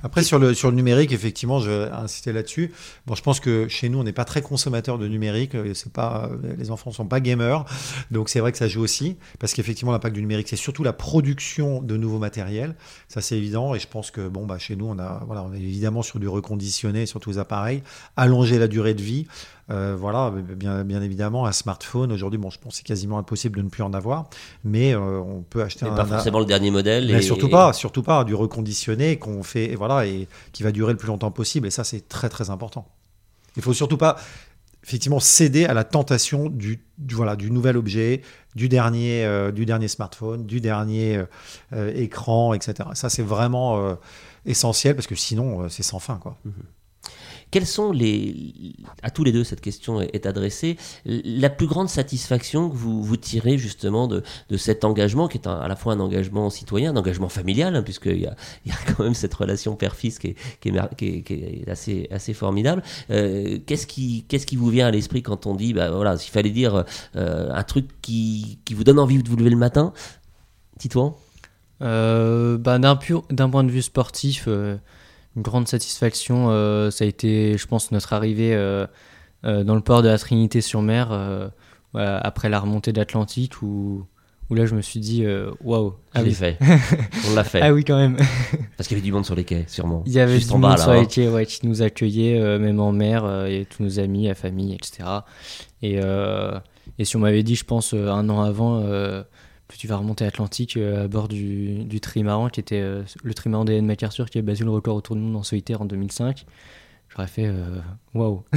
Après, 0.03 0.23
sur 0.23 0.39
le, 0.39 0.53
sur 0.53 0.69
le 0.69 0.75
numérique, 0.75 1.11
effectivement, 1.11 1.59
je 1.59 1.69
vais 1.69 1.91
insister 1.91 2.33
là-dessus. 2.33 2.71
Bon, 3.05 3.15
je 3.15 3.21
pense 3.21 3.39
que 3.39 3.67
chez 3.67 3.89
nous, 3.89 3.99
on 3.99 4.03
n'est 4.03 4.13
pas 4.13 4.25
très 4.25 4.41
consommateur 4.41 4.97
de 4.97 5.07
numérique. 5.07 5.51
C'est 5.73 5.91
pas, 5.91 6.29
les 6.57 6.71
enfants 6.71 6.89
ne 6.89 6.95
sont 6.95 7.05
pas 7.05 7.19
gamers. 7.19 7.65
Donc, 8.11 8.29
c'est 8.29 8.39
vrai 8.39 8.51
que 8.51 8.57
ça 8.57 8.67
joue 8.67 8.81
aussi. 8.81 9.17
Parce 9.39 9.53
qu'effectivement, 9.53 9.91
l'impact 9.91 10.15
du 10.15 10.21
numérique, 10.21 10.47
c'est 10.49 10.55
surtout 10.55 10.83
la 10.83 10.93
production 10.93 11.81
de 11.81 11.97
nouveaux 11.97 12.19
matériels. 12.19 12.75
Ça, 13.07 13.21
c'est 13.21 13.37
évident. 13.37 13.75
Et 13.75 13.79
je 13.79 13.87
pense 13.87 14.11
que, 14.11 14.27
bon, 14.27 14.45
bah, 14.45 14.57
chez 14.57 14.75
nous, 14.75 14.85
on, 14.85 14.99
a, 14.99 15.23
voilà, 15.25 15.43
on 15.43 15.53
est 15.53 15.59
évidemment 15.59 16.01
sur 16.01 16.19
du 16.19 16.27
reconditionné, 16.27 17.05
sur 17.05 17.19
tous 17.19 17.31
les 17.31 17.37
appareils. 17.37 17.83
Allonger 18.17 18.59
la 18.59 18.67
durée 18.67 18.93
de 18.93 19.01
vie. 19.01 19.27
Euh, 19.71 19.95
voilà, 19.97 20.31
bien, 20.31 20.83
bien, 20.83 21.01
évidemment, 21.01 21.45
un 21.45 21.51
smartphone 21.51 22.11
aujourd'hui, 22.11 22.37
bon, 22.37 22.49
je 22.49 22.59
pense 22.59 22.75
c'est 22.75 22.85
quasiment 22.85 23.17
impossible 23.17 23.57
de 23.57 23.63
ne 23.63 23.69
plus 23.69 23.83
en 23.83 23.93
avoir, 23.93 24.29
mais 24.63 24.93
euh, 24.93 25.19
on 25.19 25.41
peut 25.41 25.61
acheter 25.61 25.85
mais 25.85 25.91
un. 25.91 25.95
Pas 25.95 26.05
forcément 26.05 26.39
un, 26.39 26.41
le 26.41 26.47
dernier 26.47 26.71
modèle. 26.71 27.07
Mais 27.07 27.19
et... 27.19 27.21
surtout 27.21 27.49
pas, 27.49 27.71
surtout 27.73 28.03
pas 28.03 28.23
du 28.23 28.35
reconditionné 28.35 29.17
qu'on 29.17 29.43
fait, 29.43 29.71
et 29.71 29.75
voilà, 29.75 30.05
et 30.05 30.27
qui 30.51 30.63
va 30.63 30.71
durer 30.71 30.91
le 30.91 30.97
plus 30.97 31.07
longtemps 31.07 31.31
possible. 31.31 31.67
Et 31.67 31.71
ça, 31.71 31.83
c'est 31.83 32.07
très 32.09 32.29
très 32.29 32.49
important. 32.49 32.87
Il 33.55 33.63
faut 33.63 33.73
surtout 33.73 33.97
pas 33.97 34.17
effectivement 34.83 35.19
céder 35.19 35.65
à 35.65 35.73
la 35.73 35.83
tentation 35.83 36.49
du, 36.49 36.83
du, 36.97 37.15
voilà, 37.15 37.35
du 37.35 37.51
nouvel 37.51 37.77
objet, 37.77 38.21
du 38.55 38.67
dernier, 38.67 39.25
euh, 39.25 39.51
du 39.51 39.65
dernier 39.65 39.87
smartphone, 39.87 40.45
du 40.45 40.59
dernier 40.59 41.23
euh, 41.73 41.93
écran, 41.95 42.53
etc. 42.53 42.89
Ça, 42.93 43.09
c'est 43.09 43.21
vraiment 43.21 43.85
euh, 43.85 43.95
essentiel 44.45 44.95
parce 44.95 45.07
que 45.07 45.15
sinon, 45.15 45.69
c'est 45.69 45.83
sans 45.83 45.99
fin. 45.99 46.15
Quoi. 46.15 46.37
Mmh. 46.45 46.49
Quels 47.51 47.67
sont 47.67 47.91
les, 47.91 48.53
à 49.03 49.11
tous 49.11 49.23
les 49.23 49.31
deux, 49.31 49.43
cette 49.43 49.61
question 49.61 50.01
est 50.01 50.25
adressée, 50.25 50.77
la 51.05 51.49
plus 51.49 51.67
grande 51.67 51.89
satisfaction 51.89 52.69
que 52.69 52.75
vous, 52.75 53.03
vous 53.03 53.17
tirez 53.17 53.57
justement 53.57 54.07
de, 54.07 54.23
de 54.49 54.57
cet 54.57 54.85
engagement, 54.85 55.27
qui 55.27 55.37
est 55.37 55.47
à 55.47 55.67
la 55.67 55.75
fois 55.75 55.93
un 55.93 55.99
engagement 55.99 56.49
citoyen, 56.49 56.91
un 56.91 56.97
engagement 56.97 57.29
familial, 57.29 57.75
hein, 57.75 57.83
puisqu'il 57.83 58.19
y 58.21 58.25
a, 58.25 58.35
il 58.65 58.71
y 58.71 58.73
a 58.73 58.93
quand 58.93 59.03
même 59.03 59.13
cette 59.13 59.33
relation 59.33 59.75
père-fils 59.75 60.17
qui 60.17 60.27
est, 60.27 60.35
qui 60.61 60.69
est, 60.69 61.21
qui 61.23 61.33
est, 61.33 61.69
assez, 61.69 62.07
assez 62.09 62.33
formidable. 62.33 62.83
Euh, 63.09 63.59
qu'est-ce, 63.65 63.85
qui, 63.85 64.25
qui 64.27 64.55
vous 64.55 64.69
vient 64.69 64.87
à 64.87 64.91
l'esprit 64.91 65.21
quand 65.21 65.45
on 65.45 65.55
dit, 65.55 65.73
bah, 65.73 65.91
voilà, 65.91 66.17
s'il 66.17 66.31
fallait 66.31 66.49
dire 66.51 66.85
euh, 67.15 67.49
un 67.53 67.63
truc 67.63 67.87
qui, 68.01 68.59
qui 68.65 68.73
vous 68.73 68.83
donne 68.83 68.99
envie 68.99 69.21
de 69.21 69.29
vous 69.29 69.35
lever 69.35 69.49
le 69.49 69.57
matin 69.57 69.93
Titouan? 70.79 71.17
Euh, 71.81 72.57
bah, 72.57 72.79
d'un, 72.79 72.97
d'un 73.29 73.49
point 73.49 73.63
de 73.63 73.71
vue 73.71 73.81
sportif, 73.81 74.45
euh, 74.47 74.77
une 75.35 75.41
grande 75.41 75.67
satisfaction, 75.67 76.49
euh, 76.49 76.91
ça 76.91 77.05
a 77.05 77.07
été, 77.07 77.57
je 77.57 77.67
pense, 77.67 77.91
notre 77.91 78.13
arrivée 78.13 78.55
dans 79.43 79.75
le 79.75 79.81
port 79.81 80.01
de 80.01 80.07
la 80.07 80.17
Trinité-sur-Mer 80.17 81.51
après 81.93 82.49
la 82.49 82.59
remontée 82.59 82.93
de 82.93 82.99
l'Atlantique 82.99 83.61
où, 83.61 84.05
où 84.49 84.55
là 84.55 84.65
je 84.65 84.75
me 84.75 84.81
suis 84.81 84.99
dit 84.99 85.25
waouh. 85.61 85.95
Ah 86.13 86.23
fait. 86.23 86.57
On 87.29 87.35
l'a 87.35 87.43
fait. 87.43 87.61
Ah 87.61 87.73
oui, 87.73 87.83
quand 87.83 87.97
même. 87.97 88.17
Parce 88.77 88.87
qu'il 88.87 88.97
y 88.97 88.99
avait 88.99 89.05
du 89.05 89.11
monde 89.13 89.25
sur 89.25 89.35
les 89.35 89.43
quais, 89.45 89.65
sûrement. 89.67 90.03
Il 90.05 90.11
y 90.11 90.19
avait 90.19 90.39
du 90.39 90.45
monde 90.47 90.77
sur 90.77 90.93
les 90.93 91.07
quais 91.07 91.27
ouais, 91.27 91.45
qui 91.45 91.67
nous 91.67 91.81
accueillait, 91.81 92.59
même 92.59 92.79
en 92.79 92.91
mer, 92.91 93.45
et 93.45 93.65
tous 93.65 93.83
nos 93.83 93.99
amis, 93.99 94.27
la 94.27 94.35
famille, 94.35 94.73
etc. 94.73 95.03
Et, 95.81 95.99
et 96.99 97.05
si 97.05 97.15
on 97.15 97.19
m'avait 97.19 97.43
dit, 97.43 97.55
je 97.55 97.65
pense, 97.65 97.93
un 97.93 98.29
an 98.29 98.41
avant, 98.41 98.83
tu 99.77 99.87
vas 99.87 99.97
remonter 99.97 100.25
Atlantique 100.25 100.77
euh, 100.77 101.05
à 101.05 101.07
bord 101.07 101.27
du, 101.27 101.83
du 101.83 101.99
trimaran, 101.99 102.49
qui 102.49 102.59
était 102.59 102.81
euh, 102.81 103.03
le 103.23 103.33
trimaran 103.33 103.65
d'Hélène 103.65 103.85
MacArthur, 103.85 104.29
qui 104.29 104.37
a 104.37 104.41
battu 104.41 104.63
le 104.63 104.71
record 104.71 104.95
autour 104.95 105.15
du 105.15 105.21
monde 105.21 105.35
en 105.35 105.43
solitaire 105.43 105.81
en 105.81 105.85
2005. 105.85 106.45
J'aurais 107.13 107.27
fait 107.27 107.45
euh, 107.47 107.79
waouh! 108.13 108.43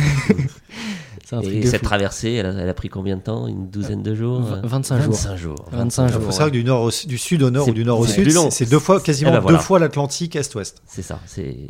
Et 1.42 1.66
cette 1.66 1.82
traversée, 1.82 2.32
elle 2.32 2.68
a, 2.68 2.74
pris 2.74 2.88
combien 2.88 3.16
de 3.16 3.22
temps? 3.22 3.48
Une 3.48 3.68
douzaine 3.68 4.02
de 4.02 4.14
jours? 4.14 4.40
25 4.62 5.00
jours. 5.00 5.12
25 5.12 5.36
jours. 5.36 5.64
25 5.72 6.08
jours. 6.08 6.20
Il 6.20 6.24
faut 6.26 6.30
savoir 6.30 6.48
que 6.48 6.52
du, 6.52 6.64
nord 6.64 6.90
du 7.06 7.18
sud 7.18 7.42
au 7.42 7.50
nord 7.50 7.66
ou 7.66 7.72
du 7.72 7.84
nord 7.84 7.98
au 7.98 8.06
sud, 8.06 8.30
c'est 8.50 8.68
deux 8.68 8.78
fois, 8.78 9.00
quasiment 9.00 9.32
eh 9.34 9.40
ben 9.40 9.46
deux 9.46 9.58
fois 9.58 9.78
l'Atlantique 9.78 10.36
est-ouest. 10.36 10.82
C'est 10.86 11.02
ça, 11.02 11.18
c'est 11.24 11.66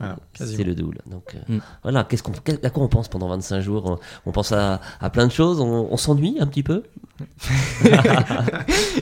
le 0.65 0.75
double. 0.75 0.99
Donc 1.11 1.37
mm. 1.49 1.59
voilà, 1.83 2.05
qu'est-ce 2.05 2.23
qu'on, 2.23 2.33
à 2.33 2.71
quoi 2.71 2.83
on 2.83 2.89
pense 2.89 3.09
pendant 3.09 3.29
25 3.29 3.61
jours? 3.61 4.01
On, 4.27 4.33
pense 4.33 4.53
à, 4.53 4.81
à, 5.01 5.09
plein 5.09 5.27
de 5.27 5.33
choses, 5.33 5.61
on, 5.61 5.89
on 5.91 5.97
s'ennuie 5.97 6.37
un 6.41 6.47
petit 6.47 6.65
peu? 6.65 6.83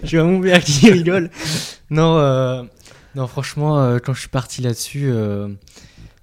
Je 0.05 0.19
vois 0.19 0.27
mon 0.27 0.41
père 0.41 0.63
qui 0.63 0.91
rigole. 0.91 1.31
Non, 1.91 2.19
euh, 2.19 2.63
non 3.15 3.27
franchement, 3.27 3.81
euh, 3.81 3.99
quand 3.99 4.15
je 4.15 4.21
suis 4.21 4.29
parti 4.29 4.63
là-dessus, 4.63 5.11
euh, 5.11 5.49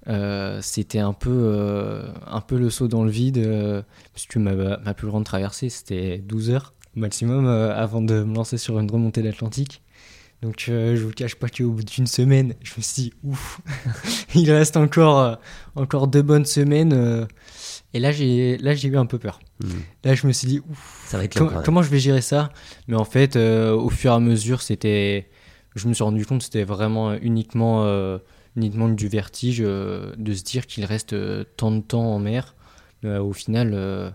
c'était 0.06 0.98
un 0.98 1.12
peu, 1.12 2.02
un 2.26 2.40
peu 2.40 2.58
le 2.58 2.70
saut 2.70 2.88
dans 2.88 3.04
le 3.04 3.10
vide, 3.10 3.84
puisque 4.12 4.36
ma, 4.36 4.54
ma 4.78 4.94
plus 4.94 5.08
grande 5.08 5.24
traversée, 5.24 5.68
c'était 5.68 6.18
12 6.18 6.50
heures 6.50 6.74
maximum 6.96 7.46
avant 7.46 8.02
de 8.02 8.24
me 8.24 8.34
lancer 8.34 8.58
sur 8.58 8.78
une 8.78 8.90
remontée 8.90 9.22
d'Atlantique. 9.22 9.82
Donc 10.42 10.64
je 10.66 11.02
vous 11.02 11.12
cache 11.12 11.34
pas 11.34 11.48
qu'au 11.48 11.70
bout 11.70 11.84
d'une 11.84 12.06
semaine, 12.06 12.54
je 12.62 12.72
me 12.76 12.82
suis 12.82 13.02
dit, 13.02 13.12
ouf, 13.22 13.60
il 14.34 14.50
reste 14.50 14.76
encore, 14.76 15.38
encore 15.76 16.08
deux 16.08 16.22
bonnes 16.22 16.46
semaines. 16.46 17.28
Et 17.92 17.98
là, 17.98 18.12
j'ai 18.12 18.56
là 18.58 18.74
j'ai 18.74 18.88
eu 18.88 18.96
un 18.96 19.06
peu 19.06 19.18
peur. 19.18 19.40
Hmm. 19.62 19.80
Là, 20.04 20.14
je 20.14 20.26
me 20.26 20.32
suis 20.32 20.46
dit, 20.46 20.60
ouf, 20.70 21.04
ça 21.06 21.18
va 21.18 21.24
être 21.24 21.62
comment 21.64 21.82
je 21.82 21.90
vais 21.90 21.98
gérer 21.98 22.20
ça? 22.20 22.50
Mais 22.86 22.96
en 22.96 23.04
fait, 23.04 23.36
euh, 23.36 23.72
au 23.72 23.90
fur 23.90 24.12
et 24.12 24.14
à 24.14 24.20
mesure, 24.20 24.62
c'était, 24.62 25.28
je 25.74 25.88
me 25.88 25.94
suis 25.94 26.04
rendu 26.04 26.24
compte, 26.24 26.42
c'était 26.42 26.64
vraiment 26.64 27.14
uniquement, 27.14 27.84
euh, 28.60 28.66
uniquement 28.66 28.88
du 28.88 29.08
vertige 29.08 29.62
euh, 29.64 30.12
de 30.16 30.32
se 30.34 30.42
dire 30.42 30.66
qu'il 30.66 30.84
reste 30.84 31.14
tant 31.56 31.70
de 31.70 31.80
temps 31.80 32.14
en 32.14 32.18
mer. 32.18 32.54
au 33.04 33.32
final, 33.32 34.14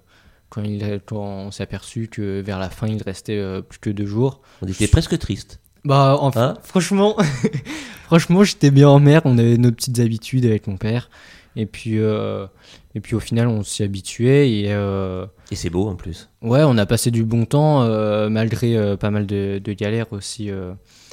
quand, 0.50 0.64
il, 0.64 1.02
quand 1.06 1.18
on 1.18 1.52
s'est 1.52 1.64
aperçu 1.64 2.08
que 2.08 2.42
vers 2.42 2.60
la 2.60 2.70
fin, 2.70 2.88
il 2.88 3.02
restait 3.02 3.42
plus 3.68 3.80
que 3.80 3.90
deux 3.90 4.06
jours, 4.06 4.42
on 4.62 4.68
était 4.68 4.88
presque 4.88 5.18
triste. 5.18 5.60
Bah, 5.86 6.20
hein 6.36 6.56
franchement, 6.64 7.16
franchement, 8.06 8.44
j'étais 8.44 8.72
bien 8.72 8.90
en 8.90 9.00
mer. 9.00 9.22
On 9.26 9.38
avait 9.38 9.58
nos 9.58 9.72
petites 9.72 10.00
habitudes 10.00 10.46
avec 10.46 10.68
mon 10.68 10.78
père. 10.78 11.10
Et 11.56 11.66
puis, 11.66 12.00
euh, 12.00 12.48
et 12.96 13.00
puis 13.00 13.16
au 13.16 13.20
final, 13.20 13.48
on 13.48 13.64
s'y 13.64 13.84
habituait. 13.84 14.52
Et, 14.52 14.66
euh, 14.70 15.26
et 15.52 15.56
c'est 15.56 15.70
beau 15.70 15.88
en 15.88 15.96
plus. 15.96 16.30
Ouais, 16.42 16.64
on 16.64 16.78
a 16.78 16.86
passé 16.86 17.12
du 17.12 17.24
bon 17.24 17.46
temps, 17.46 17.84
euh, 17.84 18.30
malgré 18.30 18.98
pas 18.98 19.12
mal 19.12 19.26
de, 19.26 19.60
galères 19.74 20.12
aussi. 20.12 20.50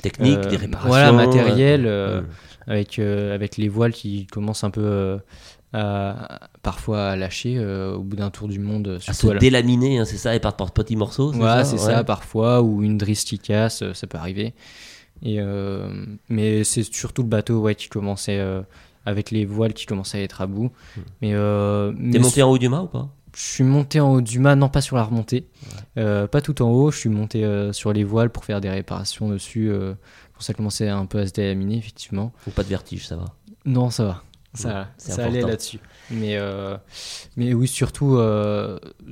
Techniques, 0.02 0.40
des 0.48 0.56
réparations. 0.56 0.88
Voilà, 0.88 1.12
matériel, 1.12 2.24
avec, 2.66 2.98
avec 2.98 3.56
les 3.56 3.68
voiles 3.68 3.92
qui 3.92 4.26
commencent 4.26 4.64
un 4.64 4.70
peu 4.70 5.18
à, 5.72 6.48
parfois 6.62 7.08
à 7.10 7.16
lâcher 7.16 7.58
au 7.58 8.02
bout 8.02 8.16
d'un 8.16 8.30
tour 8.30 8.48
du 8.48 8.58
monde. 8.58 8.98
À 9.06 9.12
se 9.12 9.26
délaminer, 9.38 9.98
hein, 9.98 10.04
c'est 10.04 10.16
ça, 10.16 10.34
et 10.34 10.40
par, 10.40 10.56
par 10.56 10.72
petits 10.72 10.96
morceaux 10.96 11.32
Ouais, 11.34 11.64
c'est 11.64 11.78
ça, 11.78 12.04
parfois, 12.04 12.62
ou 12.62 12.82
une 12.82 12.98
drisse 12.98 13.24
qui 13.24 13.38
casse, 13.38 13.82
ça 13.92 14.06
peut 14.06 14.18
arriver. 14.18 14.54
Et, 15.22 15.40
mais 16.28 16.64
c'est 16.64 16.82
surtout 16.82 17.22
le 17.22 17.28
bateau 17.28 17.60
ouais, 17.60 17.74
qui 17.74 17.88
commençait 17.88 18.40
avec 19.04 19.30
les 19.30 19.44
voiles 19.44 19.72
qui 19.72 19.86
commençaient 19.86 20.18
à 20.18 20.22
être 20.22 20.40
à 20.40 20.46
bout. 20.46 20.70
Hmm. 20.96 21.00
Mais, 21.20 21.34
euh, 21.34 21.92
T'es 22.12 22.18
monté 22.18 22.42
en 22.42 22.50
haut 22.50 22.58
du 22.58 22.68
mât 22.68 22.82
ou 22.82 22.86
pas? 22.86 23.08
Je 23.34 23.40
suis 23.40 23.64
monté 23.64 23.98
en 23.98 24.12
haut 24.12 24.20
du 24.20 24.38
mât, 24.38 24.56
non 24.56 24.68
pas 24.68 24.82
sur 24.82 24.96
la 24.96 25.04
remontée, 25.04 25.46
euh, 25.96 26.26
pas 26.26 26.42
tout 26.42 26.60
en 26.60 26.70
haut. 26.70 26.90
Je 26.90 26.98
suis 26.98 27.08
monté 27.08 27.44
euh, 27.44 27.72
sur 27.72 27.94
les 27.94 28.04
voiles 28.04 28.28
pour 28.28 28.44
faire 28.44 28.60
des 28.60 28.68
réparations 28.68 29.28
dessus. 29.30 29.72
Euh, 30.42 30.44
pour 30.44 30.44
ça 30.44 30.54
commençait 30.54 30.88
un 30.88 31.06
peu 31.06 31.18
à 31.20 31.26
se 31.26 31.32
délaminer 31.32 31.78
effectivement. 31.78 32.32
Ou 32.46 32.50
pas 32.50 32.62
de 32.62 32.68
vertige, 32.68 33.06
ça 33.06 33.16
va 33.16 33.34
Non, 33.64 33.90
ça 33.90 34.04
va. 34.04 34.22
Ça, 34.54 34.88
ça 34.98 35.24
allait 35.24 35.40
là-dessus. 35.40 35.78
Mais, 36.10 36.38
mais 37.36 37.54
oui, 37.54 37.66
surtout, 37.66 38.20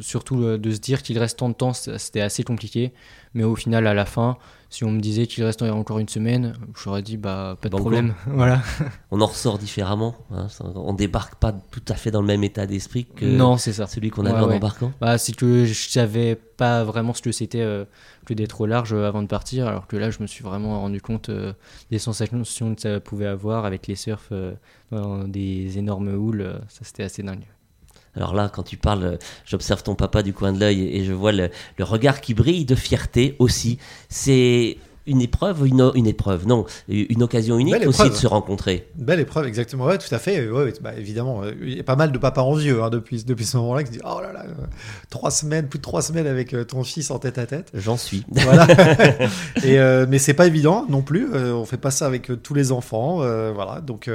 surtout 0.00 0.58
de 0.58 0.70
se 0.70 0.78
dire 0.78 1.02
qu'il 1.02 1.18
reste 1.18 1.38
tant 1.38 1.48
de 1.48 1.54
temps, 1.54 1.72
c'était 1.72 2.20
assez 2.20 2.42
compliqué. 2.42 2.92
Mais 3.34 3.44
au 3.44 3.54
final, 3.54 3.86
à 3.86 3.94
la 3.94 4.06
fin, 4.06 4.36
si 4.70 4.84
on 4.84 4.90
me 4.92 5.00
disait 5.00 5.26
qu'il 5.26 5.44
reste 5.44 5.62
encore 5.62 5.98
une 5.98 6.08
semaine, 6.08 6.54
j'aurais 6.80 7.02
dit 7.02 7.16
bah 7.16 7.56
pas 7.60 7.68
de 7.68 7.76
problème. 7.76 8.14
voilà. 8.26 8.62
On 9.10 9.20
en 9.20 9.26
ressort 9.26 9.58
différemment. 9.58 10.14
Hein, 10.32 10.46
on 10.76 10.94
débarque 10.94 11.34
pas 11.34 11.52
tout 11.52 11.82
à 11.88 11.94
fait 11.94 12.12
dans 12.12 12.20
le 12.20 12.26
même 12.26 12.44
état 12.44 12.66
d'esprit 12.66 13.04
que 13.04 13.24
non, 13.24 13.56
c'est 13.56 13.72
ça. 13.72 13.88
celui 13.88 14.10
qu'on 14.10 14.26
avait 14.26 14.40
en 14.40 14.50
embarquant. 14.50 14.92
Bah, 15.00 15.18
c'est 15.18 15.34
que 15.34 15.64
je 15.64 15.88
savais 15.88 16.36
pas 16.36 16.84
vraiment 16.84 17.14
ce 17.14 17.22
que 17.22 17.32
c'était 17.32 17.62
euh, 17.62 17.84
que 18.26 18.34
d'être 18.34 18.60
au 18.60 18.66
large 18.66 18.92
euh, 18.92 19.08
avant 19.08 19.22
de 19.22 19.28
partir, 19.28 19.66
alors 19.66 19.88
que 19.88 19.96
là 19.96 20.10
je 20.10 20.20
me 20.20 20.28
suis 20.28 20.44
vraiment 20.44 20.80
rendu 20.80 21.00
compte 21.00 21.30
euh, 21.30 21.52
des 21.90 21.98
sensations 21.98 22.42
que 22.74 22.80
ça 22.80 23.00
pouvait 23.00 23.26
avoir 23.26 23.64
avec 23.64 23.88
les 23.88 23.96
surfs 23.96 24.32
dans 24.92 25.26
des 25.26 25.78
énormes 25.78 26.14
houles. 26.14 26.60
ça 26.68 26.80
c'était 26.84 27.02
assez 27.02 27.22
dingue. 27.22 27.44
Alors 28.16 28.34
là, 28.34 28.50
quand 28.52 28.62
tu 28.62 28.76
parles, 28.76 29.18
j'observe 29.44 29.82
ton 29.82 29.94
papa 29.94 30.22
du 30.22 30.32
coin 30.32 30.52
de 30.52 30.58
l'œil 30.58 30.88
et 30.88 31.04
je 31.04 31.12
vois 31.12 31.32
le, 31.32 31.50
le 31.78 31.84
regard 31.84 32.20
qui 32.20 32.34
brille 32.34 32.64
de 32.64 32.74
fierté 32.74 33.36
aussi. 33.38 33.78
C'est 34.08 34.78
une 35.06 35.20
épreuve, 35.20 35.66
une, 35.66 35.90
une 35.94 36.06
épreuve, 36.06 36.46
non, 36.46 36.66
une 36.88 37.22
occasion 37.22 37.58
unique 37.58 37.86
aussi 37.86 38.08
de 38.08 38.14
se 38.14 38.26
rencontrer. 38.26 38.88
belle 38.96 39.20
épreuve, 39.20 39.46
exactement. 39.46 39.86
Ouais, 39.86 39.98
tout 39.98 40.14
à 40.14 40.18
fait. 40.18 40.48
Ouais, 40.48 40.72
bah, 40.80 40.92
évidemment, 40.96 41.42
euh, 41.42 41.52
il 41.62 41.76
y 41.76 41.80
a 41.80 41.84
pas 41.84 41.96
mal 41.96 42.12
de 42.12 42.18
papas 42.18 42.42
envieux 42.42 42.82
hein, 42.82 42.90
depuis, 42.90 43.24
depuis 43.24 43.44
ce 43.44 43.56
moment-là 43.58 43.82
qui 43.82 43.88
se 43.88 43.92
disent 43.92 44.02
Oh 44.04 44.20
là 44.20 44.32
là, 44.32 44.44
euh, 44.46 44.66
trois 45.08 45.30
semaines, 45.30 45.68
plus 45.68 45.78
de 45.78 45.82
trois 45.82 46.02
semaines 46.02 46.26
avec 46.26 46.54
euh, 46.54 46.64
ton 46.64 46.84
fils 46.84 47.10
en 47.10 47.18
tête 47.18 47.38
à 47.38 47.46
tête. 47.46 47.70
J'en 47.74 47.96
suis. 47.96 48.24
Voilà. 48.40 48.66
Et, 49.64 49.78
mais 50.08 50.18
c'est 50.18 50.34
pas 50.34 50.46
évident 50.46 50.86
non 50.88 51.02
plus. 51.02 51.28
on 51.34 51.64
fait 51.64 51.76
pas 51.76 51.90
ça 51.90 52.06
avec 52.06 52.30
tous 52.42 52.54
les 52.54 52.72
enfants. 52.72 53.16
voilà. 53.52 53.80
Donc 53.80 54.10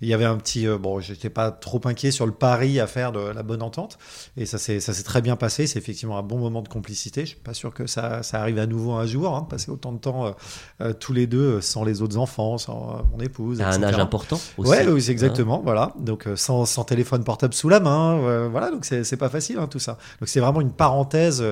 il 0.00 0.08
y 0.08 0.14
avait 0.14 0.24
un 0.24 0.36
petit. 0.36 0.66
bon, 0.80 1.00
j'étais 1.00 1.30
pas 1.30 1.50
trop 1.50 1.80
inquiet 1.84 2.10
sur 2.10 2.26
le 2.26 2.32
pari 2.32 2.80
à 2.80 2.86
faire 2.86 3.12
de 3.12 3.20
la 3.20 3.42
bonne 3.42 3.62
entente. 3.62 3.98
Et 4.36 4.46
ça 4.46 4.58
s'est 4.58 5.02
très 5.04 5.20
bien 5.20 5.36
passé. 5.36 5.66
C'est 5.66 5.78
effectivement 5.78 6.18
un 6.18 6.22
bon 6.22 6.38
moment 6.38 6.62
de 6.62 6.68
complicité. 6.68 7.22
Je 7.22 7.30
suis 7.30 7.36
pas 7.36 7.54
sûr 7.54 7.74
que 7.74 7.86
ça, 7.86 8.22
ça 8.22 8.40
arrive 8.40 8.58
à 8.58 8.66
nouveau 8.66 8.92
un 8.92 9.06
jour, 9.06 9.34
hein, 9.36 9.46
passer 9.48 9.70
autant 9.70 9.92
de 9.92 9.98
temps 9.98 10.26
euh, 10.26 10.30
tous 11.00 11.12
les 11.12 11.26
deux, 11.26 11.60
sans 11.60 11.84
les 11.84 12.02
autres 12.02 12.18
enfants, 12.18 12.58
sans 12.58 12.96
euh, 12.98 13.02
mon 13.12 13.20
épouse. 13.20 13.60
À 13.60 13.70
un 13.70 13.82
âge 13.82 13.98
important 13.98 14.38
aussi. 14.58 14.70
Ouais, 14.70 14.86
oui, 14.86 15.10
exactement. 15.10 15.62
Voilà. 15.64 15.94
Donc 15.98 16.26
euh, 16.26 16.36
sans, 16.36 16.66
sans, 16.66 16.84
téléphone 16.84 17.24
portable 17.24 17.54
sous 17.54 17.68
la 17.68 17.80
main. 17.80 18.48
voilà. 18.48 18.70
Donc 18.70 18.84
c'est 18.84 19.16
pas 19.16 19.28
facile 19.28 19.58
hein, 19.58 19.68
tout 19.68 19.78
ça. 19.78 19.98
Donc 20.20 20.28
c'est 20.28 20.40
vraiment 20.40 20.60
une 20.60 20.72
parenthèse 20.72 21.44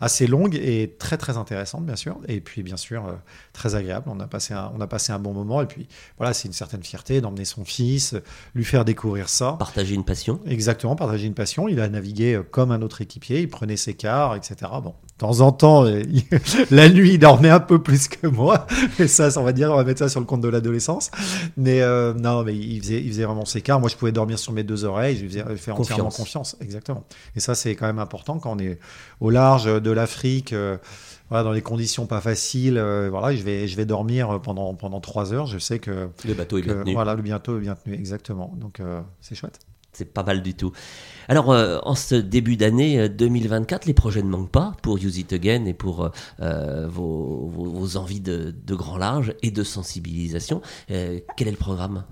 assez 0.00 0.26
longue 0.26 0.56
et 0.56 0.96
très 0.98 1.16
très 1.16 1.36
intéressante 1.36 1.86
bien 1.86 1.96
sûr. 1.96 2.18
Et 2.28 2.40
puis 2.40 2.62
bien 2.62 2.76
sûr 2.76 3.04
très 3.52 3.74
agréable. 3.74 4.06
On 4.08 4.20
a 4.20 4.26
passé 4.26 4.54
un, 4.54 4.72
on 4.76 4.80
a 4.80 4.86
passé 4.86 5.12
un 5.12 5.18
bon 5.18 5.32
moment. 5.32 5.62
Et 5.62 5.66
puis 5.66 5.86
voilà, 6.18 6.34
c'est 6.34 6.48
une 6.48 6.54
certaine 6.54 6.82
fierté 6.82 7.20
d'emmener 7.20 7.44
son 7.44 7.64
fils, 7.64 8.16
lui 8.54 8.64
faire 8.64 8.84
découvrir 8.84 9.28
ça. 9.28 9.52
Partager 9.58 9.94
une 9.94 10.04
passion. 10.04 10.40
Exactement, 10.46 10.96
partager 10.96 11.26
une 11.26 11.34
passion. 11.34 11.68
Il 11.68 11.80
a 11.80 11.88
navigué 11.88 12.40
comme 12.50 12.72
un 12.72 12.82
autre 12.82 13.00
équipier. 13.00 13.40
Il 13.40 13.48
prenait 13.48 13.76
ses 13.76 13.94
quarts, 13.94 14.34
etc. 14.34 14.56
Bon, 14.82 14.94
temps 15.22 15.40
en 15.40 15.52
temps, 15.52 15.84
la 16.70 16.88
nuit, 16.88 17.12
il 17.14 17.18
dormait 17.18 17.48
un 17.48 17.60
peu 17.60 17.80
plus 17.80 18.08
que 18.08 18.26
moi. 18.26 18.66
Et 18.98 19.06
ça, 19.06 19.28
on 19.36 19.44
va 19.44 19.52
dire, 19.52 19.70
on 19.70 19.76
va 19.76 19.84
mettre 19.84 20.00
ça 20.00 20.08
sur 20.08 20.18
le 20.18 20.26
compte 20.26 20.40
de 20.40 20.48
l'adolescence. 20.48 21.12
Mais 21.56 21.80
euh, 21.80 22.12
non, 22.12 22.42
mais 22.42 22.56
il 22.56 22.80
faisait, 22.82 23.00
il 23.00 23.08
faisait 23.08 23.24
vraiment 23.24 23.44
ses 23.44 23.60
quarts. 23.60 23.78
Moi, 23.78 23.88
je 23.88 23.96
pouvais 23.96 24.10
dormir 24.10 24.38
sur 24.38 24.52
mes 24.52 24.64
deux 24.64 24.84
oreilles. 24.84 25.16
Je 25.16 25.22
lui 25.22 25.28
faisais 25.28 25.56
faire 25.56 25.78
entièrement 25.78 26.10
confiance. 26.10 26.56
Exactement. 26.60 27.04
Et 27.36 27.40
ça, 27.40 27.54
c'est 27.54 27.76
quand 27.76 27.86
même 27.86 28.00
important 28.00 28.40
quand 28.40 28.56
on 28.56 28.58
est 28.58 28.80
au 29.20 29.30
large 29.30 29.66
de 29.80 29.90
l'Afrique. 29.92 30.52
Euh, 30.52 30.76
voilà, 31.30 31.44
dans 31.44 31.52
les 31.52 31.62
conditions 31.62 32.04
pas 32.06 32.20
faciles, 32.20 32.76
euh, 32.76 33.08
voilà, 33.08 33.34
je 33.34 33.42
vais, 33.42 33.66
je 33.66 33.76
vais 33.76 33.86
dormir 33.86 34.40
pendant, 34.42 34.74
pendant 34.74 35.00
trois 35.00 35.32
heures. 35.32 35.46
Je 35.46 35.58
sais 35.58 35.78
que 35.78 36.08
le 36.26 36.34
bateau 36.34 36.58
est 36.58 36.62
bien 36.62 36.74
tenu. 36.74 36.92
Voilà, 36.94 37.14
le 37.14 37.22
bateau 37.22 37.56
est 37.58 37.60
bien 37.60 37.76
tenu, 37.76 37.94
exactement. 37.94 38.52
Donc 38.58 38.82
c'est 39.20 39.36
chouette. 39.36 39.60
C'est 39.92 40.12
pas 40.12 40.22
mal 40.22 40.42
du 40.42 40.54
tout. 40.54 40.72
Alors, 41.28 41.52
euh, 41.52 41.78
en 41.84 41.94
ce 41.94 42.14
début 42.14 42.56
d'année 42.56 43.08
2024, 43.08 43.86
les 43.86 43.94
projets 43.94 44.22
ne 44.22 44.28
manquent 44.28 44.50
pas 44.50 44.72
pour 44.82 44.96
Use 44.96 45.18
It 45.18 45.32
Again 45.32 45.64
et 45.66 45.74
pour 45.74 46.10
euh, 46.40 46.86
vos, 46.88 47.96
envies 47.96 48.20
de, 48.20 48.54
grand 48.70 48.96
large 48.96 49.34
et 49.42 49.50
de 49.50 49.62
sensibilisation. 49.62 50.62
Euh, 50.90 51.20
quel 51.36 51.48
est 51.48 51.52
le 51.52 51.56
programme, 51.56 52.04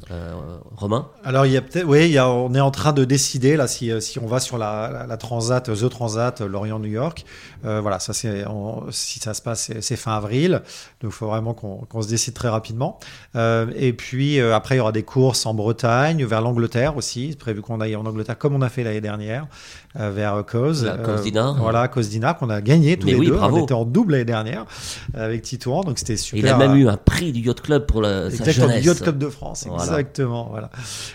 Romain? 0.77 1.09
Alors, 1.25 1.47
il 1.47 1.53
y 1.53 1.57
a 1.57 1.63
oui, 1.87 2.19
on 2.21 2.55
est 2.55 2.61
en 2.61 2.71
train 2.71 2.93
de 2.93 3.05
décider 3.05 3.57
là 3.57 3.67
si, 3.67 3.93
on 4.21 4.27
va 4.27 4.41
sur 4.41 4.59
la, 4.59 5.17
Transat, 5.19 5.65
The 5.65 5.89
Transat, 5.89 6.41
Lorient-New 6.41 6.91
York. 6.91 7.25
voilà, 7.63 7.99
ça 7.99 8.13
c'est, 8.13 8.45
si 8.91 9.19
ça 9.19 9.35
se 9.35 9.43
passe, 9.43 9.73
c'est 9.81 9.97
fin 9.97 10.17
avril. 10.17 10.63
Donc, 11.01 11.13
il 11.13 11.17
faut 11.17 11.27
vraiment 11.27 11.55
qu'on 11.55 11.87
qu 11.87 12.03
se 12.03 12.09
décide 12.09 12.35
très 12.35 12.49
rapidement. 12.49 12.99
et 13.35 13.93
puis 13.93 14.41
après, 14.41 14.77
il 14.77 14.79
y 14.79 14.81
aura 14.81 14.93
des 14.93 15.03
courses 15.03 15.47
en 15.47 15.55
Bretagne, 15.55 16.25
vers 16.25 16.43
l'Angleterre 16.43 16.97
aussi. 16.97 17.29
C'est 17.31 17.39
prévu 17.39 17.63
qu'on 17.63 17.81
aille 17.81 17.97
en 17.97 18.07
Angleterre 18.07 18.39
comme 18.39 18.55
on 18.55 18.63
a 18.63 18.69
fait 18.69 18.85
l'année 18.85 19.00
dernière 19.01 19.47
euh, 19.99 20.11
vers 20.11 20.45
Cause. 20.47 20.85
La 20.85 20.97
Cause 20.99 21.23
Dinard. 21.23 21.57
Euh, 21.57 21.61
voilà, 21.61 21.89
Cause 21.89 22.09
Dinard 22.09 22.37
qu'on 22.39 22.51
a 22.51 22.61
gagné 22.61 22.97
tous 22.97 23.07
Mais 23.07 23.13
les 23.13 23.19
oui, 23.19 23.27
deux. 23.27 23.33
bravo. 23.35 23.59
On 23.59 23.63
était 23.65 23.75
en 23.75 23.85
double 23.85 24.13
l'année 24.13 24.25
dernière 24.25 24.65
avec 25.15 25.43
Titouan, 25.43 25.83
donc 25.83 25.99
c'était 25.99 26.17
super. 26.17 26.39
Il 26.41 26.49
a 26.49 26.57
même 26.57 26.77
eu 26.77 26.89
un 26.89 26.97
prix 26.97 27.33
du 27.33 27.41
Yacht 27.41 27.61
Club 27.61 27.87
pour 27.87 28.01
la, 28.03 28.31
sa 28.31 28.51
jeunesse. 28.51 28.81
du 28.83 28.89
Yacht 28.89 29.03
Club 29.03 29.19
de 29.19 29.29
France, 29.29 29.65
Voilà. 29.69 29.83
exactement. 29.85 30.49
Voilà. 30.51 30.71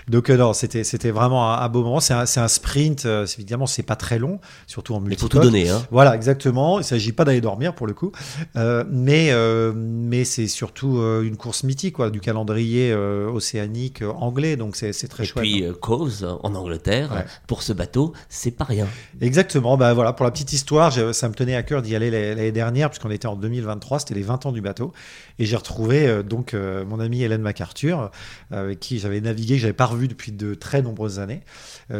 Donc 0.10 0.30
euh, 0.30 0.38
non, 0.38 0.54
c'était 0.54 0.84
c'était 0.84 1.12
vraiment 1.12 1.52
un, 1.54 1.60
un 1.62 1.70
beau 1.70 1.84
moment. 1.84 2.00
C'est 2.00 2.14
un, 2.14 2.48
sprint. 2.48 3.06
euh, 3.06 3.26
évidemment, 3.38 3.66
c'est 3.66 3.84
pas 3.84 3.96
très 3.96 4.20
long, 4.20 4.40
surtout 4.68 4.94
en 4.96 5.04
Il 5.10 5.18
faut 5.18 5.28
tout 5.28 5.40
donner. 5.40 5.70
Hein. 5.70 5.82
Voilà, 5.92 6.16
exactement. 6.16 6.80
Il 6.80 6.84
s'agit 6.86 7.12
pas 7.12 7.24
d'aller 7.26 7.42
dormir 7.42 7.74
pour 7.76 7.88
le 7.88 7.94
coup, 7.94 8.12
Euh, 8.56 8.84
mais 8.90 9.30
euh, 9.32 9.72
mais 9.76 10.24
c'est 10.26 10.48
surtout 10.48 10.98
euh, 11.00 11.24
une 11.24 11.38
course 11.38 11.64
mythique, 11.64 11.96
quoi, 11.96 12.10
du 12.10 12.20
calendrier 12.20 12.92
euh, 12.92 13.30
océanique 13.30 14.02
euh, 14.02 14.12
anglais. 14.12 14.56
Donc 14.56 14.76
c'est 14.76 14.92
très 15.08 15.24
Et 15.24 15.26
chouette. 15.26 15.44
puis 15.44 15.64
euh, 15.64 15.74
Cause 15.74 16.26
en 16.44 16.56
Angleterre, 16.56 17.12
Ouais. 17.14 17.26
pour 17.48 17.62
ce 17.64 17.74
bateau, 17.76 18.14
c'est 18.30 18.52
pas 18.52 18.64
rien. 18.64 18.88
Exactement. 19.22 19.78
Bah 19.78 19.94
voilà, 19.94 20.14
pour 20.14 20.26
la 20.26 20.32
petite 20.32 20.54
histoire, 20.54 20.92
ça 21.14 21.30
me 21.30 21.34
tenait 21.34 21.56
à 21.56 21.64
cœur 21.64 21.82
d'y 21.82 21.96
aller 21.96 22.10
l'année 22.10 22.52
dernière 22.52 22.90
puisqu'on 22.90 23.12
était 23.12 23.28
en 23.28 23.36
2023, 23.36 24.00
c'était 24.00 24.14
les 24.14 24.22
20 24.22 24.46
ans 24.46 24.52
du 24.52 24.62
bateau, 24.62 24.94
et 25.40 25.46
j'ai 25.46 25.56
retrouvé 25.56 26.08
euh, 26.08 26.24
donc 26.24 26.54
euh, 26.54 26.86
mon 26.86 27.00
amie 27.00 27.24
Hélène 27.24 27.42
MacArthur, 27.42 28.12
euh, 28.52 28.66
avec 28.66 28.80
qui 28.80 29.00
j'avais 29.00 29.22
navigué, 29.22 29.56
que 29.56 29.62
j'avais 29.62 29.74
pas 29.74 29.86
revu 29.86 30.08
depuis 30.08 30.32
de 30.32 30.54
très 30.54 30.82
nombreuses 30.82 31.20
années, 31.20 31.42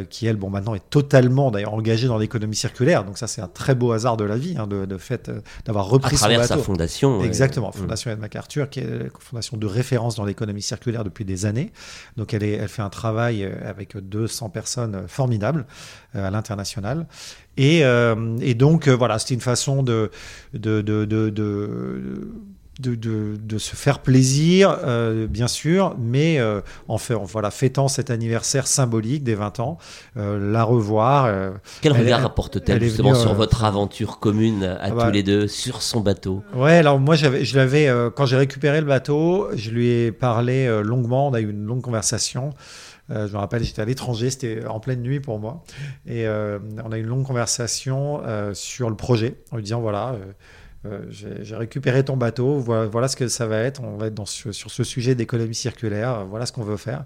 qui 0.10 0.26
elle, 0.26 0.36
bon 0.36 0.50
maintenant 0.50 0.74
est 0.74 0.90
totalement 0.90 1.52
d'ailleurs 1.52 1.74
engagée 1.74 2.08
dans 2.08 2.18
l'économie 2.18 2.56
circulaire. 2.56 3.04
Donc 3.04 3.18
ça 3.18 3.28
c'est 3.28 3.42
un 3.42 3.48
très 3.48 3.76
beau 3.76 3.92
hasard 3.92 4.18
de 4.18 4.24
la 4.24 4.38
vie, 4.38 4.56
hein, 4.58 4.68
de, 4.68 4.86
de 4.86 4.98
fait 4.98 5.32
d'avoir 5.66 5.86
À 5.86 5.90
repris 5.90 6.16
son 6.16 6.22
travers 6.22 6.40
bateau. 6.40 6.56
sa 6.56 6.64
fondation. 6.64 7.24
Exactement, 7.24 7.70
mm. 7.70 7.80
Fondation 7.80 8.12
Ed 8.12 8.20
MacArthur, 8.20 8.70
qui 8.70 8.80
est 8.80 8.90
la 8.90 9.10
fondation 9.20 9.58
de 9.58 9.68
référence 9.68 10.16
dans 10.16 10.26
l'économie 10.26 10.62
circulaire 10.62 11.04
depuis 11.04 11.26
des 11.26 11.46
années. 11.46 11.72
Donc 12.18 12.34
elle, 12.34 12.44
est, 12.44 12.54
elle 12.54 12.68
fait 12.68 12.82
un 12.82 12.90
travail 12.90 13.46
avec 13.66 13.98
200 13.98 14.50
personnes 14.50 15.04
formidables 15.08 15.65
euh, 16.16 16.28
à 16.28 16.32
l'international. 16.32 17.08
Et, 17.58 17.84
euh, 17.84 18.16
donc 18.56 18.88
euh, 18.88 18.96
voilà, 18.96 19.20
c'était 19.20 19.34
une 19.34 19.42
façon 19.42 19.84
de, 19.84 20.12
de 22.80 22.86
de, 22.86 22.96
de, 22.96 23.38
de 23.38 23.58
se 23.58 23.76
faire 23.76 24.00
plaisir, 24.00 24.78
euh, 24.84 25.28
bien 25.28 25.48
sûr, 25.48 25.96
mais 25.98 26.40
euh, 26.40 26.62
en, 26.88 26.98
fait, 26.98 27.14
voilà, 27.14 27.52
fêtant 27.52 27.88
cet 27.88 28.10
anniversaire 28.10 28.68
symbolique 28.68 29.24
des 29.24 29.36
20 29.36 29.60
ans, 29.60 29.78
euh, 30.18 30.52
la 30.52 30.64
revoir. 30.64 31.26
Quel 31.82 31.94
Elle 31.94 32.04
regard 32.04 32.26
apporte-t-elle 32.26 32.84
justement 32.84 33.12
venue, 33.12 33.22
sur 33.22 33.34
votre 33.34 33.64
aventure 33.64 34.20
commune 34.20 34.64
à 34.64 34.78
ah 34.82 34.90
tous 34.90 34.96
bah- 34.98 35.12
les 35.12 35.24
deux 35.24 35.48
sur 35.48 35.82
son 35.82 36.02
bateau? 36.02 36.44
Ouais, 36.54 36.78
alors 36.78 37.00
moi, 37.00 37.16
je 37.16 37.56
l'avais, 37.56 37.92
quand 38.16 38.26
j'ai 38.26 38.38
récupéré 38.38 38.82
le 38.82 38.88
bateau, 38.88 39.50
je 39.56 39.72
lui 39.72 39.88
ai 39.90 40.12
parlé 40.12 40.82
longuement, 40.84 41.28
on 41.28 41.34
a 41.34 41.40
eu 41.40 41.50
une 41.50 41.66
longue 41.66 41.82
conversation. 41.82 42.54
Euh, 43.12 43.28
je 43.28 43.34
me 43.34 43.38
rappelle, 43.38 43.64
j'étais 43.64 43.82
à 43.82 43.86
l'étranger, 43.86 44.32
c'était 44.32 44.66
en 44.66 44.80
pleine 44.80 45.02
nuit 45.02 45.20
pour 45.20 45.40
moi. 45.40 45.64
Et 46.08 46.28
euh, 46.28 46.60
on 46.84 46.92
a 46.92 46.98
eu 46.98 47.02
une 47.02 47.08
longue 47.08 47.26
conversation 47.26 48.22
euh, 48.26 48.54
sur 48.54 48.90
le 48.90 48.96
projet, 48.96 49.36
en 49.52 49.58
lui 49.58 49.64
disant 49.64 49.80
voilà, 49.80 50.16
j'ai, 51.10 51.44
j'ai 51.44 51.56
récupéré 51.56 52.04
ton 52.04 52.18
bateau, 52.18 52.60
voilà, 52.60 53.08
ce 53.08 53.16
que 53.16 53.28
ça 53.28 53.46
va 53.46 53.60
être. 53.60 53.82
On 53.84 53.98
va 53.98 54.08
être 54.08 54.26
sur 54.28 54.54
ce 54.54 54.84
sujet 54.84 55.16
d'économie 55.16 55.56
circulaire, 55.56 56.20
euh, 56.20 56.24
voilà 56.24 56.46
ce 56.46 56.52
qu'on 56.52 56.64
veut 56.64 56.78
faire. 56.78 57.06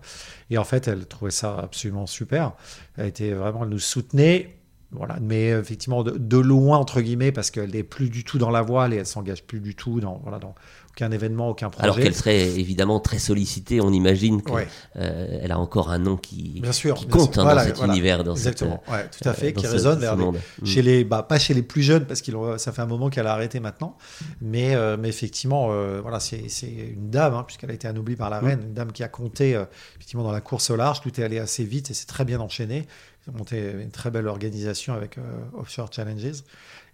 Et 0.50 0.58
en 0.58 0.64
fait, 0.64 0.88
elle 0.88 1.06
trouvait 1.06 1.32
ça 1.32 1.58
absolument 1.58 2.08
super. 2.08 2.54
Elle 2.98 3.08
était 3.08 3.32
vraiment, 3.32 3.64
elle 3.64 3.70
nous 3.70 3.80
soutenait. 3.80 4.56
Voilà, 4.92 5.18
mais 5.22 5.52
euh, 5.52 5.62
effectivement 5.62 6.02
de, 6.02 6.18
de 6.18 6.38
loin 6.38 6.80
entre 6.80 7.02
guillemets 7.02 7.32
parce 7.32 7.52
qu'elle 7.52 7.72
n'est 7.72 7.84
plus 7.84 8.10
du 8.10 8.24
tout 8.24 8.40
dans 8.40 8.50
la 8.50 8.64
voile 8.64 8.92
et 8.92 8.98
elle 8.98 9.06
s'engage 9.06 9.44
plus 9.44 9.60
du 9.60 9.76
tout 9.76 10.00
dans 10.00 10.20
voilà 10.24 10.40
dans 10.40 10.56
aucun 11.00 11.12
événement, 11.12 11.50
aucun 11.50 11.70
projet. 11.70 11.84
Alors 11.84 11.96
qu'elle 11.98 12.14
serait 12.16 12.42
évidemment 12.60 13.00
très 13.00 13.20
sollicitée, 13.20 13.80
on 13.82 13.92
imagine 13.92 14.42
qu'elle 14.42 14.56
Ouais. 14.56 15.50
a 15.52 15.58
encore 15.58 15.90
un 15.92 16.00
nom 16.00 16.18
qui, 16.18 16.60
Bien 16.62 16.72
sûr, 16.72 16.96
qui 16.96 17.06
bien 17.06 17.18
compte 17.18 17.34
sûr. 17.34 17.42
hein, 17.42 17.46
Voilà, 17.46 17.62
dans 17.62 17.68
cet 17.68 17.78
voilà. 17.78 17.94
univers, 17.94 18.24
dans 18.24 18.36
cette, 18.36 18.48
Exactement, 18.62 18.84
ouais, 18.92 19.08
tout 19.10 19.28
à 19.30 19.34
fait, 19.34 19.48
euh, 19.48 19.52
qui 19.52 19.68
résonne 19.68 20.00
vers 20.00 20.16
les- 20.16 20.24
monde. 20.26 20.40
Mm. 20.62 20.66
chez 20.66 20.82
les, 20.82 21.04
bah, 21.04 21.24
pas 21.24 21.40
chez 21.40 21.54
les 21.54 21.62
plus 21.64 21.82
jeunes 21.84 22.06
parce 22.06 22.22
qu'il 22.22 22.36
ça 22.58 22.72
fait 22.72 22.82
un 22.82 22.86
moment 22.86 23.10
qu'elle 23.10 23.28
a 23.28 23.34
arrêté 23.34 23.60
maintenant, 23.60 23.96
mais, 24.42 24.76
euh, 24.76 24.98
mais 25.00 25.10
effectivement, 25.10 25.70
euh, 25.72 26.00
voilà, 26.02 26.20
c'est 26.20 26.42
une 26.68 27.10
dame 27.10 27.34
hein, 27.34 27.44
puisqu'elle 27.46 27.72
a 27.72 27.74
été 27.74 27.88
anoblie 27.88 28.16
par 28.16 28.30
la 28.30 28.42
Mm. 28.42 28.46
reine, 28.46 28.62
une 28.64 28.74
dame 28.74 28.92
qui 28.92 29.04
a 29.04 29.08
compté 29.08 29.56
euh, 29.56 29.64
effectivement 29.96 30.24
dans 30.24 30.32
la 30.32 30.42
course 30.42 30.70
au 30.70 30.76
large, 30.76 31.02
tout 31.02 31.20
est 31.20 31.24
allé 31.24 31.40
assez 31.40 31.64
vite 31.64 31.92
et 31.92 31.94
c'est 31.94 32.08
très 32.08 32.26
bien 32.26 32.40
enchaîné. 32.40 32.86
Ils 33.28 33.32
ont 33.32 33.38
monté 33.38 33.72
une 33.82 33.92
très 33.92 34.12
belle 34.12 34.28
organisation 34.28 34.94
avec 34.94 35.18
euh, 35.18 35.22
Offshore 35.58 35.90
Challenges 35.94 36.44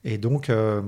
et 0.03 0.17
donc. 0.17 0.49
euh, 0.49 0.81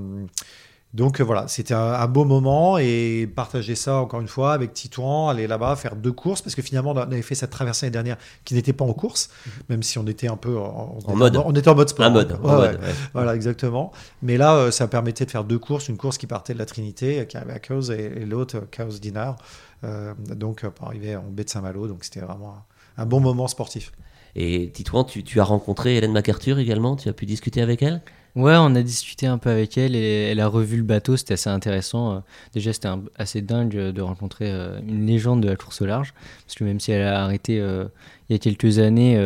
donc 0.97 1.21
euh, 1.21 1.23
voilà, 1.23 1.47
c'était 1.47 1.75
un, 1.75 1.93
un 1.93 2.07
beau 2.07 2.25
moment 2.25 2.77
et 2.79 3.29
partager 3.33 3.75
ça 3.75 4.01
encore 4.01 4.19
une 4.19 4.27
fois 4.27 4.53
avec 4.53 4.73
Titouan, 4.73 5.29
aller 5.29 5.45
là-bas, 5.45 5.75
faire 5.75 5.95
deux 5.95 6.11
courses, 6.11 6.41
parce 6.41 6.55
que 6.55 6.63
finalement 6.63 6.91
on 6.91 6.97
avait 6.97 7.21
fait 7.21 7.35
cette 7.35 7.51
traversée 7.51 7.85
l'année 7.85 7.93
dernière 7.93 8.17
qui 8.45 8.55
n'était 8.55 8.73
pas 8.73 8.83
en 8.83 8.93
course, 8.93 9.29
même 9.69 9.83
si 9.83 9.99
on 9.99 10.07
était 10.07 10.27
un 10.27 10.37
peu 10.37 10.57
en, 10.57 10.97
En 11.05 11.15
mode. 11.15 11.37
on 11.37 11.53
était 11.53 11.69
en 11.69 11.75
mode 11.75 11.89
sport. 11.89 12.07
Un 12.07 12.09
mode, 12.09 12.31
Ouais, 12.31 12.49
en 12.49 12.57
mode, 12.57 12.79
ouais. 12.81 12.93
Voilà, 13.13 13.35
exactement. 13.35 13.91
Mais 14.23 14.37
là, 14.37 14.55
euh, 14.55 14.71
ça 14.71 14.87
permettait 14.87 15.25
de 15.25 15.31
faire 15.31 15.43
deux 15.43 15.59
courses, 15.59 15.87
une 15.87 15.97
course 15.97 16.17
qui 16.17 16.25
partait 16.25 16.53
de 16.55 16.59
la 16.59 16.65
Trinité, 16.65 17.19
euh, 17.19 17.25
qui 17.25 17.37
arrivait 17.37 17.53
à 17.53 17.59
Cause, 17.59 17.91
et, 17.91 18.05
et 18.21 18.25
l'autre, 18.25 18.61
Chaos 18.71 18.97
Dinard, 18.99 19.35
euh, 19.83 20.13
donc 20.35 20.67
pour 20.67 20.87
arriver 20.87 21.15
en 21.15 21.23
baie 21.29 21.43
de 21.43 21.49
Saint-Malo. 21.49 21.87
Donc 21.87 22.03
c'était 22.05 22.21
vraiment 22.21 22.55
un, 22.97 23.03
un 23.03 23.05
bon 23.05 23.19
moment 23.19 23.47
sportif. 23.47 23.91
Et 24.35 24.69
Titouan, 24.71 25.03
tu, 25.03 25.23
tu 25.23 25.39
as 25.39 25.43
rencontré 25.43 25.95
Hélène 25.97 26.11
MacArthur 26.11 26.59
également? 26.59 26.95
Tu 26.95 27.07
as 27.09 27.13
pu 27.13 27.25
discuter 27.25 27.61
avec 27.61 27.81
elle? 27.81 28.01
Ouais, 28.35 28.55
on 28.55 28.75
a 28.75 28.83
discuté 28.83 29.25
un 29.25 29.39
peu 29.39 29.49
avec 29.49 29.77
elle 29.79 29.95
et 29.95 30.29
elle 30.29 30.39
a 30.39 30.47
revu 30.47 30.77
le 30.77 30.83
bateau, 30.83 31.17
c'était 31.17 31.33
assez 31.33 31.49
intéressant. 31.49 32.13
Euh, 32.13 32.19
Déjà, 32.53 32.71
c'était 32.71 32.89
assez 33.17 33.41
dingue 33.41 33.75
euh, 33.75 33.91
de 33.91 34.01
rencontrer 34.01 34.51
euh, 34.51 34.79
une 34.87 35.07
légende 35.07 35.41
de 35.41 35.49
la 35.49 35.55
course 35.55 35.81
au 35.81 35.87
large, 35.87 36.13
parce 36.45 36.53
que 36.55 36.63
même 36.63 36.79
si 36.79 36.91
elle 36.91 37.01
a 37.07 37.23
arrêté 37.23 37.55
il 37.55 38.33
y 38.33 38.35
a 38.35 38.39
quelques 38.39 38.77
années, 38.79 39.17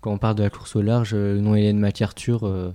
quand 0.00 0.12
on 0.12 0.18
parle 0.18 0.34
de 0.36 0.42
la 0.42 0.50
course 0.50 0.76
au 0.76 0.82
large, 0.82 1.10
euh, 1.14 1.34
le 1.34 1.40
nom 1.40 1.54
Hélène 1.54 1.78
MacArthur 1.78 2.46
euh, 2.46 2.72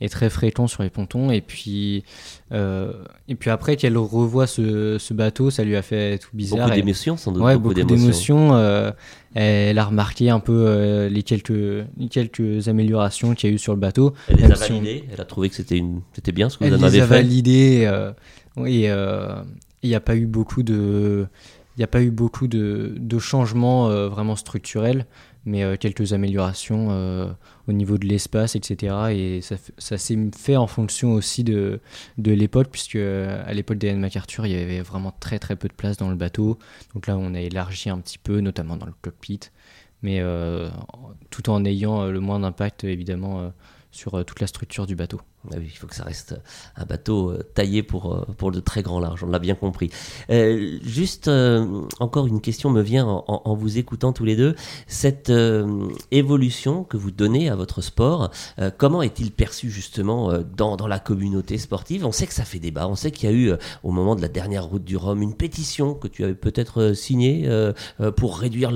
est 0.00 0.08
très 0.08 0.28
fréquent 0.30 0.66
sur 0.66 0.82
les 0.82 0.90
pontons. 0.90 1.30
Et 1.30 1.40
puis, 1.40 2.04
euh, 2.52 2.92
et 3.28 3.34
puis 3.36 3.50
après 3.50 3.76
qu'elle 3.76 3.96
revoit 3.96 4.46
ce, 4.46 4.98
ce 4.98 5.14
bateau, 5.14 5.50
ça 5.50 5.62
lui 5.64 5.76
a 5.76 5.82
fait 5.82 6.18
tout 6.18 6.30
bizarre. 6.34 6.66
Beaucoup 6.66 6.76
d'émotions, 6.80 7.16
sans 7.16 7.32
doute. 7.32 7.42
Ouais, 7.42 7.54
beaucoup, 7.56 7.74
beaucoup 7.74 7.86
d'émotions. 7.86 8.54
euh, 8.56 8.90
elle 9.34 9.78
a 9.78 9.84
remarqué 9.84 10.30
un 10.30 10.40
peu 10.40 11.06
les, 11.10 11.22
quelques, 11.22 11.48
les 11.50 12.08
quelques 12.10 12.68
améliorations 12.68 13.34
qu'il 13.34 13.50
y 13.50 13.52
a 13.52 13.54
eu 13.54 13.58
sur 13.58 13.72
le 13.74 13.80
bateau. 13.80 14.14
Elle 14.28 14.36
les 14.36 14.44
a 14.52 14.54
validées, 14.54 15.04
elle 15.12 15.20
a 15.20 15.24
trouvé 15.24 15.48
que 15.48 15.56
c'était 15.56 15.78
une... 15.78 16.00
c'était 16.12 16.32
bien 16.32 16.48
ce 16.48 16.58
que 16.58 16.64
Elle 16.64 16.74
vous 16.74 16.84
en 16.84 16.86
les 16.86 16.94
avez 16.94 17.00
a 17.00 17.06
fait. 17.06 17.14
validées. 17.22 18.02
oui, 18.56 18.88
il 19.82 19.88
n'y 19.88 19.94
a 19.96 20.00
pas 20.00 20.16
eu 20.16 20.26
beaucoup 20.26 20.62
de, 20.62 21.26
il 21.76 21.80
n'y 21.80 21.84
a 21.84 21.88
pas 21.88 22.00
eu 22.02 22.10
beaucoup 22.10 22.46
de, 22.46 22.94
de 22.96 23.18
changements 23.18 23.88
euh, 23.90 24.08
vraiment 24.08 24.36
structurels, 24.36 25.06
mais 25.46 25.62
euh, 25.62 25.76
quelques 25.76 26.12
améliorations 26.12 26.88
euh, 26.90 27.30
au 27.68 27.72
niveau 27.72 27.98
de 27.98 28.06
l'espace, 28.06 28.56
etc. 28.56 28.94
Et 29.12 29.40
ça, 29.40 29.56
ça 29.78 29.98
s'est 29.98 30.18
fait 30.36 30.56
en 30.56 30.66
fonction 30.66 31.12
aussi 31.12 31.44
de, 31.44 31.80
de 32.18 32.32
l'époque, 32.32 32.68
puisque 32.70 32.96
euh, 32.96 33.42
à 33.46 33.52
l'époque 33.52 33.78
d'Hélène 33.78 34.00
MacArthur, 34.00 34.46
il 34.46 34.52
y 34.52 34.56
avait 34.56 34.80
vraiment 34.80 35.12
très 35.20 35.38
très 35.38 35.56
peu 35.56 35.68
de 35.68 35.74
place 35.74 35.96
dans 35.96 36.10
le 36.10 36.16
bateau. 36.16 36.58
Donc 36.94 37.06
là, 37.06 37.16
on 37.18 37.34
a 37.34 37.40
élargi 37.40 37.90
un 37.90 37.98
petit 37.98 38.18
peu, 38.18 38.40
notamment 38.40 38.76
dans 38.76 38.86
le 38.86 38.94
cockpit, 39.02 39.40
mais 40.02 40.22
tout 41.30 41.48
en 41.50 41.64
ayant 41.64 42.06
le 42.06 42.20
moins 42.20 42.38
d'impact 42.40 42.84
évidemment 42.84 43.52
sur 43.90 44.22
toute 44.24 44.40
la 44.40 44.46
structure 44.46 44.86
du 44.86 44.96
bateau. 44.96 45.20
Ah 45.52 45.56
il 45.60 45.68
faut 45.70 45.86
que 45.86 45.94
ça 45.94 46.04
reste 46.04 46.34
un 46.76 46.84
bateau 46.84 47.30
euh, 47.30 47.42
taillé 47.54 47.82
pour, 47.82 48.14
euh, 48.14 48.26
pour 48.38 48.50
de 48.50 48.60
très 48.60 48.82
grands 48.82 49.00
larges, 49.00 49.22
on 49.24 49.28
l'a 49.30 49.38
bien 49.38 49.54
compris. 49.54 49.90
Euh, 50.30 50.78
juste, 50.82 51.28
euh, 51.28 51.82
encore 52.00 52.26
une 52.26 52.40
question 52.40 52.70
me 52.70 52.80
vient 52.82 53.06
en, 53.06 53.54
vous 53.54 53.78
écoutant 53.78 54.12
tous 54.12 54.24
les 54.24 54.36
deux. 54.36 54.54
Cette 54.86 55.30
euh, 55.30 55.88
évolution 56.10 56.84
que 56.84 56.96
vous 56.96 57.10
donnez 57.10 57.48
à 57.48 57.56
votre 57.56 57.80
sport, 57.82 58.30
comment 58.78 59.02
est-il 59.02 59.30
perçu 59.32 59.70
justement 59.70 60.32
dans, 60.56 60.76
dans 60.76 60.86
la 60.86 60.98
communauté 60.98 61.58
sportive? 61.58 62.04
On 62.06 62.12
sait 62.12 62.26
que 62.26 62.34
ça 62.34 62.44
fait 62.44 62.58
débat, 62.58 62.88
on 62.88 62.94
sait 62.94 63.10
qu'il 63.10 63.28
y 63.30 63.32
a 63.32 63.36
eu, 63.36 63.52
au 63.82 63.90
moment 63.90 64.14
de 64.16 64.22
la 64.22 64.28
dernière 64.28 64.64
route 64.64 64.84
du 64.84 64.96
Rhum, 64.96 65.22
une 65.22 65.34
pétition 65.34 65.94
que 65.94 66.08
tu 66.08 66.24
avais 66.24 66.34
peut-être 66.34 66.92
signée 66.94 67.48
pour 68.16 68.38
réduire 68.38 68.70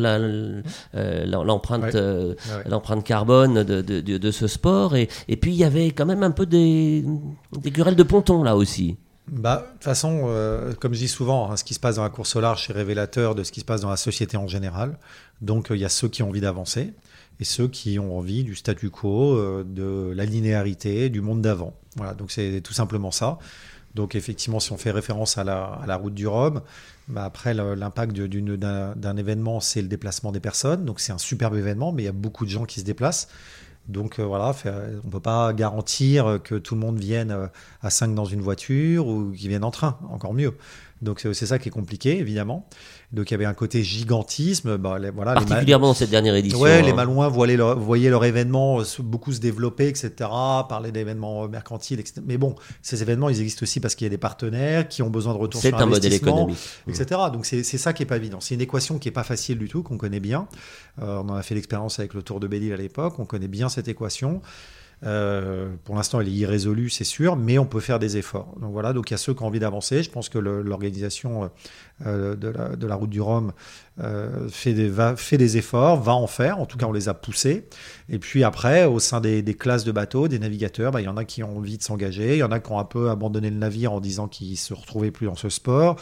l'empreinte 0.95 1.95
Ouais. 1.95 3.03
carbone 3.05 3.63
de, 3.63 3.83
de, 3.83 4.01
de, 4.01 4.19
de 4.19 4.31
ce 4.31 4.47
sport. 4.47 4.97
Et, 4.97 5.09
et 5.29 5.37
puis, 5.37 5.53
il 5.53 5.57
y 5.57 5.65
avait 5.65 5.91
quand 5.91 6.07
même 6.07 6.23
un 6.23 6.31
peu 6.31 6.47
des, 6.59 7.71
querelles 7.71 7.97
de 7.97 8.03
ponton 8.03 8.43
là 8.43 8.57
aussi. 8.57 8.97
Bah, 9.31 9.67
de 9.67 9.73
toute 9.75 9.85
façon, 9.85 10.23
euh, 10.25 10.73
comme 10.73 10.95
je 10.95 11.01
dis 11.01 11.09
souvent, 11.09 11.51
hein, 11.51 11.57
ce 11.57 11.65
qui 11.65 11.75
se 11.75 11.81
passe 11.81 11.97
dans 11.97 12.03
la 12.03 12.09
course 12.09 12.35
au 12.37 12.41
large, 12.41 12.67
c'est 12.67 12.73
révélateur 12.73 13.35
de 13.35 13.45
ce 13.45 13.53
qui 13.53 13.61
se 13.61 13.65
passe 13.65 13.83
dans 13.83 13.91
la 13.91 13.99
société 13.99 14.39
en 14.39 14.49
général. 14.49 14.99
Donc, 15.43 15.71
euh, 15.71 15.77
il 15.77 15.81
y 15.81 15.85
a 15.85 15.91
ceux 15.91 16.09
qui 16.09 16.23
ont 16.23 16.29
envie 16.29 16.41
d'avancer 16.41 16.95
et 17.39 17.45
ceux 17.45 17.69
qui 17.69 17.99
ont 17.99 18.17
envie 18.17 18.43
du 18.43 18.55
statu 18.55 18.91
quo, 18.91 19.63
de 19.63 20.13
la 20.17 20.25
linéarité, 20.25 21.09
du 21.09 21.21
monde 21.21 21.41
d'avant. 21.41 21.75
Voilà, 21.97 22.15
donc 22.15 22.33
c'est 22.33 22.63
tout 22.63 22.73
simplement 22.73 23.13
ça. 23.13 23.39
Donc 23.95 24.15
effectivement, 24.15 24.61
si 24.61 24.73
on 24.73 24.77
fait 24.77 24.91
référence 24.91 25.39
à 25.39 25.45
la, 25.45 25.65
à 25.65 25.87
la 25.87 25.97
route 25.97 26.15
du 26.15 26.27
Rhum, 26.27 26.63
bah 27.09 27.25
après 27.25 27.55
l'impact 27.55 28.13
d'un 28.17 29.17
événement, 29.17 29.61
c'est 29.61 29.83
le 29.83 29.89
déplacement 29.89 30.31
des 30.31 30.41
personnes. 30.41 30.85
Donc 30.85 31.01
c'est 31.01 31.13
un 31.13 31.19
superbe 31.19 31.57
événement, 31.57 31.91
mais 31.91 32.03
il 32.03 32.07
y 32.07 32.09
a 32.09 32.13
beaucoup 32.13 32.45
de 32.45 32.51
gens 32.51 32.65
qui 32.65 32.81
se 32.81 32.85
déplacent. 32.85 33.29
Donc 33.89 34.21
voilà, 34.21 34.53
on 34.67 35.07
ne 35.07 35.11
peut 35.11 35.21
pas 35.21 35.53
garantir 35.53 36.39
que 36.45 36.55
tout 36.55 36.75
le 36.75 36.81
monde 36.81 36.99
vienne 36.99 37.49
à 37.83 37.91
5 37.91 38.15
dans 38.15 38.27
une 38.27 38.43
voiture 38.43 39.07
ou 39.07 39.33
qu'ils 39.33 39.49
viennent 39.49 39.65
en 39.65 39.71
train, 39.71 39.99
encore 40.11 40.35
mieux. 40.35 40.55
Donc 41.01 41.21
c'est 41.21 41.47
ça 41.47 41.59
qui 41.59 41.69
est 41.69 41.73
compliqué, 41.73 42.19
évidemment. 42.19 42.67
Donc 43.13 43.31
il 43.31 43.35
y 43.35 43.37
avait 43.37 43.47
un 43.47 43.55
côté 43.55 43.83
gigantisme. 43.83 44.77
Bah, 44.77 44.99
voilà, 45.15 45.35
Particulièrement 45.35 45.89
dans 45.89 45.95
cette 45.95 46.11
dernière 46.11 46.35
édition. 46.35 46.61
Ouais, 46.61 46.83
les 46.83 46.91
hein. 46.91 46.95
Malouins 46.95 47.29
voyaient 47.29 47.57
leur, 47.57 47.79
voyaient 47.79 48.11
leur 48.11 48.25
événement 48.25 48.81
euh, 48.81 48.85
beaucoup 48.99 49.33
se 49.33 49.41
développer, 49.41 49.89
etc. 49.89 50.11
Parler 50.69 50.93
d'événements 50.93 51.45
euh, 51.45 51.49
mercantiles, 51.49 52.01
etc. 52.01 52.21
Mais 52.27 52.37
bon, 52.37 52.55
ces 52.83 53.01
événements, 53.03 53.29
ils 53.29 53.41
existent 53.41 53.63
aussi 53.63 53.81
parce 53.81 53.95
qu'il 53.95 54.05
y 54.05 54.09
a 54.09 54.11
des 54.11 54.19
partenaires 54.19 54.89
qui 54.89 55.03
ont 55.03 55.11
besoin 55.11 55.33
de 55.33 55.39
retour 55.39 55.61
sur 55.61 55.75
investissement. 55.75 55.87
Un 55.87 55.97
modèle 55.97 56.13
économique. 56.13 56.59
Etc. 56.89 57.21
Donc 57.33 57.47
c'est 57.47 57.63
ça 57.63 57.93
qui 57.93 58.03
est 58.03 58.07
pas 58.07 58.17
évident. 58.17 58.41
C'est 58.41 58.55
une 58.55 58.61
équation 58.61 58.99
qui 58.99 59.09
est 59.09 59.13
pas 59.13 59.25
facile 59.25 59.59
du 59.59 59.69
tout, 59.69 59.83
qu'on 59.83 59.99
connaît 59.99 60.21
bien. 60.21 60.49
Euh, 61.01 61.23
on 61.25 61.29
en 61.31 61.35
a 61.35 61.43
fait 61.43 61.55
l'expérience 61.55 61.99
avec 61.99 62.15
le 62.15 62.23
Tour 62.23 62.41
de 62.41 62.47
Belle-Île 62.47 62.73
à 62.73 62.77
l'époque. 62.77 63.19
On 63.19 63.25
connaît 63.25 63.49
bien 63.49 63.69
cette 63.69 63.89
équation. 63.89 64.43
Euh, 65.05 65.69
pour 65.85 65.95
l'instant, 65.95 66.21
elle 66.21 66.29
est 66.29 66.33
irrésolue, 66.33 66.91
c'est 66.91 67.05
sûr, 67.05 67.37
mais 67.37 67.59
on 67.59 67.67
peut 67.67 67.81
faire 67.81 67.99
des 67.99 68.17
efforts. 68.17 68.55
Donc 68.61 68.73
voilà, 68.73 68.93
donc 68.93 69.11
il 69.11 69.13
y 69.13 69.15
a 69.15 69.19
ceux 69.19 69.35
qui 69.35 69.43
ont 69.43 69.47
envie 69.47 69.61
d'avancer. 69.61 70.03
Je 70.03 70.11
pense 70.11 70.29
que 70.29 70.39
l'organisation 70.39 71.51
euh, 72.07 72.35
de, 72.37 72.87
la, 72.87 72.95
route 72.95 73.11
du 73.11 73.21
Rhum 73.21 73.53
euh, 74.01 74.49
fait, 74.49 74.73
des, 74.73 75.57
efforts, 75.57 76.03
va 76.03 76.15
en 76.15 76.27
faire. 76.27 76.59
En 76.59 76.67
tout 76.67 76.79
cas, 76.79 76.87
on 76.87 76.93
les 76.93 77.09
a 77.09 77.15
poussés. 77.15 77.69
Et 78.09 78.19
puis 78.19 78.43
après, 78.43 78.85
au 78.87 78.99
sein 78.99 79.21
des, 79.21 79.43
des 79.43 79.55
classes 79.55 79.85
de 79.85 79.93
bateaux, 79.93 80.27
des 80.27 80.39
navigateurs, 80.39 80.91
bah, 80.91 81.01
il 81.01 81.05
y 81.05 81.09
en 81.09 81.17
a 81.17 81.25
qui 81.25 81.43
ont 81.43 81.57
envie 81.57 81.79
de 81.79 81.83
s'engager. 81.83 82.35
Il 82.35 82.39
y 82.39 82.43
en 82.43 82.53
a 82.53 82.59
qui 82.59 82.73
ont 82.73 82.79
un 82.79 82.85
peu 82.85 83.11
abandonné 83.11 83.51
le 83.51 83.57
navire 83.57 83.93
en 83.93 84.01
disant 84.01 84.27
qu'ils 84.27 84.59
se 84.59 84.75
retrouvaient 84.75 85.11
plus 85.11 85.27
dans 85.27 85.37
ce 85.37 85.49
sport. 85.49 85.97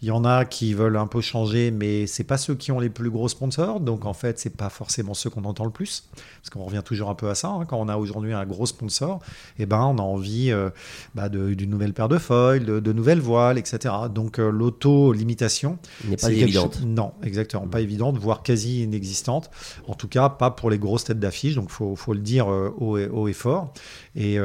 Il 0.00 0.08
y 0.08 0.10
en 0.12 0.24
a 0.24 0.44
qui 0.44 0.74
veulent 0.74 0.96
un 0.96 1.08
peu 1.08 1.20
changer, 1.20 1.72
mais 1.72 2.06
c'est 2.06 2.24
pas 2.24 2.38
ceux 2.38 2.54
qui 2.54 2.70
ont 2.70 2.78
les 2.78 2.88
plus 2.88 3.10
gros 3.10 3.28
sponsors. 3.28 3.80
Donc 3.80 4.06
en 4.06 4.12
fait, 4.12 4.38
c'est 4.38 4.56
pas 4.56 4.68
forcément 4.68 5.12
ceux 5.12 5.28
qu'on 5.28 5.44
entend 5.44 5.64
le 5.64 5.72
plus, 5.72 6.04
parce 6.40 6.50
qu'on 6.50 6.64
revient 6.64 6.82
toujours 6.84 7.10
un 7.10 7.16
peu 7.16 7.28
à 7.28 7.34
ça. 7.34 7.48
Hein. 7.48 7.64
Quand 7.64 7.78
on 7.80 7.88
a 7.88 7.96
aujourd'hui 7.96 8.32
un 8.32 8.46
gros 8.46 8.66
sponsor, 8.66 9.20
eh 9.58 9.66
ben 9.66 9.80
on 9.80 9.98
a 9.98 10.02
envie 10.02 10.52
euh, 10.52 10.70
bah, 11.16 11.28
d'une 11.28 11.68
nouvelle 11.68 11.94
paire 11.94 12.08
de 12.08 12.18
foils, 12.18 12.64
de, 12.64 12.92
nouvelles 12.92 13.20
voiles, 13.20 13.58
etc. 13.58 13.92
Donc 14.14 14.38
euh, 14.38 14.50
l'auto-limitation 14.50 15.78
n'est 16.04 16.16
pas 16.16 16.30
évidente. 16.30 16.80
Non, 16.86 17.12
exactement, 17.24 17.66
pas 17.66 17.80
évidente, 17.80 18.18
voire 18.18 18.44
quasi 18.44 18.84
inexistante. 18.84 19.50
En 19.88 19.94
tout 19.94 20.08
cas, 20.08 20.28
pas 20.28 20.52
pour 20.52 20.70
les 20.70 20.78
grosses 20.78 21.04
têtes 21.04 21.18
d'affiche. 21.18 21.56
Donc 21.56 21.70
faut, 21.70 21.96
faut 21.96 22.12
le 22.12 22.20
dire 22.20 22.50
euh, 22.50 22.72
haut, 22.78 22.98
et, 22.98 23.08
haut 23.08 23.26
et 23.26 23.32
fort. 23.32 23.72
Et, 24.20 24.40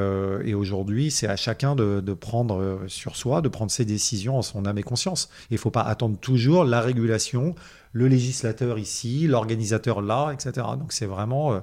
aujourd'hui, 0.53 1.09
c'est 1.09 1.27
à 1.27 1.35
chacun 1.35 1.75
de, 1.75 2.13
prendre 2.13 2.81
sur 2.87 3.15
soi, 3.15 3.41
de 3.41 3.49
prendre 3.49 3.71
ses 3.71 3.85
décisions 3.85 4.37
en 4.37 4.43
son 4.43 4.65
âme 4.65 4.77
et 4.77 4.83
conscience. 4.83 5.29
Il 5.49 5.55
ne 5.55 5.59
faut 5.59 5.71
pas 5.71 5.81
attendre 5.81 6.17
toujours 6.19 6.63
la 6.63 6.79
régulation, 6.79 7.55
le 7.91 8.07
législateur 8.07 8.77
ici, 8.77 9.25
l'organisateur 9.27 10.01
là, 10.01 10.31
etc. 10.31 10.67
Donc 10.77 10.93
c'est 10.93 11.07
vraiment... 11.07 11.53
Euh, 11.53 11.59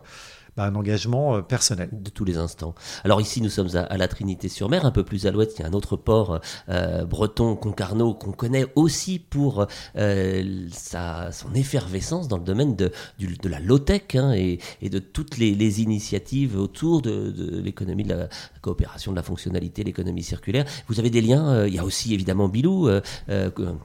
un 0.64 0.74
engagement 0.74 1.36
euh, 1.36 1.42
personnel. 1.42 1.88
De 1.92 2.10
tous 2.10 2.24
les 2.24 2.36
instants. 2.36 2.74
Alors 3.04 3.20
ici, 3.20 3.40
nous 3.40 3.48
sommes 3.48 3.68
à, 3.74 3.96
la 3.96 4.08
Trinité-sur-Mer, 4.08 4.84
un 4.84 4.90
peu 4.90 5.04
plus 5.04 5.26
à 5.26 5.30
l'ouest, 5.30 5.58
il 5.58 5.62
y 5.62 5.64
a 5.64 5.68
un 5.68 5.72
autre 5.72 5.96
port 5.96 6.40
euh, 6.68 7.04
breton, 7.04 7.56
Concarneau, 7.56 8.14
qu'on 8.14 8.32
connaît 8.32 8.66
aussi 8.74 9.18
pour 9.18 9.66
euh, 9.96 10.68
sa, 10.72 11.32
son 11.32 11.52
effervescence 11.54 12.28
dans 12.28 12.38
le 12.38 12.44
domaine 12.44 12.76
de, 12.76 12.92
de 13.18 13.48
la 13.48 13.60
low-tech 13.60 14.02
hein, 14.14 14.32
et, 14.32 14.58
de 14.82 14.98
toutes 14.98 15.38
les, 15.38 15.80
initiatives 15.80 16.58
autour 16.58 17.00
de, 17.02 17.60
l'économie 17.62 18.04
de 18.04 18.14
la 18.14 18.28
coopération, 18.60 19.12
de 19.12 19.16
la 19.16 19.22
fonctionnalité, 19.22 19.84
l'économie 19.84 20.22
circulaire. 20.22 20.64
Vous 20.88 20.98
avez 20.98 21.10
des 21.10 21.20
liens, 21.20 21.66
il 21.66 21.74
y 21.74 21.78
a 21.78 21.84
aussi 21.84 22.12
évidemment 22.12 22.48
Bilou, 22.48 22.88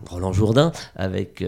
Roland 0.09 0.34
Jourdain, 0.34 0.71
avec 0.95 1.43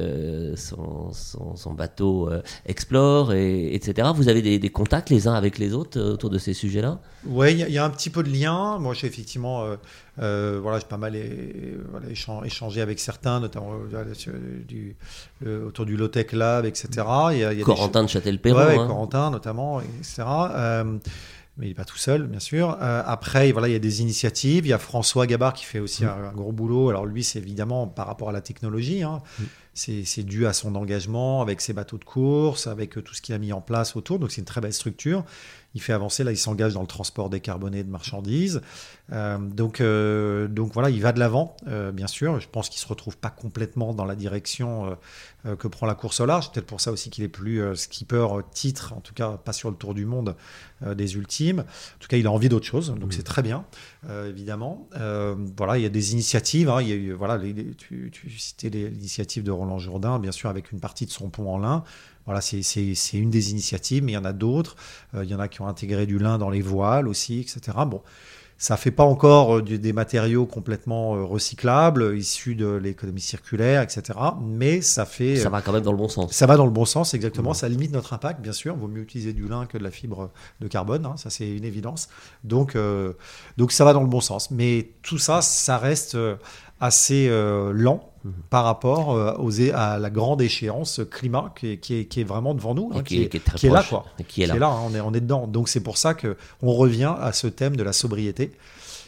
son, 0.55 1.11
son, 1.11 1.73
bateau 1.73 2.30
Explore, 2.65 3.34
et, 3.34 3.73
etc. 3.73 4.09
Vous 4.15 4.30
avez 4.30 4.59
des, 4.59 4.69
contacts 4.69 5.11
uns 5.26 5.34
avec 5.34 5.57
les 5.57 5.74
autres 5.74 5.97
euh, 5.99 6.13
autour 6.13 6.30
de 6.30 6.38
ces 6.38 6.53
sujets-là 6.53 6.99
Oui, 7.26 7.53
il 7.53 7.74
y, 7.74 7.78
a 7.78 7.86
un 7.86 7.89
petit 7.89 8.09
peu 8.09 8.22
de 8.22 8.30
lien. 8.30 8.78
Moi, 8.78 8.93
j'ai 8.93 9.07
effectivement, 9.07 9.63
euh, 9.63 9.78
euh, 10.22 10.59
voilà, 10.61 10.80
j'ai 10.80 10.86
pas 10.86 10.97
mal 10.97 11.15
échangé 12.45 12.82
avec 12.82 12.99
certains, 12.99 13.39
notamment 13.39 13.72
du, 14.68 14.95
autour 15.45 15.86
du 15.86 15.95
Low-Tech 15.95 16.34
Lab, 16.34 16.65
etc. 16.65 16.89
Y 17.32 17.43
a, 17.43 17.55
Corentin 17.63 18.03
de 18.03 18.09
Châtel-Perron. 18.09 18.68
Oui, 18.68 18.78
hein. 18.78 18.88
Corentin 18.88 19.32
notamment, 19.32 19.82
etc. 19.82 20.24
mais 21.58 21.66
il 21.66 21.70
n'est 21.70 21.76
pas 21.76 21.86
tout 21.86 21.97
seul, 21.97 22.28
bien 22.28 22.39
sûr. 22.39 22.78
après, 22.80 23.51
voilà, 23.51 23.68
il 23.68 23.72
y 23.72 23.76
a 23.76 23.80
des 23.80 24.01
initiatives. 24.01 24.66
Il 24.66 24.70
y 24.70 24.74
a 24.74 24.78
François 24.78 25.26
Gabard 25.26 25.53
qui 25.53 25.66
fait 25.66 25.80
aussi 25.80 26.05
mm. 26.05 26.10
un, 26.10 26.34
gros 26.34 26.51
boulot. 26.51 26.89
Alors 26.89 27.05
lui, 27.05 27.24
c'est 27.24 27.39
évidemment 27.39 27.88
par 27.88 28.08
rapport 28.08 28.30
à 28.30 28.32
la 28.32 28.41
technologie. 28.41 29.03
Hein. 29.03 29.22
Mm 29.39 29.43
c'est 29.78 30.24
dû 30.24 30.47
à 30.47 30.53
son 30.53 30.76
engagement 30.76 31.41
avec 31.41 31.62
ses 31.62 31.74
bateaux 31.74 31.97
de 31.97 32.03
course, 32.03 32.68
avec 32.68 32.97
euh, 32.97 33.01
tout 33.01 33.14
ce 33.14 33.22
qu'il 33.22 33.36
a 33.36 33.38
mis 33.38 33.53
en 33.53 33.62
place 33.62 33.95
autour. 33.95 34.18
Donc 34.20 34.32
c'est 34.32 34.41
une 34.41 34.45
très 34.45 34.62
belle 34.62 34.74
structure. 34.74 35.24
Il 35.74 35.82
fait 35.82 35.93
avancer, 35.93 36.24
là 36.24 36.32
il 36.32 36.38
s'engage 36.38 36.74
dans 36.74 36.82
le 36.82 36.88
transport 36.88 37.30
décarboné 37.30 37.84
de 37.84 37.89
marchandises. 37.89 38.61
Euh, 39.11 39.38
donc, 39.38 39.80
euh, 39.80 40.47
donc 40.47 40.74
voilà, 40.74 40.89
il 40.89 41.01
va 41.01 41.11
de 41.11 41.20
l'avant, 41.20 41.55
bien 41.93 42.07
sûr. 42.07 42.39
Je 42.39 42.47
pense 42.49 42.70
qu'il 42.70 42.78
ne 42.78 42.82
se 42.82 42.88
retrouve 42.88 43.18
pas 43.18 43.30
complètement 43.30 43.93
dans 43.93 44.05
la 44.05 44.15
direction 44.15 44.97
que 45.59 45.68
prend 45.68 45.86
la 45.86 45.95
course 45.95 46.20
au 46.20 46.26
large. 46.26 46.45
C'est 46.45 46.53
peut-être 46.53 46.68
pour 46.68 46.82
ça 46.82 46.91
aussi 46.91 47.09
qu'il 47.09 47.24
est 47.24 47.30
plus 47.30 47.61
skipper 47.76 48.28
titre, 48.51 48.93
en 48.93 49.01
tout 49.01 49.13
cas 49.13 49.38
pas 49.38 49.53
sur 49.53 49.70
le 49.70 49.76
tour 49.78 49.93
du 49.93 50.05
monde 50.05 50.36
des 50.86 51.15
ultimes. 51.15 51.59
En 51.59 51.99
tout 51.99 52.07
cas, 52.07 52.18
il 52.18 52.28
a 52.28 52.32
envie 52.32 52.49
d'autre 52.49 52.65
chose, 52.65 52.93
donc 52.99 53.13
c'est 53.13 53.24
très 53.24 53.41
bien, 53.41 53.65
évidemment. 54.09 54.89
voilà, 55.57 55.78
il 55.78 55.84
y 55.84 55.86
a 55.86 55.89
des 55.89 56.13
initiatives. 56.13 56.70
Hein. 56.70 56.82
il 56.82 57.07
y 57.07 57.11
a 57.11 57.15
voilà, 57.15 57.39
tu, 57.78 58.09
tu 58.11 58.30
citais 58.32 58.70
l'initiative 58.70 59.43
de 59.43 59.51
Roland 59.51 59.80
Jourdain, 59.80 60.20
bien 60.20 60.32
sûr, 60.32 60.49
avec 60.49 60.72
une 60.72 60.80
partie 60.80 61.05
de 61.05 61.11
son 61.11 61.30
pont 61.30 61.53
en 61.53 61.57
lin. 61.57 61.84
Voilà, 62.28 62.41
c'est 62.41 62.61
une 63.13 63.30
des 63.30 63.51
initiatives, 63.51 64.03
mais 64.03 64.11
il 64.11 64.15
y 64.15 64.17
en 64.17 64.25
a 64.25 64.34
d'autres. 64.34 64.75
Euh, 65.15 65.23
il 65.23 65.30
y 65.30 65.34
en 65.34 65.39
a 65.39 65.47
qui 65.47 65.61
ont 65.61 65.67
intégré 65.67 66.05
du 66.05 66.19
lin 66.19 66.38
dans 66.38 66.49
les 66.49 66.61
voiles 66.61 67.07
aussi, 67.07 67.39
etc. 67.39 67.78
Bon, 67.88 68.01
ça 68.57 68.75
fait 68.75 68.91
pas 68.91 69.05
encore 69.05 69.59
euh, 69.59 69.61
des 69.61 69.93
matériaux 69.93 70.45
complètement 70.45 71.15
euh, 71.15 71.23
recyclables, 71.23 72.17
issus 72.17 72.55
de 72.55 72.67
l'économie 72.67 73.21
circulaire, 73.21 73.82
etc. 73.82 74.19
Mais 74.41 74.82
ça 74.82 75.05
fait. 75.05 75.38
Ça 75.38 75.49
va 75.49 75.61
quand 75.61 75.71
même 75.71 75.84
dans 75.84 75.93
le 75.93 75.97
bon 75.97 76.09
sens. 76.09 76.34
Ça 76.34 76.47
va 76.47 76.57
dans 76.57 76.65
le 76.65 76.71
bon 76.71 76.84
sens, 76.84 77.13
exactement. 77.13 77.53
Ça 77.53 77.69
limite 77.69 77.93
notre 77.93 78.11
impact, 78.11 78.41
bien 78.41 78.51
sûr. 78.51 78.75
Il 78.75 78.82
vaut 78.82 78.89
mieux 78.89 79.03
utiliser 79.03 79.32
du 79.32 79.47
lin 79.47 79.65
que 79.65 79.78
de 79.78 79.84
la 79.84 79.91
fibre 79.91 80.30
de 80.59 80.67
carbone, 80.67 81.05
hein. 81.05 81.15
ça 81.15 81.30
c'est 81.30 81.49
une 81.49 81.63
évidence. 81.63 82.09
Donc, 82.43 82.78
donc 83.55 83.71
ça 83.71 83.86
va 83.86 83.93
dans 83.93 84.03
le 84.03 84.09
bon 84.09 84.19
sens. 84.19 84.51
Mais 84.51 84.89
tout 85.01 85.17
ça, 85.17 85.41
ça 85.41 85.78
reste 85.78 86.17
assez 86.82 87.30
lent 87.73 88.11
par 88.49 88.63
rapport 88.63 89.11
euh, 89.11 89.34
aux, 89.38 89.61
à 89.73 89.97
la 89.99 90.09
grande 90.09 90.41
échéance 90.41 91.01
climat 91.09 91.53
qui 91.57 91.73
est, 91.73 91.78
qui 91.78 92.19
est, 92.19 92.23
vraiment 92.23 92.53
devant 92.53 92.75
nous, 92.75 92.91
hein, 92.93 93.03
qui, 93.03 93.23
est, 93.23 93.30
qui, 93.30 93.67
est, 93.67 93.69
là. 93.69 93.84
Quoi. 93.88 94.05
Qui 94.28 94.43
est 94.43 94.47
là, 94.47 94.67
hein, 94.67 94.82
on, 94.86 94.93
est, 94.95 95.01
on 95.01 95.13
est 95.13 95.21
dedans. 95.21 95.47
Donc 95.47 95.69
c'est 95.69 95.82
pour 95.82 95.97
ça 95.97 96.13
qu'on 96.13 96.71
revient 96.71 97.13
à 97.19 97.32
ce 97.34 97.47
thème 97.47 97.75
de 97.75 97.84
la 97.84 97.93
sobriété 97.93 98.51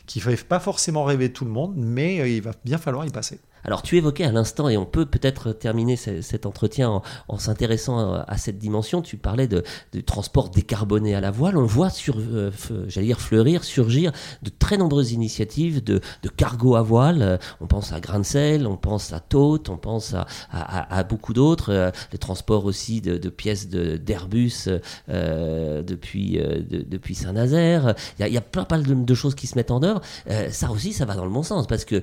qui 0.06 0.20
ne 0.20 0.24
fait 0.24 0.44
pas 0.44 0.60
forcément 0.60 1.04
rêver 1.04 1.32
tout 1.32 1.46
le 1.46 1.52
monde, 1.52 1.76
mais 1.78 2.20
euh, 2.20 2.28
il 2.28 2.42
va 2.42 2.52
bien 2.66 2.80
falloir 2.80 3.06
y 3.06 3.12
passer. 3.12 3.40
Alors 3.64 3.82
tu 3.82 3.98
évoquais 3.98 4.24
à 4.24 4.32
l'instant, 4.32 4.70
et 4.70 4.78
on 4.78 4.86
peut 4.86 5.06
peut-être 5.06 5.52
terminer 5.52 5.96
cet 5.96 6.46
entretien 6.46 7.02
en, 7.28 7.38
s'intéressant 7.38 8.14
à, 8.14 8.38
cette 8.38 8.58
dimension, 8.58 9.02
tu 9.02 9.18
parlais 9.18 9.48
de, 9.48 9.64
transport 10.06 10.50
décarboné 10.50 11.16
à 11.16 11.22
la 11.22 11.32
voile, 11.32 11.58
on 11.58 11.66
voit 11.66 11.90
sur, 11.90 12.18
euh, 12.18 12.52
j'allais 12.88 13.08
dire 13.08 13.20
fleurir, 13.20 13.64
surgir 13.64 14.12
de 14.44 14.50
très 14.50 14.78
nombreuses 14.78 15.12
initiatives 15.12 15.84
de, 15.84 16.02
cargo 16.38 16.76
à 16.76 16.82
voile, 16.82 17.40
on 17.60 17.68
pense 17.68 17.92
à 17.92 18.00
Grain 18.00 18.22
on 18.66 18.78
pense 18.78 19.14
à 19.14 19.20
Tote, 19.20 19.70
on 19.70 19.78
pense 19.78 20.16
à, 20.52 21.04
beaucoup 21.04 21.34
d'autres, 21.34 21.72
euh, 21.72 21.92
le 22.12 22.18
transport 22.18 22.66
aussi 22.66 23.02
de, 23.02 23.30
pièces 23.30 23.70
d'Airbus 23.70 24.70
euh, 25.10 25.82
depuis, 25.84 26.40
depuis 26.70 27.16
Saint-Nazaire, 27.16 27.96
il 28.20 28.28
y 28.28 28.38
a, 28.38 28.42
plein, 28.42 28.64
plein 28.64 28.80
de, 28.80 29.14
choses 29.14 29.36
qui 29.36 29.48
se 29.48 29.56
mettent 29.56 29.72
en 29.72 29.84
œuvre, 29.84 30.02
ça 30.50 30.72
aussi 30.72 30.94
ça 30.94 31.06
va 31.06 31.16
dans 31.16 31.26
le 31.26 31.32
bon 31.32 31.44
sens, 31.44 31.68
parce 31.68 31.86
que 31.86 32.02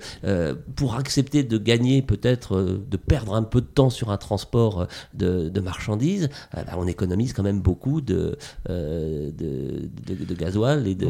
pour 0.74 0.96
accepter 0.96 1.45
de 1.47 1.59
gagner 1.59 2.03
peut-être, 2.03 2.57
euh, 2.57 2.84
de 2.88 2.97
perdre 2.97 3.34
un 3.34 3.42
peu 3.42 3.61
de 3.61 3.66
temps 3.66 3.90
sur 3.90 4.11
un 4.11 4.16
transport 4.16 4.86
euh, 5.22 5.51
de, 5.51 5.61
marchandises, 5.61 6.28
euh, 6.57 6.62
bah, 6.62 6.74
on 6.76 6.86
économise 6.86 7.32
quand 7.32 7.42
même 7.42 7.61
beaucoup 7.61 8.01
de, 8.01 8.36
de, 8.68 9.32
de, 9.36 10.34
gasoil 10.34 10.86
et 10.86 10.94
de, 10.94 11.09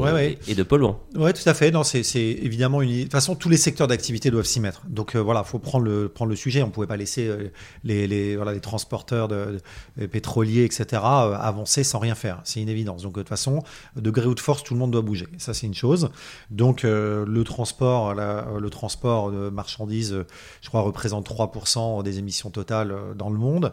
et 0.49 0.55
de 0.55 0.63
polluants. 0.63 1.01
Oui, 1.17 1.33
tout 1.33 1.49
à 1.49 1.55
fait. 1.55 1.71
Non, 1.71 1.83
c'est, 1.83 2.01
évidemment 2.17 2.83
une. 2.83 2.97
De 2.97 3.03
toute 3.03 3.13
façon, 3.13 3.35
tous 3.35 3.49
les 3.49 3.57
secteurs 3.57 3.89
d'activité 3.89 4.31
doivent 4.31 4.47
s'y 4.47 4.61
mettre. 4.61 4.83
Donc 4.89 5.17
voilà, 5.17 5.43
il 5.45 5.49
faut 5.49 5.59
prendre 5.59 5.85
le, 5.85 6.09
prendre 6.09 6.31
le 6.31 6.37
sujet. 6.37 6.63
On 6.63 6.67
ne 6.67 6.73
pouvait 6.73 6.87
pas 6.87 6.97
laisser 6.97 7.31
les, 7.85 8.07
les, 8.07 8.37
voilà, 8.37 8.53
les 8.53 8.61
transporteurs 8.61 9.29
de, 9.29 9.59
pétroliers, 10.11 10.65
etc., 10.65 11.03
avancer 11.03 11.85
sans 11.85 11.99
rien 11.99 12.15
faire. 12.15 12.41
C'est 12.45 12.61
une 12.61 12.69
évidence. 12.69 13.03
Donc 13.03 13.15
de 13.15 13.21
toute 13.21 13.29
façon, 13.29 13.63
de 13.97 14.11
gré 14.11 14.27
ou 14.27 14.35
de 14.35 14.41
force, 14.41 14.63
tout 14.63 14.75
le 14.75 14.81
monde 14.81 14.91
doit 14.91 15.03
bouger. 15.03 15.27
Ça, 15.39 15.55
c'est 15.55 15.67
une 15.67 15.75
chose. 15.75 16.11
Donc 16.51 16.83
le 16.83 17.43
transport, 17.45 18.15
le 18.15 18.71
transport 18.71 19.31
de 19.31 19.51
marchandises 19.51 20.25
je 20.61 20.69
crois, 20.69 20.81
représente 20.81 21.29
3% 21.29 22.03
des 22.03 22.19
émissions 22.19 22.51
totales 22.51 22.95
dans 23.15 23.31
le 23.31 23.39
monde 23.39 23.73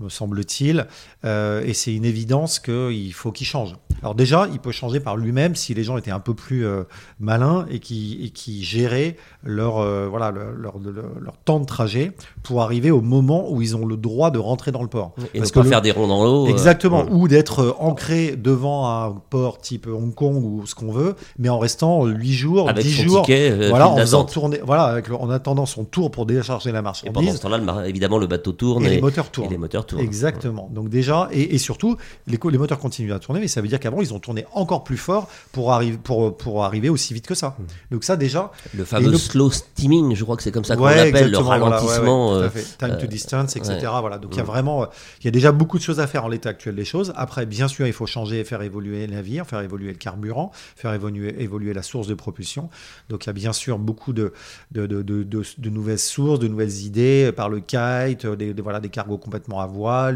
me 0.00 0.08
semble-t-il. 0.08 0.86
Euh, 1.24 1.62
et 1.64 1.72
c'est 1.72 1.94
une 1.94 2.04
évidence 2.04 2.58
qu'il 2.58 3.12
faut 3.12 3.32
qu'il 3.32 3.46
change. 3.46 3.76
Alors 4.02 4.14
déjà, 4.14 4.48
il 4.52 4.58
peut 4.58 4.72
changer 4.72 5.00
par 5.00 5.16
lui-même 5.16 5.54
si 5.54 5.72
les 5.72 5.84
gens 5.84 5.96
étaient 5.96 6.10
un 6.10 6.20
peu 6.20 6.34
plus 6.34 6.66
euh, 6.66 6.82
malins 7.20 7.64
et 7.70 7.78
qui, 7.78 8.20
et 8.22 8.30
qui 8.30 8.64
géraient 8.64 9.16
leur, 9.42 9.78
euh, 9.78 10.08
voilà, 10.10 10.30
leur, 10.30 10.78
leur, 10.78 11.36
temps 11.44 11.60
de 11.60 11.64
trajet 11.64 12.12
pour 12.42 12.60
arriver 12.60 12.90
au 12.90 13.00
moment 13.00 13.50
où 13.50 13.62
ils 13.62 13.76
ont 13.76 13.86
le 13.86 13.96
droit 13.96 14.30
de 14.30 14.38
rentrer 14.38 14.72
dans 14.72 14.82
le 14.82 14.88
port. 14.88 15.14
Et 15.32 15.38
Parce 15.38 15.52
que 15.52 15.60
pas 15.60 15.66
faire 15.66 15.82
des 15.82 15.92
ronds 15.92 16.08
dans 16.08 16.24
l'eau. 16.24 16.46
Exactement. 16.48 17.06
Ou 17.10 17.28
d'être 17.28 17.76
ancré 17.78 18.36
devant 18.36 18.88
un 18.88 19.12
port 19.30 19.58
type 19.58 19.86
Hong 19.86 20.14
Kong 20.14 20.42
ou 20.44 20.66
ce 20.66 20.74
qu'on 20.74 20.90
veut, 20.90 21.14
mais 21.38 21.48
en 21.48 21.58
restant 21.58 22.04
8 22.04 22.32
jours, 22.32 22.68
avec 22.68 22.84
10 22.84 22.90
jours. 22.90 23.22
Ticket, 23.22 23.68
voilà, 23.70 23.88
en 23.88 23.96
faisant 23.96 24.24
tourner, 24.24 24.60
voilà, 24.64 24.84
avec 24.84 25.10
en 25.10 25.30
attendant 25.30 25.66
son 25.66 25.84
tour 25.84 26.10
pour 26.10 26.26
décharger 26.26 26.72
la 26.72 26.82
marchandise. 26.82 27.10
Et 27.10 27.12
pendant 27.12 27.32
ce 27.32 27.40
temps-là, 27.40 27.88
évidemment, 27.88 28.18
le 28.18 28.26
bateau 28.26 28.52
tourne. 28.52 28.84
Et, 28.84 28.90
les 28.90 29.00
moteurs 29.00 29.30
tournent. 29.30 29.48
Et 29.48 29.50
les 29.50 29.58
moteurs 29.58 29.83
Exactement. 29.98 30.68
Donc 30.72 30.88
déjà, 30.88 31.28
et, 31.32 31.58
surtout, 31.58 31.96
les, 32.26 32.38
les, 32.50 32.58
moteurs 32.58 32.78
continuent 32.78 33.12
à 33.12 33.18
tourner, 33.18 33.40
mais 33.40 33.48
ça 33.48 33.60
veut 33.60 33.68
dire 33.68 33.80
qu'avant, 33.80 34.00
ils 34.00 34.14
ont 34.14 34.18
tourné 34.18 34.44
encore 34.52 34.84
plus 34.84 34.96
fort 34.96 35.28
pour, 35.52 35.72
arriver 35.72 35.98
pour, 36.02 36.36
pour 36.36 36.64
arriver 36.64 36.88
aussi 36.88 37.14
vite 37.14 37.26
que 37.26 37.34
ça. 37.34 37.56
Hmm. 37.58 37.64
Donc 37.92 38.04
ça 38.04 38.16
déjà... 38.16 38.50
Le 38.74 38.84
fameux 38.84 39.16
slow 39.16 39.50
steaming, 39.50 40.14
je 40.14 40.24
crois 40.24 40.36
que 40.36 40.42
c'est 40.42 40.52
comme 40.52 40.64
ça 40.64 40.76
qu'on 40.76 40.86
l'appelle, 40.86 41.30
le 41.30 41.38
ralentissement. 41.38 42.34
Euh, 42.34 42.48
Time 42.78 42.96
to 42.98 43.04
euh, 43.04 43.06
distance, 43.06 43.56
etc. 43.56 43.78
Voilà. 44.00 44.18
Donc 44.18 44.34
il 44.34 44.38
y 44.38 44.40
a 44.40 44.44
hmm. 44.44 44.46
vraiment, 44.46 44.86
il 45.20 45.24
y 45.24 45.28
a 45.28 45.30
déjà 45.30 45.52
beaucoup 45.52 45.78
de 45.78 45.82
choses 45.82 46.00
à 46.00 46.06
faire 46.06 46.24
en 46.24 46.28
l'état 46.28 46.50
actuel 46.50 46.74
des 46.74 46.84
choses. 46.84 47.12
Après, 47.16 47.46
bien 47.46 47.68
sûr, 47.68 47.86
il 47.86 47.92
faut 47.92 48.06
changer 48.06 48.40
et 48.40 48.44
faire 48.44 48.62
évoluer 48.62 49.06
le 49.06 49.14
navire, 49.14 49.46
faire 49.46 49.60
évoluer 49.60 49.92
le 49.92 49.98
carburant, 49.98 50.52
faire 50.76 50.92
évoluer, 50.92 51.34
évoluer 51.42 51.74
la 51.74 51.82
source 51.82 52.06
de 52.06 52.14
propulsion. 52.14 52.70
Donc 53.08 53.24
il 53.24 53.28
y 53.28 53.30
a 53.30 53.34
bien 53.34 53.52
sûr 53.52 53.78
beaucoup 53.78 54.12
de, 54.12 54.32
de, 54.72 54.86
de, 54.86 55.02
de 55.02 55.70
nouvelles 55.70 55.98
sources, 55.98 56.38
de 56.38 56.48
nouvelles 56.48 56.82
idées 56.82 57.32
par 57.32 57.48
le 57.48 57.60
kite, 57.60 58.26
des, 58.26 58.52
voilà, 58.54 58.80
des 58.80 58.88
cargos 58.88 59.18
complètement 59.18 59.60
à 59.60 59.66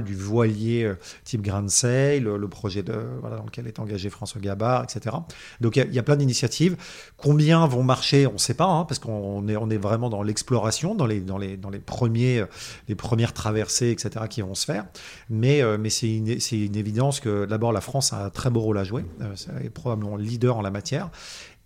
du 0.05 0.15
voilier 0.15 0.85
euh, 0.85 0.95
type 1.25 1.43
Grand 1.43 1.69
Sail, 1.69 2.21
le, 2.21 2.49
projet 2.49 2.83
dans 2.83 3.45
lequel 3.45 3.67
est 3.67 3.79
engagé 3.79 4.09
François 4.11 4.41
Gabard, 4.41 4.85
etc. 4.85 5.17
Donc 5.61 5.77
il 5.77 5.93
y, 5.93 5.99
a 5.99 6.03
plein 6.03 6.17
d'initiatives. 6.17 6.77
Combien 7.17 7.67
vont 7.67 7.83
marcher, 7.83 8.27
on 8.27 8.35
ne 8.35 8.39
sait 8.39 8.55
pas, 8.55 8.65
hein, 8.65 8.85
parce 8.85 8.99
qu'on 8.99 9.47
est, 9.49 9.77
vraiment 9.77 10.09
dans 10.09 10.23
l'exploration, 10.23 10.95
dans 10.95 11.07
les, 11.07 11.21
les, 11.21 11.57
dans 11.57 11.71
les, 11.71 11.79
premiers, 11.79 12.45
premières 12.97 13.33
traversées, 13.33 13.91
etc., 13.91 14.25
qui 14.31 14.41
vont 14.41 14.55
se 14.55 14.65
faire. 14.65 14.87
Mais, 15.29 15.63
euh, 15.63 15.77
c'est 15.89 16.15
une, 16.15 16.29
une, 16.29 16.77
évidence 16.77 17.21
que 17.21 17.47
d'abord 17.47 17.73
la 17.73 17.81
France 17.81 18.13
a 18.13 18.27
un 18.27 18.31
très 18.31 18.51
beau 18.51 18.61
rôle 18.61 18.79
à 18.79 18.85
jouer, 18.85 19.05
euh, 19.21 19.35
est 19.63 19.71
probablement 19.71 20.17
leader 20.17 20.57
en 20.57 20.63
la 20.63 20.71
matière. 20.71 21.11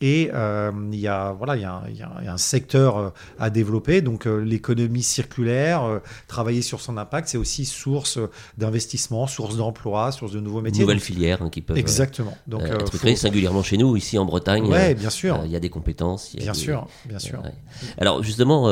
Et 0.03 0.30
euh, 0.34 0.72
il, 0.92 0.98
y 0.98 1.07
a, 1.07 1.30
voilà, 1.30 1.55
il, 1.55 1.62
y 1.62 1.64
a 1.64 1.74
un, 1.74 1.82
il, 1.88 1.96
y 1.96 2.03
a 2.03 2.32
un, 2.32 2.36
secteur 2.36 2.96
euh, 2.96 3.11
à 3.38 3.50
développer. 3.50 4.03
Donc 4.03 4.26
euh, 4.26 4.38
l'économie 4.38 5.05
circulaire, 5.05 6.00
travailler 6.26 6.61
sur 6.61 6.80
son 6.80 6.98
impact, 6.98 7.28
c'est 7.28 7.38
aussi 7.38 7.64
source 7.64 8.18
d'investissement, 8.59 9.28
source 9.28 9.57
d'emploi, 9.57 10.11
source 10.11 10.32
de 10.32 10.40
nouveaux 10.40 10.61
métiers. 10.61 10.82
Nouvelles 10.82 10.98
filières 10.98 11.40
hein, 11.40 11.50
qui 11.50 11.61
peuvent 11.61 11.78
Exactement. 11.78 12.36
Donc, 12.48 12.62
être 12.62 12.98
créées 12.98 13.14
singulièrement 13.14 13.62
chez 13.62 13.76
nous, 13.76 13.96
ici 13.96 14.18
en 14.18 14.24
Bretagne. 14.24 14.64
Oui, 14.68 14.94
bien 14.94 15.11
sûr. 15.11 15.40
Il 15.44 15.53
y 15.53 15.57
a 15.57 15.61
des 15.61 15.70
compétences. 15.70 16.34
bien 16.34 16.53
sûr, 16.53 16.88
bien 17.05 17.20
sûr. 17.20 17.40
Alors 17.96 18.24
justement, 18.24 18.66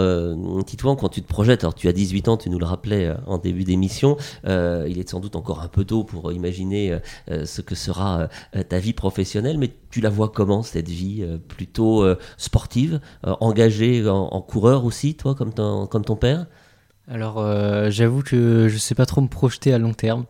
Titouan, 0.64 0.96
quand 0.96 1.10
tu 1.10 1.22
te 1.22 1.28
projettes, 1.28 1.62
alors 1.62 1.76
tu 1.76 1.86
as 1.86 1.92
18 1.92 2.26
ans, 2.26 2.36
tu 2.38 2.50
nous 2.50 2.58
le 2.58 2.66
rappelais 2.66 3.14
en 3.26 3.38
début 3.38 3.62
d'émission, 3.62 4.16
il 4.44 4.98
est 4.98 5.08
sans 5.08 5.20
doute 5.20 5.36
encore 5.36 5.60
un 5.60 5.68
peu 5.68 5.84
tôt 5.84 6.02
pour 6.02 6.32
imaginer 6.32 6.98
ce 7.28 7.60
que 7.60 7.76
sera 7.76 8.28
ta 8.68 8.80
vie 8.80 8.94
professionnelle, 8.94 9.58
mais 9.58 9.70
tu 9.90 10.00
la 10.00 10.10
vois 10.10 10.28
comment 10.28 10.62
cette 10.62 10.88
vie 10.88 11.19
euh, 11.22 11.38
plutôt 11.38 12.02
euh, 12.02 12.18
sportive, 12.36 13.00
euh, 13.26 13.34
engagée 13.40 14.08
en, 14.08 14.40
coureur 14.40 14.84
aussi, 14.84 15.14
toi, 15.14 15.34
comme 15.34 15.52
ton, 15.52 15.86
comme 15.86 16.04
ton 16.04 16.16
père? 16.16 16.46
Alors, 17.08 17.44
j'avoue 17.90 18.22
que 18.22 18.68
je 18.68 18.74
ne 18.74 18.78
sais 18.78 18.94
pas 18.94 19.04
trop 19.04 19.20
me 19.20 19.26
projeter 19.26 19.74
à 19.74 19.78
long 19.78 19.94
terme, 19.94 20.26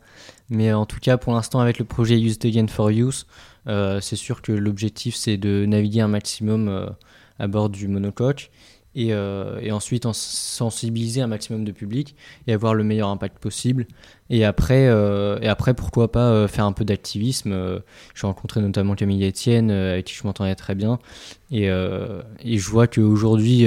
mais 0.49 0.73
en 0.73 0.87
tout 0.87 0.99
cas, 0.99 1.19
pour 1.19 1.35
l'instant, 1.35 1.61
avec 1.61 1.79
le 1.79 1.85
projet 1.85 2.19
Use 2.19 2.39
Again 2.43 2.69
for 2.69 2.89
Use, 2.89 3.27
c'est 3.67 4.17
sûr 4.17 4.41
que 4.41 4.53
l'objectif, 4.53 5.15
c'est 5.15 5.37
de 5.37 5.67
naviguer 5.67 6.01
un 6.01 6.09
maximum 6.09 6.95
à 7.39 7.47
bord 7.49 7.69
du 7.69 7.87
monocoque. 7.87 8.51
Et, 8.97 9.11
et, 9.11 9.71
ensuite 9.71 10.05
en 10.05 10.13
sensibiliser 10.13 11.21
un 11.21 11.29
maximum 11.29 11.65
de 11.65 11.71
public 11.71 12.17
et 12.49 12.53
avoir 12.53 12.75
le 12.75 12.83
meilleur 12.83 13.09
impact 13.09 13.39
possible 13.39 13.87
et 14.33 14.45
après, 14.45 14.87
euh, 14.87 15.41
et 15.43 15.49
après 15.49 15.75
pourquoi 15.75 16.13
pas 16.13 16.31
euh, 16.31 16.49
faire 16.49 16.65
un 16.65 16.73
peu 16.73 16.85
d'activisme. 16.85 17.51
Euh, 17.53 17.81
j'ai 18.15 18.29
rencontré 18.29 18.61
notamment 18.61 18.95
Camille 18.95 19.27
Etienne, 19.27 19.73
avec 19.73 20.07
qui 20.07 20.15
je 20.15 20.23
m'entendais 20.25 20.55
très 20.55 20.77
bien. 20.77 21.01
Et, 21.51 21.67
je 21.67 22.71
vois 22.71 22.87
qu'aujourd'hui, 22.87 23.67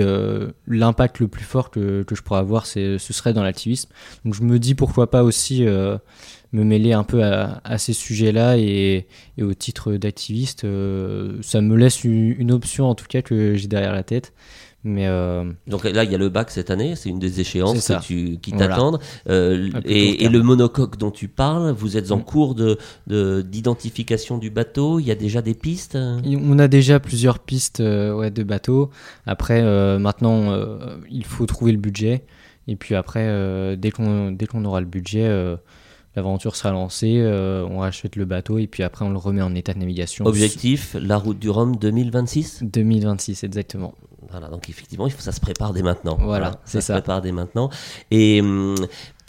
l'impact 0.68 1.20
le 1.20 1.28
plus 1.28 1.44
fort 1.44 1.70
que, 1.70 2.04
que 2.04 2.16
je 2.16 2.24
pourrais 2.24 2.40
avoir, 2.40 2.66
ce 2.66 2.98
serait 2.98 3.34
dans 3.34 3.44
l'activisme. 3.44 3.90
Donc 4.24 4.36
je 4.36 4.44
me 4.44 4.58
dis 4.58 4.74
pourquoi 4.74 5.12
pas 5.12 5.24
aussi 5.24 5.64
me 5.66 6.64
mêler 6.64 6.94
un 6.94 7.04
peu 7.04 7.24
à, 7.24 7.78
ces 7.78 7.92
sujets-là 7.92 8.58
et, 8.58 9.06
au 9.42 9.54
titre 9.54 9.94
d'activiste, 9.94 10.62
ça 10.62 11.62
me 11.62 11.76
laisse 11.76 12.06
une, 12.06 12.54
option 12.54 12.86
en 12.86 12.96
tout 12.96 13.08
cas 13.10 13.22
que 13.22 13.56
j'ai 13.56 13.68
derrière 13.68 13.94
la 13.94 14.04
tête. 14.04 14.32
Mais 14.86 15.08
euh, 15.08 15.50
Donc 15.68 15.86
là, 15.86 16.04
il 16.04 16.12
y 16.12 16.16
a 16.16 16.18
le 16.18 16.28
bac 16.28 16.52
cette 16.52 16.70
année, 16.70 16.96
c'est 16.96 17.10
une 17.10 17.20
des 17.20 17.40
échéances 17.40 17.92
qui 18.02 18.54
t'attendent. 18.58 19.00
Euh, 19.30 19.70
et, 19.86 20.28
le 20.28 20.42
monocoque 20.42 20.98
dont 20.98 21.12
tu 21.12 21.28
parles, 21.28 21.72
vous 21.72 21.96
êtes 21.96 22.12
en 22.12 22.18
mm. 22.18 22.24
cours 22.24 22.56
de 22.56 22.78
d'identification 23.08 24.38
du 24.38 24.50
bateau. 24.50 25.00
Il 25.00 25.06
y 25.06 25.12
a 25.12 25.16
déjà 25.16 25.42
des 25.42 25.54
pistes? 25.54 25.98
On 25.98 26.60
a 26.60 26.68
déjà 26.68 27.00
plusieurs 27.00 27.40
pistes 27.40 27.80
euh, 27.80 28.14
ouais, 28.14 28.32
de 28.32 28.44
bateaux. 28.44 28.90
Après, 29.26 29.62
maintenant, 30.00 30.54
il 31.10 31.26
faut 31.26 31.46
trouver 31.46 31.72
le 31.72 31.78
budget. 31.78 32.24
Et 32.68 32.76
puis 32.76 32.96
après, 32.96 33.78
dès 33.78 33.92
qu'on 33.92 34.32
dès 34.32 34.48
qu'on 34.48 34.66
aura 34.66 34.82
le 34.82 34.88
budget 34.88 35.30
l'aventure 36.16 36.56
sera 36.56 36.72
lancée, 36.72 37.22
on 37.70 37.80
rachète 37.80 38.16
le 38.18 38.26
bateau 38.26 38.58
et 38.58 38.68
puis 38.68 38.84
après 38.84 39.06
on 39.06 39.10
le 39.10 39.18
remet 39.18 39.42
en 39.42 39.56
état 39.56 39.74
de 39.74 39.80
navigation. 39.80 40.26
Objectif, 40.26 40.96
la 41.00 41.18
route 41.18 41.40
du 41.40 41.50
Rhum 41.50 41.78
2026 41.78 42.64
2026, 42.64 43.44
exactement. 43.44 43.94
Voilà, 44.34 44.48
donc 44.48 44.68
effectivement, 44.68 45.06
il 45.06 45.14
faut 45.14 45.22
ça 45.22 45.32
se 45.32 45.40
prépare 45.40 45.74
dès 45.74 45.84
maintenant. 45.84 46.18
Voilà, 46.20 46.60
c'est 46.66 46.82
ça. 46.82 46.88
Ça 46.88 46.94
se 46.96 47.02
prépare 47.02 47.22
dès 47.22 47.32
maintenant. 47.32 47.70
Et 48.10 48.42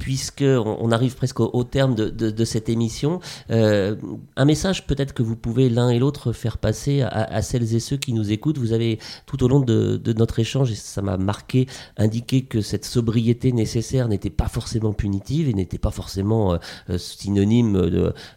puisque 0.05 0.45
on 0.45 0.93
arrive 0.93 1.17
presque 1.17 1.41
au, 1.41 1.65
terme 1.65 1.95
de, 1.95 2.45
cette 2.45 2.69
émission, 2.69 3.21
euh, 3.51 3.97
un 4.37 4.45
message 4.45 4.87
peut-être 4.87 5.15
que 5.15 5.23
vous 5.23 5.35
pouvez 5.35 5.71
l'un 5.71 5.89
et 5.89 5.99
l'autre 5.99 6.33
faire 6.33 6.59
passer 6.59 7.01
à, 7.01 7.41
celles 7.41 7.75
et 7.75 7.81
ceux 7.81 7.97
qui 7.97 8.13
nous 8.13 8.31
écoutent. 8.31 8.59
Vous 8.59 8.75
avez 8.75 8.99
tout 9.25 9.43
au 9.43 9.49
long 9.49 9.61
de, 9.61 9.99
notre 10.19 10.41
échange, 10.41 10.71
et 10.71 10.75
ça 10.75 11.01
m'a 11.01 11.17
marqué, 11.17 11.67
indiqué 11.97 12.43
que 12.43 12.61
cette 12.61 12.85
sobriété 12.85 13.51
nécessaire 13.53 14.09
n'était 14.09 14.29
pas 14.29 14.47
forcément 14.47 14.93
punitive 14.93 15.49
et 15.49 15.55
n'était 15.55 15.79
pas 15.79 15.91
forcément 15.91 16.59
euh, 16.91 16.99
synonyme 16.99 17.75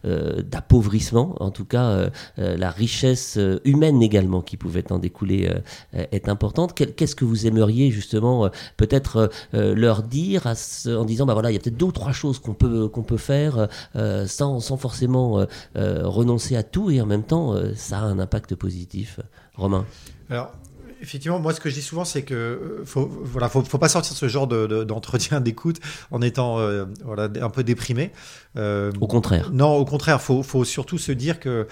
euh, 0.05 0.41
d'appauvrissement. 0.43 1.35
en 1.41 1.51
tout 1.51 1.65
cas, 1.65 2.09
la 2.37 2.71
richesse 2.71 3.37
humaine 3.65 4.01
également 4.01 4.41
qui 4.41 4.55
pouvait 4.55 4.89
en 4.89 4.99
découler 4.99 5.51
est 5.91 6.29
importante. 6.29 6.73
Qu'est-ce 6.73 7.15
que 7.15 7.25
vous 7.25 7.45
aimeriez 7.45 7.91
justement 7.91 8.49
peut-être 8.77 9.29
leur 9.51 10.03
dire 10.03 10.45
en 10.45 11.03
disant, 11.03 11.25
bah 11.25 11.33
voilà, 11.33 11.51
il 11.51 11.56
y 11.57 11.59
a 11.59 11.63
peut-être 11.63 11.77
deux 11.77 11.87
ou 11.87 11.91
trois 11.91 12.11
choses 12.11 12.39
qu'on 12.39 12.53
peut, 12.53 12.87
qu'on 12.87 13.03
peut 13.03 13.17
faire 13.17 13.67
euh, 13.95 14.27
sans, 14.27 14.59
sans, 14.59 14.77
forcément 14.77 15.39
euh, 15.39 15.45
euh, 15.75 16.07
renoncer 16.07 16.55
à 16.55 16.63
tout 16.63 16.89
et 16.91 17.01
en 17.01 17.05
même 17.05 17.23
temps, 17.23 17.55
ça 17.75 17.99
a 17.99 18.01
un 18.01 18.19
impact 18.19 18.55
positif. 18.55 19.19
Romain 19.55 19.85
effectivement, 21.01 21.39
moi, 21.39 21.53
ce 21.53 21.59
que 21.59 21.69
je 21.69 21.75
dis 21.75 21.81
souvent, 21.81 22.05
c'est 22.05 22.23
que 22.23 22.81
faut, 22.85 23.09
voilà, 23.23 23.49
faut, 23.49 23.63
faut 23.63 23.77
pas 23.77 23.89
sortir 23.89 24.15
ce 24.15 24.27
genre 24.27 24.47
d'entretien 24.47 25.41
d'écoute 25.41 25.79
en 26.11 26.21
étant 26.21 26.57
voilà, 27.03 27.29
un 27.41 27.49
peu 27.49 27.63
déprimé. 27.63 28.11
au 28.55 29.07
contraire. 29.07 29.49
Non, 29.51 29.75
au 29.75 29.85
contraire, 29.85 30.21
faut, 30.21 30.43
faut 30.43 30.65
surtout 30.65 30.97
se 30.97 31.11
dire 31.11 31.39
que 31.39 31.67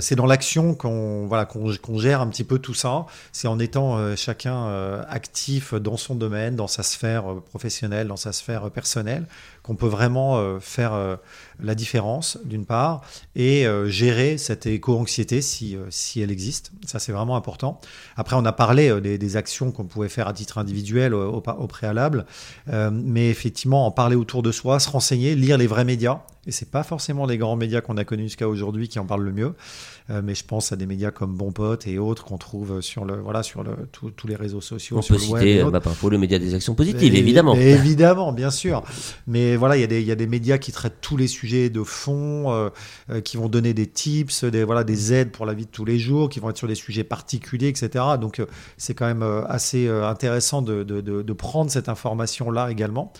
c'est 0.00 0.14
dans 0.14 0.26
l'action 0.26 0.74
qu'on 0.74 1.26
voilà, 1.26 1.44
qu'on 1.46 1.98
gère 1.98 2.20
un 2.20 2.28
petit 2.28 2.44
peu 2.44 2.58
tout 2.58 2.74
ça. 2.74 3.06
C'est 3.32 3.48
en 3.48 3.58
étant 3.58 4.16
chacun 4.16 5.02
actif 5.08 5.74
dans 5.74 5.96
son 5.96 6.14
domaine, 6.14 6.56
dans 6.56 6.68
sa 6.68 6.82
sphère 6.82 7.24
professionnelle, 7.50 8.08
dans 8.08 8.16
sa 8.16 8.32
sphère 8.32 8.70
personnelle, 8.70 9.26
qu'on 9.68 9.76
peut 9.76 9.86
vraiment 9.86 10.38
euh, 10.38 10.60
faire 10.60 10.94
euh, 10.94 11.16
la 11.62 11.74
différence, 11.74 12.38
d'une 12.46 12.64
part, 12.64 13.02
et 13.36 13.66
euh, 13.66 13.86
gérer 13.86 14.38
cette 14.38 14.64
éco-anxiété 14.64 15.42
si, 15.42 15.76
si 15.90 16.22
elle 16.22 16.30
existe. 16.30 16.72
Ça, 16.86 16.98
c'est 16.98 17.12
vraiment 17.12 17.36
important. 17.36 17.78
Après, 18.16 18.34
on 18.34 18.46
a 18.46 18.52
parlé 18.52 18.98
des, 19.02 19.36
actions 19.36 19.70
qu'on 19.70 19.84
pouvait 19.84 20.08
faire 20.08 20.26
à 20.26 20.32
titre 20.32 20.56
individuel 20.56 21.12
au, 21.12 21.40
préalable, 21.66 22.24
mais 22.66 23.28
effectivement, 23.28 23.84
en 23.84 23.90
parler 23.90 24.16
autour 24.16 24.42
de 24.42 24.50
soi, 24.50 24.80
se 24.80 24.88
renseigner, 24.88 25.34
lire 25.34 25.58
les 25.58 25.66
vrais 25.66 25.84
médias, 25.84 26.22
Et 26.46 26.52
c'est 26.52 26.70
pas 26.70 26.82
forcément 26.82 27.26
les 27.26 27.36
grands 27.36 27.56
médias 27.56 27.82
qu'on 27.82 27.98
a 27.98 28.04
connus 28.04 28.24
jusqu'à 28.24 28.48
aujourd'hui 28.48 28.88
qui 28.88 28.98
en 28.98 29.04
parlent 29.04 29.24
le 29.24 29.32
mieux. 29.32 29.54
Euh, 30.10 30.22
mais 30.24 30.34
je 30.34 30.42
pense 30.42 30.72
à 30.72 30.76
des 30.76 30.86
médias 30.86 31.10
comme 31.10 31.34
Bon 31.36 31.52
Pote 31.52 31.86
et 31.86 31.98
autres 31.98 32.24
qu'on 32.24 32.38
trouve 32.38 32.80
sur 32.80 33.04
le 33.04 33.16
voilà 33.20 33.42
sur 33.42 33.62
le 33.62 33.72
tous 33.92 34.26
les 34.26 34.36
réseaux 34.36 34.62
sociaux. 34.62 34.96
On 34.96 35.02
sur 35.02 35.16
peut 35.16 35.20
le 35.20 35.26
citer 35.26 35.60
euh, 35.60 35.70
bah, 35.70 35.82
Info, 35.84 36.08
le 36.08 36.16
média 36.16 36.38
des 36.38 36.54
actions 36.54 36.74
positives, 36.74 37.14
Et- 37.14 37.18
évidemment. 37.18 37.54
évidemment, 37.54 38.32
bien 38.32 38.50
sûr. 38.50 38.82
Mais 39.26 39.56
voilà, 39.56 39.76
il 39.76 39.80
y, 39.80 39.84
a 39.84 39.86
des- 39.86 40.00
il 40.00 40.06
y 40.06 40.10
a 40.10 40.14
des 40.14 40.26
médias 40.26 40.56
qui 40.56 40.72
traitent 40.72 41.02
tous 41.02 41.18
les 41.18 41.26
sujets 41.26 41.68
de 41.68 41.82
fond, 41.82 42.50
euh, 42.52 42.70
euh, 43.10 43.20
qui 43.20 43.36
vont 43.36 43.50
donner 43.50 43.74
des 43.74 43.86
tips, 43.86 44.44
des, 44.44 44.64
voilà, 44.64 44.82
des 44.82 45.12
aides 45.12 45.30
pour 45.30 45.44
la 45.44 45.52
vie 45.52 45.66
de 45.66 45.70
tous 45.70 45.84
les 45.84 45.98
jours, 45.98 46.30
qui 46.30 46.40
vont 46.40 46.48
être 46.48 46.56
sur 46.56 46.68
des 46.68 46.74
sujets 46.74 47.04
particuliers, 47.04 47.68
etc. 47.68 48.02
Donc 48.18 48.40
euh, 48.40 48.46
c'est 48.78 48.94
quand 48.94 49.06
même 49.06 49.22
euh, 49.22 49.44
assez 49.46 49.86
euh, 49.88 50.08
intéressant 50.08 50.62
de, 50.62 50.84
de- 50.84 51.02
de- 51.02 51.20
de 51.20 51.32
prendre 51.34 51.70
cette 51.70 51.90
information-là 51.90 52.70
également. 52.70 53.12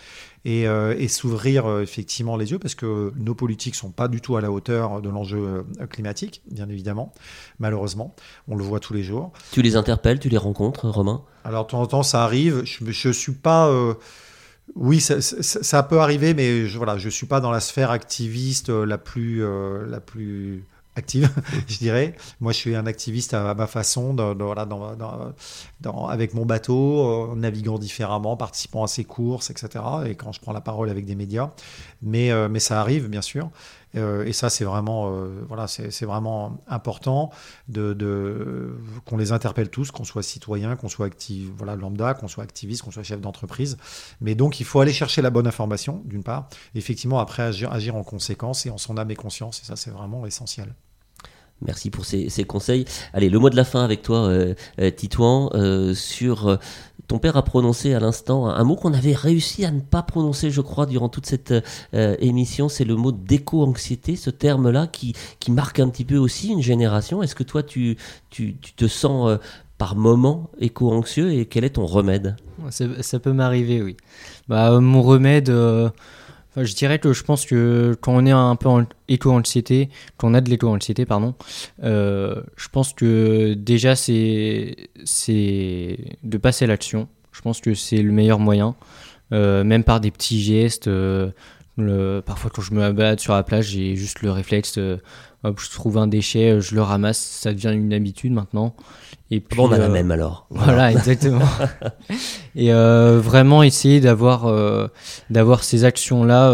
Et, 0.45 0.67
euh, 0.69 0.95
et 0.97 1.09
s'ouvrir 1.09 1.65
euh, 1.65 1.81
effectivement 1.81 2.37
les 2.37 2.51
yeux 2.51 2.59
parce 2.59 2.73
que 2.73 3.11
nos 3.17 3.35
politiques 3.35 3.75
sont 3.75 3.91
pas 3.91 4.07
du 4.07 4.21
tout 4.21 4.37
à 4.37 4.41
la 4.41 4.51
hauteur 4.51 5.01
de 5.01 5.09
l'enjeu 5.09 5.65
euh, 5.81 5.85
climatique, 5.87 6.41
bien 6.49 6.69
évidemment, 6.69 7.13
malheureusement. 7.59 8.15
On 8.47 8.55
le 8.55 8.63
voit 8.63 8.79
tous 8.79 8.93
les 8.93 9.03
jours. 9.03 9.33
Tu 9.51 9.61
les 9.61 9.75
interpelles, 9.75 10.17
tu 10.19 10.29
les 10.29 10.37
rencontres, 10.37 10.87
Romain? 10.87 11.23
Alors, 11.43 11.65
de 11.65 11.71
temps 11.71 11.81
en 11.81 11.87
temps, 11.87 12.03
ça 12.03 12.23
arrive. 12.23 12.63
Je 12.63 13.07
ne 13.09 13.13
suis 13.13 13.33
pas. 13.33 13.67
euh, 13.67 13.95
oui, 14.75 15.01
ça, 15.01 15.19
ça- 15.19 15.61
ça 15.63 15.83
peut 15.83 15.99
arriver, 15.99 16.33
mais 16.33 16.67
je, 16.67 16.77
voilà, 16.77 16.97
je 16.97 17.09
suis 17.09 17.25
pas 17.25 17.41
dans 17.41 17.51
la 17.51 17.59
sphère 17.59 17.91
activiste 17.91 18.69
la 18.69 18.97
plus, 18.97 19.43
euh, 19.43 19.85
la 19.87 19.99
plus 19.99 20.63
active, 20.99 21.29
je 21.67 21.77
dirais. 21.79 22.15
Moi, 22.39 22.51
je 22.51 22.57
suis 22.57 22.75
un 22.75 22.85
activiste 22.85 23.33
à, 23.33 23.55
ma 23.55 23.65
façon, 23.65 24.13
dans- 24.13 26.07
avec 26.07 26.33
mon 26.33 26.45
bateau, 26.45 27.31
euh, 27.31 27.35
naviguant 27.35 27.79
différemment, 27.79 28.37
participant 28.37 28.83
à 28.83 28.87
ses 28.87 29.05
courses, 29.05 29.49
etc. 29.49 29.83
Et 30.05 30.15
quand 30.15 30.31
je 30.31 30.39
prends 30.39 30.53
la 30.53 30.61
parole 30.61 30.89
avec 30.89 31.05
des 31.05 31.15
médias, 31.15 31.49
mais, 32.01 32.31
euh, 32.31 32.47
mais 32.49 32.59
ça 32.59 32.79
arrive, 32.81 33.07
bien 33.09 33.21
sûr. 33.23 33.49
Euh, 33.95 34.23
et 34.25 34.33
ça, 34.33 34.51
c'est 34.51 34.65
vraiment, 34.65 35.09
euh, 35.11 35.43
voilà, 35.47 35.65
vraiment 36.05 36.59
important 36.67 37.31
de- 37.67 38.77
qu'on 39.05 39.17
les 39.17 39.31
interpelle 39.31 39.69
tous, 39.69 39.89
qu'on 39.91 40.03
soit 40.03 40.21
citoyen, 40.21 40.75
qu'on 40.75 40.89
soit 40.89 41.07
actif, 41.07 41.47
voilà, 41.57 41.75
lambda, 41.75 42.13
qu'on 42.13 42.27
soit 42.27 42.43
activiste, 42.43 42.83
qu'on 42.83 42.91
soit 42.91 43.03
chef 43.03 43.19
d'entreprise. 43.21 43.77
Mais 44.21 44.35
donc, 44.35 44.59
il 44.59 44.65
faut 44.65 44.79
aller 44.79 44.93
chercher 44.93 45.21
la 45.23 45.31
bonne 45.31 45.47
information, 45.47 46.01
d'une 46.05 46.23
part. 46.23 46.49
Effectivement, 46.75 47.19
après, 47.19 47.43
agir, 47.43 47.71
agir 47.73 47.95
en 47.95 48.03
conséquence 48.03 48.65
et 48.65 48.69
en 48.69 48.77
son 48.77 48.97
âme 48.97 49.09
et 49.11 49.15
conscience. 49.15 49.61
Et 49.63 49.65
ça, 49.65 49.75
c'est 49.75 49.91
vraiment 49.91 50.25
essentiel. 50.27 50.75
Merci 51.65 51.89
pour 51.89 52.05
ces, 52.05 52.29
conseils. 52.45 52.85
Allez, 53.13 53.29
le 53.29 53.37
mot 53.37 53.49
de 53.49 53.55
la 53.55 53.65
fin 53.65 53.83
avec 53.83 54.01
toi, 54.01 54.27
euh, 54.27 54.53
euh, 54.79 54.91
Titouan, 54.91 55.49
euh, 55.53 55.93
sur 55.93 56.47
euh, 56.47 56.55
ton 57.07 57.19
père 57.19 57.35
a 57.35 57.43
prononcé 57.43 57.93
à 57.93 57.99
l'instant 57.99 58.47
un, 58.47 58.63
mot 58.63 58.75
qu'on 58.75 58.93
avait 58.93 59.13
réussi 59.13 59.65
à 59.65 59.71
ne 59.71 59.81
pas 59.81 60.01
prononcer, 60.01 60.51
je 60.51 60.61
crois, 60.61 60.85
durant 60.85 61.09
toute 61.09 61.25
cette 61.25 61.53
émission. 61.93 62.69
C'est 62.69 62.85
le 62.85 62.95
mot 62.95 63.11
d'éco-anxiété, 63.11 64.15
ce 64.15 64.29
terme-là 64.29 64.87
qui, 64.87 65.15
qui 65.39 65.51
marque 65.51 65.79
un 65.79 65.89
petit 65.89 66.05
peu 66.05 66.17
aussi 66.17 66.49
une 66.49 66.61
génération. 66.61 67.23
Est-ce 67.23 67.33
que 67.33 67.43
toi, 67.43 67.63
tu, 67.63 67.97
tu, 68.29 68.55
te 68.57 68.87
sens 68.87 69.39
par 69.79 69.95
moment 69.95 70.51
éco-anxieux 70.59 71.33
et 71.33 71.47
quel 71.47 71.63
est 71.63 71.71
ton 71.71 71.87
remède? 71.87 72.35
Ça, 72.69 72.85
ça 73.01 73.19
peut 73.19 73.33
m'arriver, 73.33 73.81
oui. 73.81 73.97
Bah, 74.47 74.79
mon 74.79 75.01
remède, 75.01 75.51
je 76.55 76.73
dirais 76.73 76.99
que 76.99 77.13
je 77.13 77.23
pense 77.23 77.45
que 77.45 77.95
quand 78.01 78.13
on 78.15 78.25
est 78.25 78.31
un 78.31 78.55
peu 78.55 78.69
en 78.69 78.85
éco-anxiété, 79.07 79.89
quand 80.17 80.31
on 80.31 80.33
a 80.33 80.41
de 80.41 80.49
l'éco-anxiété, 80.49 81.05
pardon, 81.05 81.35
euh, 81.83 82.41
je 82.55 82.67
pense 82.69 82.93
que 82.93 83.53
déjà 83.53 83.95
c'est 83.95 84.75
de 85.05 86.37
passer 86.37 86.65
à 86.65 86.67
l'action. 86.67 87.07
Je 87.31 87.41
pense 87.41 87.61
que 87.61 87.73
c'est 87.73 88.01
le 88.01 88.11
meilleur 88.11 88.39
moyen, 88.39 88.75
euh, 89.31 89.63
même 89.63 89.83
par 89.83 89.99
des 89.99 90.11
petits 90.11 90.41
gestes. 90.41 90.87
euh, 90.87 91.31
parfois, 92.21 92.51
quand 92.53 92.61
je 92.61 92.73
me 92.73 92.91
balade 92.91 93.19
sur 93.19 93.33
la 93.33 93.43
plage, 93.43 93.67
j'ai 93.67 93.95
juste 93.95 94.21
le 94.21 94.31
réflexe. 94.31 94.77
Hop, 95.43 95.59
je 95.59 95.69
trouve 95.69 95.97
un 95.97 96.07
déchet, 96.07 96.51
euh, 96.51 96.61
je 96.61 96.75
le 96.75 96.81
ramasse. 96.81 97.19
Ça 97.19 97.53
devient 97.53 97.71
une 97.73 97.93
habitude 97.93 98.31
maintenant. 98.33 98.75
Et 99.31 99.39
puis, 99.39 99.57
Bon, 99.57 99.69
on 99.69 99.71
a 99.71 99.77
la 99.77 99.85
euh, 99.85 99.89
même 99.89 100.11
alors. 100.11 100.47
voilà, 100.49 100.91
exactement. 100.91 101.45
et 102.55 102.73
euh, 102.73 103.19
vraiment 103.19 103.61
essayer 103.63 103.99
d'avoir 103.99 104.47
euh, 104.47 104.87
d'avoir 105.29 105.63
ces 105.63 105.83
actions 105.85 106.23
là 106.23 106.51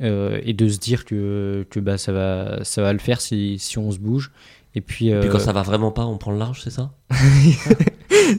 et 0.00 0.52
de 0.54 0.68
se 0.68 0.78
dire 0.78 1.04
que, 1.04 1.66
que 1.70 1.78
bah, 1.78 1.98
ça 1.98 2.12
va 2.12 2.64
ça 2.64 2.82
va 2.82 2.92
le 2.92 2.98
faire 2.98 3.20
si, 3.20 3.58
si 3.58 3.78
on 3.78 3.90
se 3.90 3.98
bouge. 3.98 4.32
Et 4.74 4.80
puis, 4.80 5.08
Et 5.08 5.18
puis 5.18 5.28
quand 5.28 5.40
ça 5.40 5.52
va 5.52 5.62
vraiment 5.62 5.90
pas, 5.90 6.06
on 6.06 6.16
prend 6.16 6.30
le 6.30 6.38
large, 6.38 6.62
c'est 6.62 6.70
ça? 6.70 6.92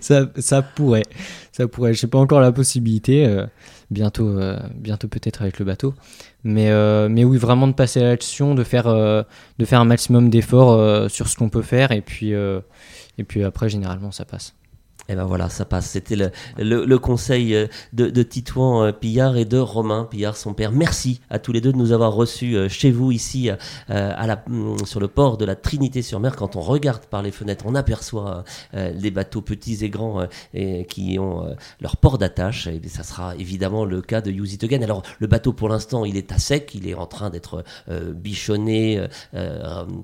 Ça, 0.02 0.30
ça 0.38 0.62
pourrait, 0.62 1.04
ça 1.52 1.68
pourrait. 1.68 1.94
Je 1.94 2.00
sais 2.00 2.08
pas 2.08 2.20
encore 2.20 2.40
la 2.40 2.54
possibilité. 2.54 3.26
Bientôt, 3.92 4.30
euh, 4.30 4.58
bientôt 4.74 5.08
peut-être 5.08 5.42
avec 5.42 5.60
le 5.60 5.66
bateau. 5.66 5.94
Mais, 6.44 6.72
euh, 6.72 7.10
mais 7.10 7.24
oui, 7.24 7.38
vraiment 7.38 7.68
de 7.68 7.74
passer 7.74 8.02
à 8.02 8.06
l'action, 8.06 8.56
de 8.56 8.64
faire, 8.64 8.88
euh, 8.88 9.22
un 9.72 9.86
maximum 9.86 10.30
d'efforts 10.30 11.10
sur 11.10 11.28
ce 11.28 11.36
qu'on 11.36 11.50
peut 11.50 11.62
faire, 11.62 11.92
et 11.92 12.02
puis 12.02 12.34
après, 13.44 13.70
généralement, 13.70 14.12
ça 14.12 14.26
passe. 14.26 14.56
Et 15.10 15.16
ben 15.16 15.26
voilà, 15.26 15.50
ça 15.50 15.66
passe. 15.66 15.88
C'était 15.90 16.16
le, 16.16 16.32
le, 16.58 16.86
le 16.86 17.00
conseil 17.00 17.54
euh, 17.56 17.68
de, 17.92 18.10
de 18.10 18.24
Titouan 18.24 18.84
euh, 18.86 18.92
Pillard 18.94 19.36
et 19.36 19.46
de 19.46 19.58
Romain 19.58 20.08
Pillard, 20.10 20.38
son 20.38 20.54
père. 20.54 20.72
Merci 20.72 21.20
à 21.30 21.38
tous 21.40 21.52
les 21.52 21.60
deux 21.60 21.74
de 21.74 21.78
nous 21.78 21.92
avoir 21.92 22.14
reçus 22.14 22.56
euh, 22.56 22.70
chez 22.70 22.92
vous 22.92 23.12
ici 23.12 23.50
à 23.90 24.28
la, 24.28 24.44
mm, 24.48 24.86
sur 24.86 25.00
le 25.00 25.08
port 25.10 25.38
de 25.38 25.44
la 25.44 25.56
Trinité-sur-Mer. 25.56 26.36
Quand 26.36 26.56
on 26.56 26.62
regarde 26.62 27.06
par 27.08 27.24
les 27.24 27.32
fenêtres, 27.32 27.66
on 27.68 27.76
aperçoit 27.76 28.44
les 28.74 29.12
bateaux 29.12 29.42
petits 29.42 29.84
et 29.84 29.90
grands 29.90 30.26
et 30.54 30.86
qui 30.86 31.18
ont 31.20 31.46
leur 31.82 31.98
port 31.98 32.18
d'attache. 32.18 32.68
Et 32.68 32.80
ça 32.88 33.04
sera 33.04 33.36
évidemment 33.36 33.84
le 33.86 34.02
cas 34.02 34.22
de 34.22 34.32
Use 34.32 34.54
It 34.54 34.64
Again. 34.64 34.82
Alors 34.82 35.02
le 35.20 35.28
bateau 35.28 35.52
pour 35.52 35.68
l'instant, 35.68 36.06
il 36.06 36.16
est 36.16 36.32
à 36.32 36.38
sec, 36.40 36.72
il 36.76 36.88
est 36.88 36.94
en 36.94 37.06
train 37.08 37.30
d'être 37.30 37.64
bichonné, 38.14 39.06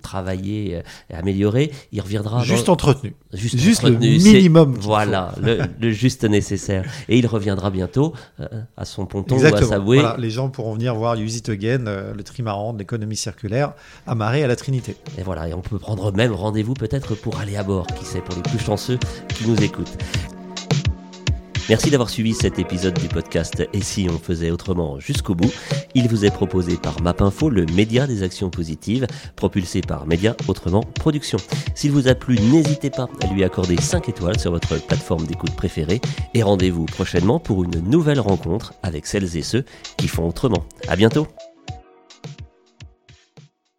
travaillé, 0.02 0.82
amélioré. 1.14 1.72
Il 1.92 2.02
reviendra 2.02 2.44
Juste 2.44 2.68
dans- 2.68 2.74
entretenu. 2.74 3.16
juste, 3.34 3.58
Juste 3.58 3.84
le 3.84 3.90
entretenu. 3.90 4.20
C'est- 4.20 4.34
minimum 4.34 4.76
Voilà, 4.88 5.34
le, 5.42 5.60
le 5.80 5.92
juste 5.92 6.24
nécessaire. 6.24 6.84
Et 7.10 7.18
il 7.18 7.28
reviendra 7.28 7.70
bientôt 7.70 8.14
euh, 8.40 8.48
à 8.76 8.86
son 8.86 9.06
ponton 9.06 9.36
ou 9.36 9.38
à 9.40 9.42
Exactement. 9.42 9.70
sa 9.70 9.80
bouée. 9.80 10.00
Voilà, 10.00 10.16
les 10.18 10.30
gens 10.30 10.50
pourront 10.50 10.74
venir 10.74 10.96
voir 10.96 11.16
Use 11.16 11.38
It 11.38 11.50
Again, 11.50 11.88
euh, 11.88 12.14
le 12.14 12.24
trimaran 12.24 12.74
de 12.74 12.80
l'économie 12.80 13.16
circulaire, 13.16 13.74
amarré 14.06 14.44
à 14.44 14.48
la 14.48 14.56
Trinité. 14.56 14.96
Et 15.18 15.24
voilà, 15.24 15.48
et 15.48 15.54
on 15.54 15.62
peut 15.62 15.80
prendre 15.80 16.12
même 16.12 16.32
rendez-vous 16.32 16.74
peut-être 16.74 17.16
pour 17.16 17.40
aller 17.40 17.58
à 17.58 17.64
bord, 17.64 17.88
qui 17.88 18.06
sait, 18.06 18.22
pour 18.22 18.36
les 18.36 18.42
plus 18.42 18.60
chanceux 18.60 18.98
qui 19.30 19.48
nous 19.48 19.62
écoutent. 19.64 19.98
Merci 21.70 21.90
d'avoir 21.90 22.10
suivi 22.10 22.34
cet 22.34 22.60
épisode 22.60 22.98
du 22.98 23.10
podcast 23.10 23.68
Et 23.74 23.82
si 23.82 24.08
on 24.10 24.18
faisait 24.18 24.52
autrement 24.52 25.00
jusqu'au 25.00 25.36
bout? 25.36 25.52
Il 25.96 26.08
vous 26.08 26.24
est 26.24 26.32
proposé 26.32 26.78
par 26.78 27.02
Mapinfo, 27.02 27.50
le 27.50 27.66
média 27.66 28.08
des 28.08 28.24
actions 28.24 28.50
positives, 28.50 29.06
propulsé 29.36 29.82
par 29.82 30.08
Média 30.08 30.36
Autrement 30.48 30.82
Production. 30.82 31.38
S'il 31.76 31.92
vous 31.92 32.08
a 32.08 32.16
plu, 32.16 32.40
n'hésitez 32.40 32.90
pas 32.90 33.10
à 33.22 33.34
lui 33.34 33.44
accorder 33.44 33.76
5 33.76 34.08
étoiles 34.08 34.40
sur 34.40 34.52
votre 34.52 34.82
plateforme 34.86 35.26
d'écoute 35.26 35.56
préférée 35.56 36.00
et 36.34 36.42
rendez-vous 36.42 36.86
prochainement 36.86 37.40
pour 37.40 37.66
une 37.66 37.82
nouvelle 37.82 38.22
rencontre 38.22 38.74
avec 38.82 39.06
celles 39.06 39.36
et 39.36 39.44
ceux 39.44 39.66
qui 39.98 40.08
font 40.08 40.28
autrement. 40.28 40.64
À 40.88 40.96
bientôt! 40.96 41.28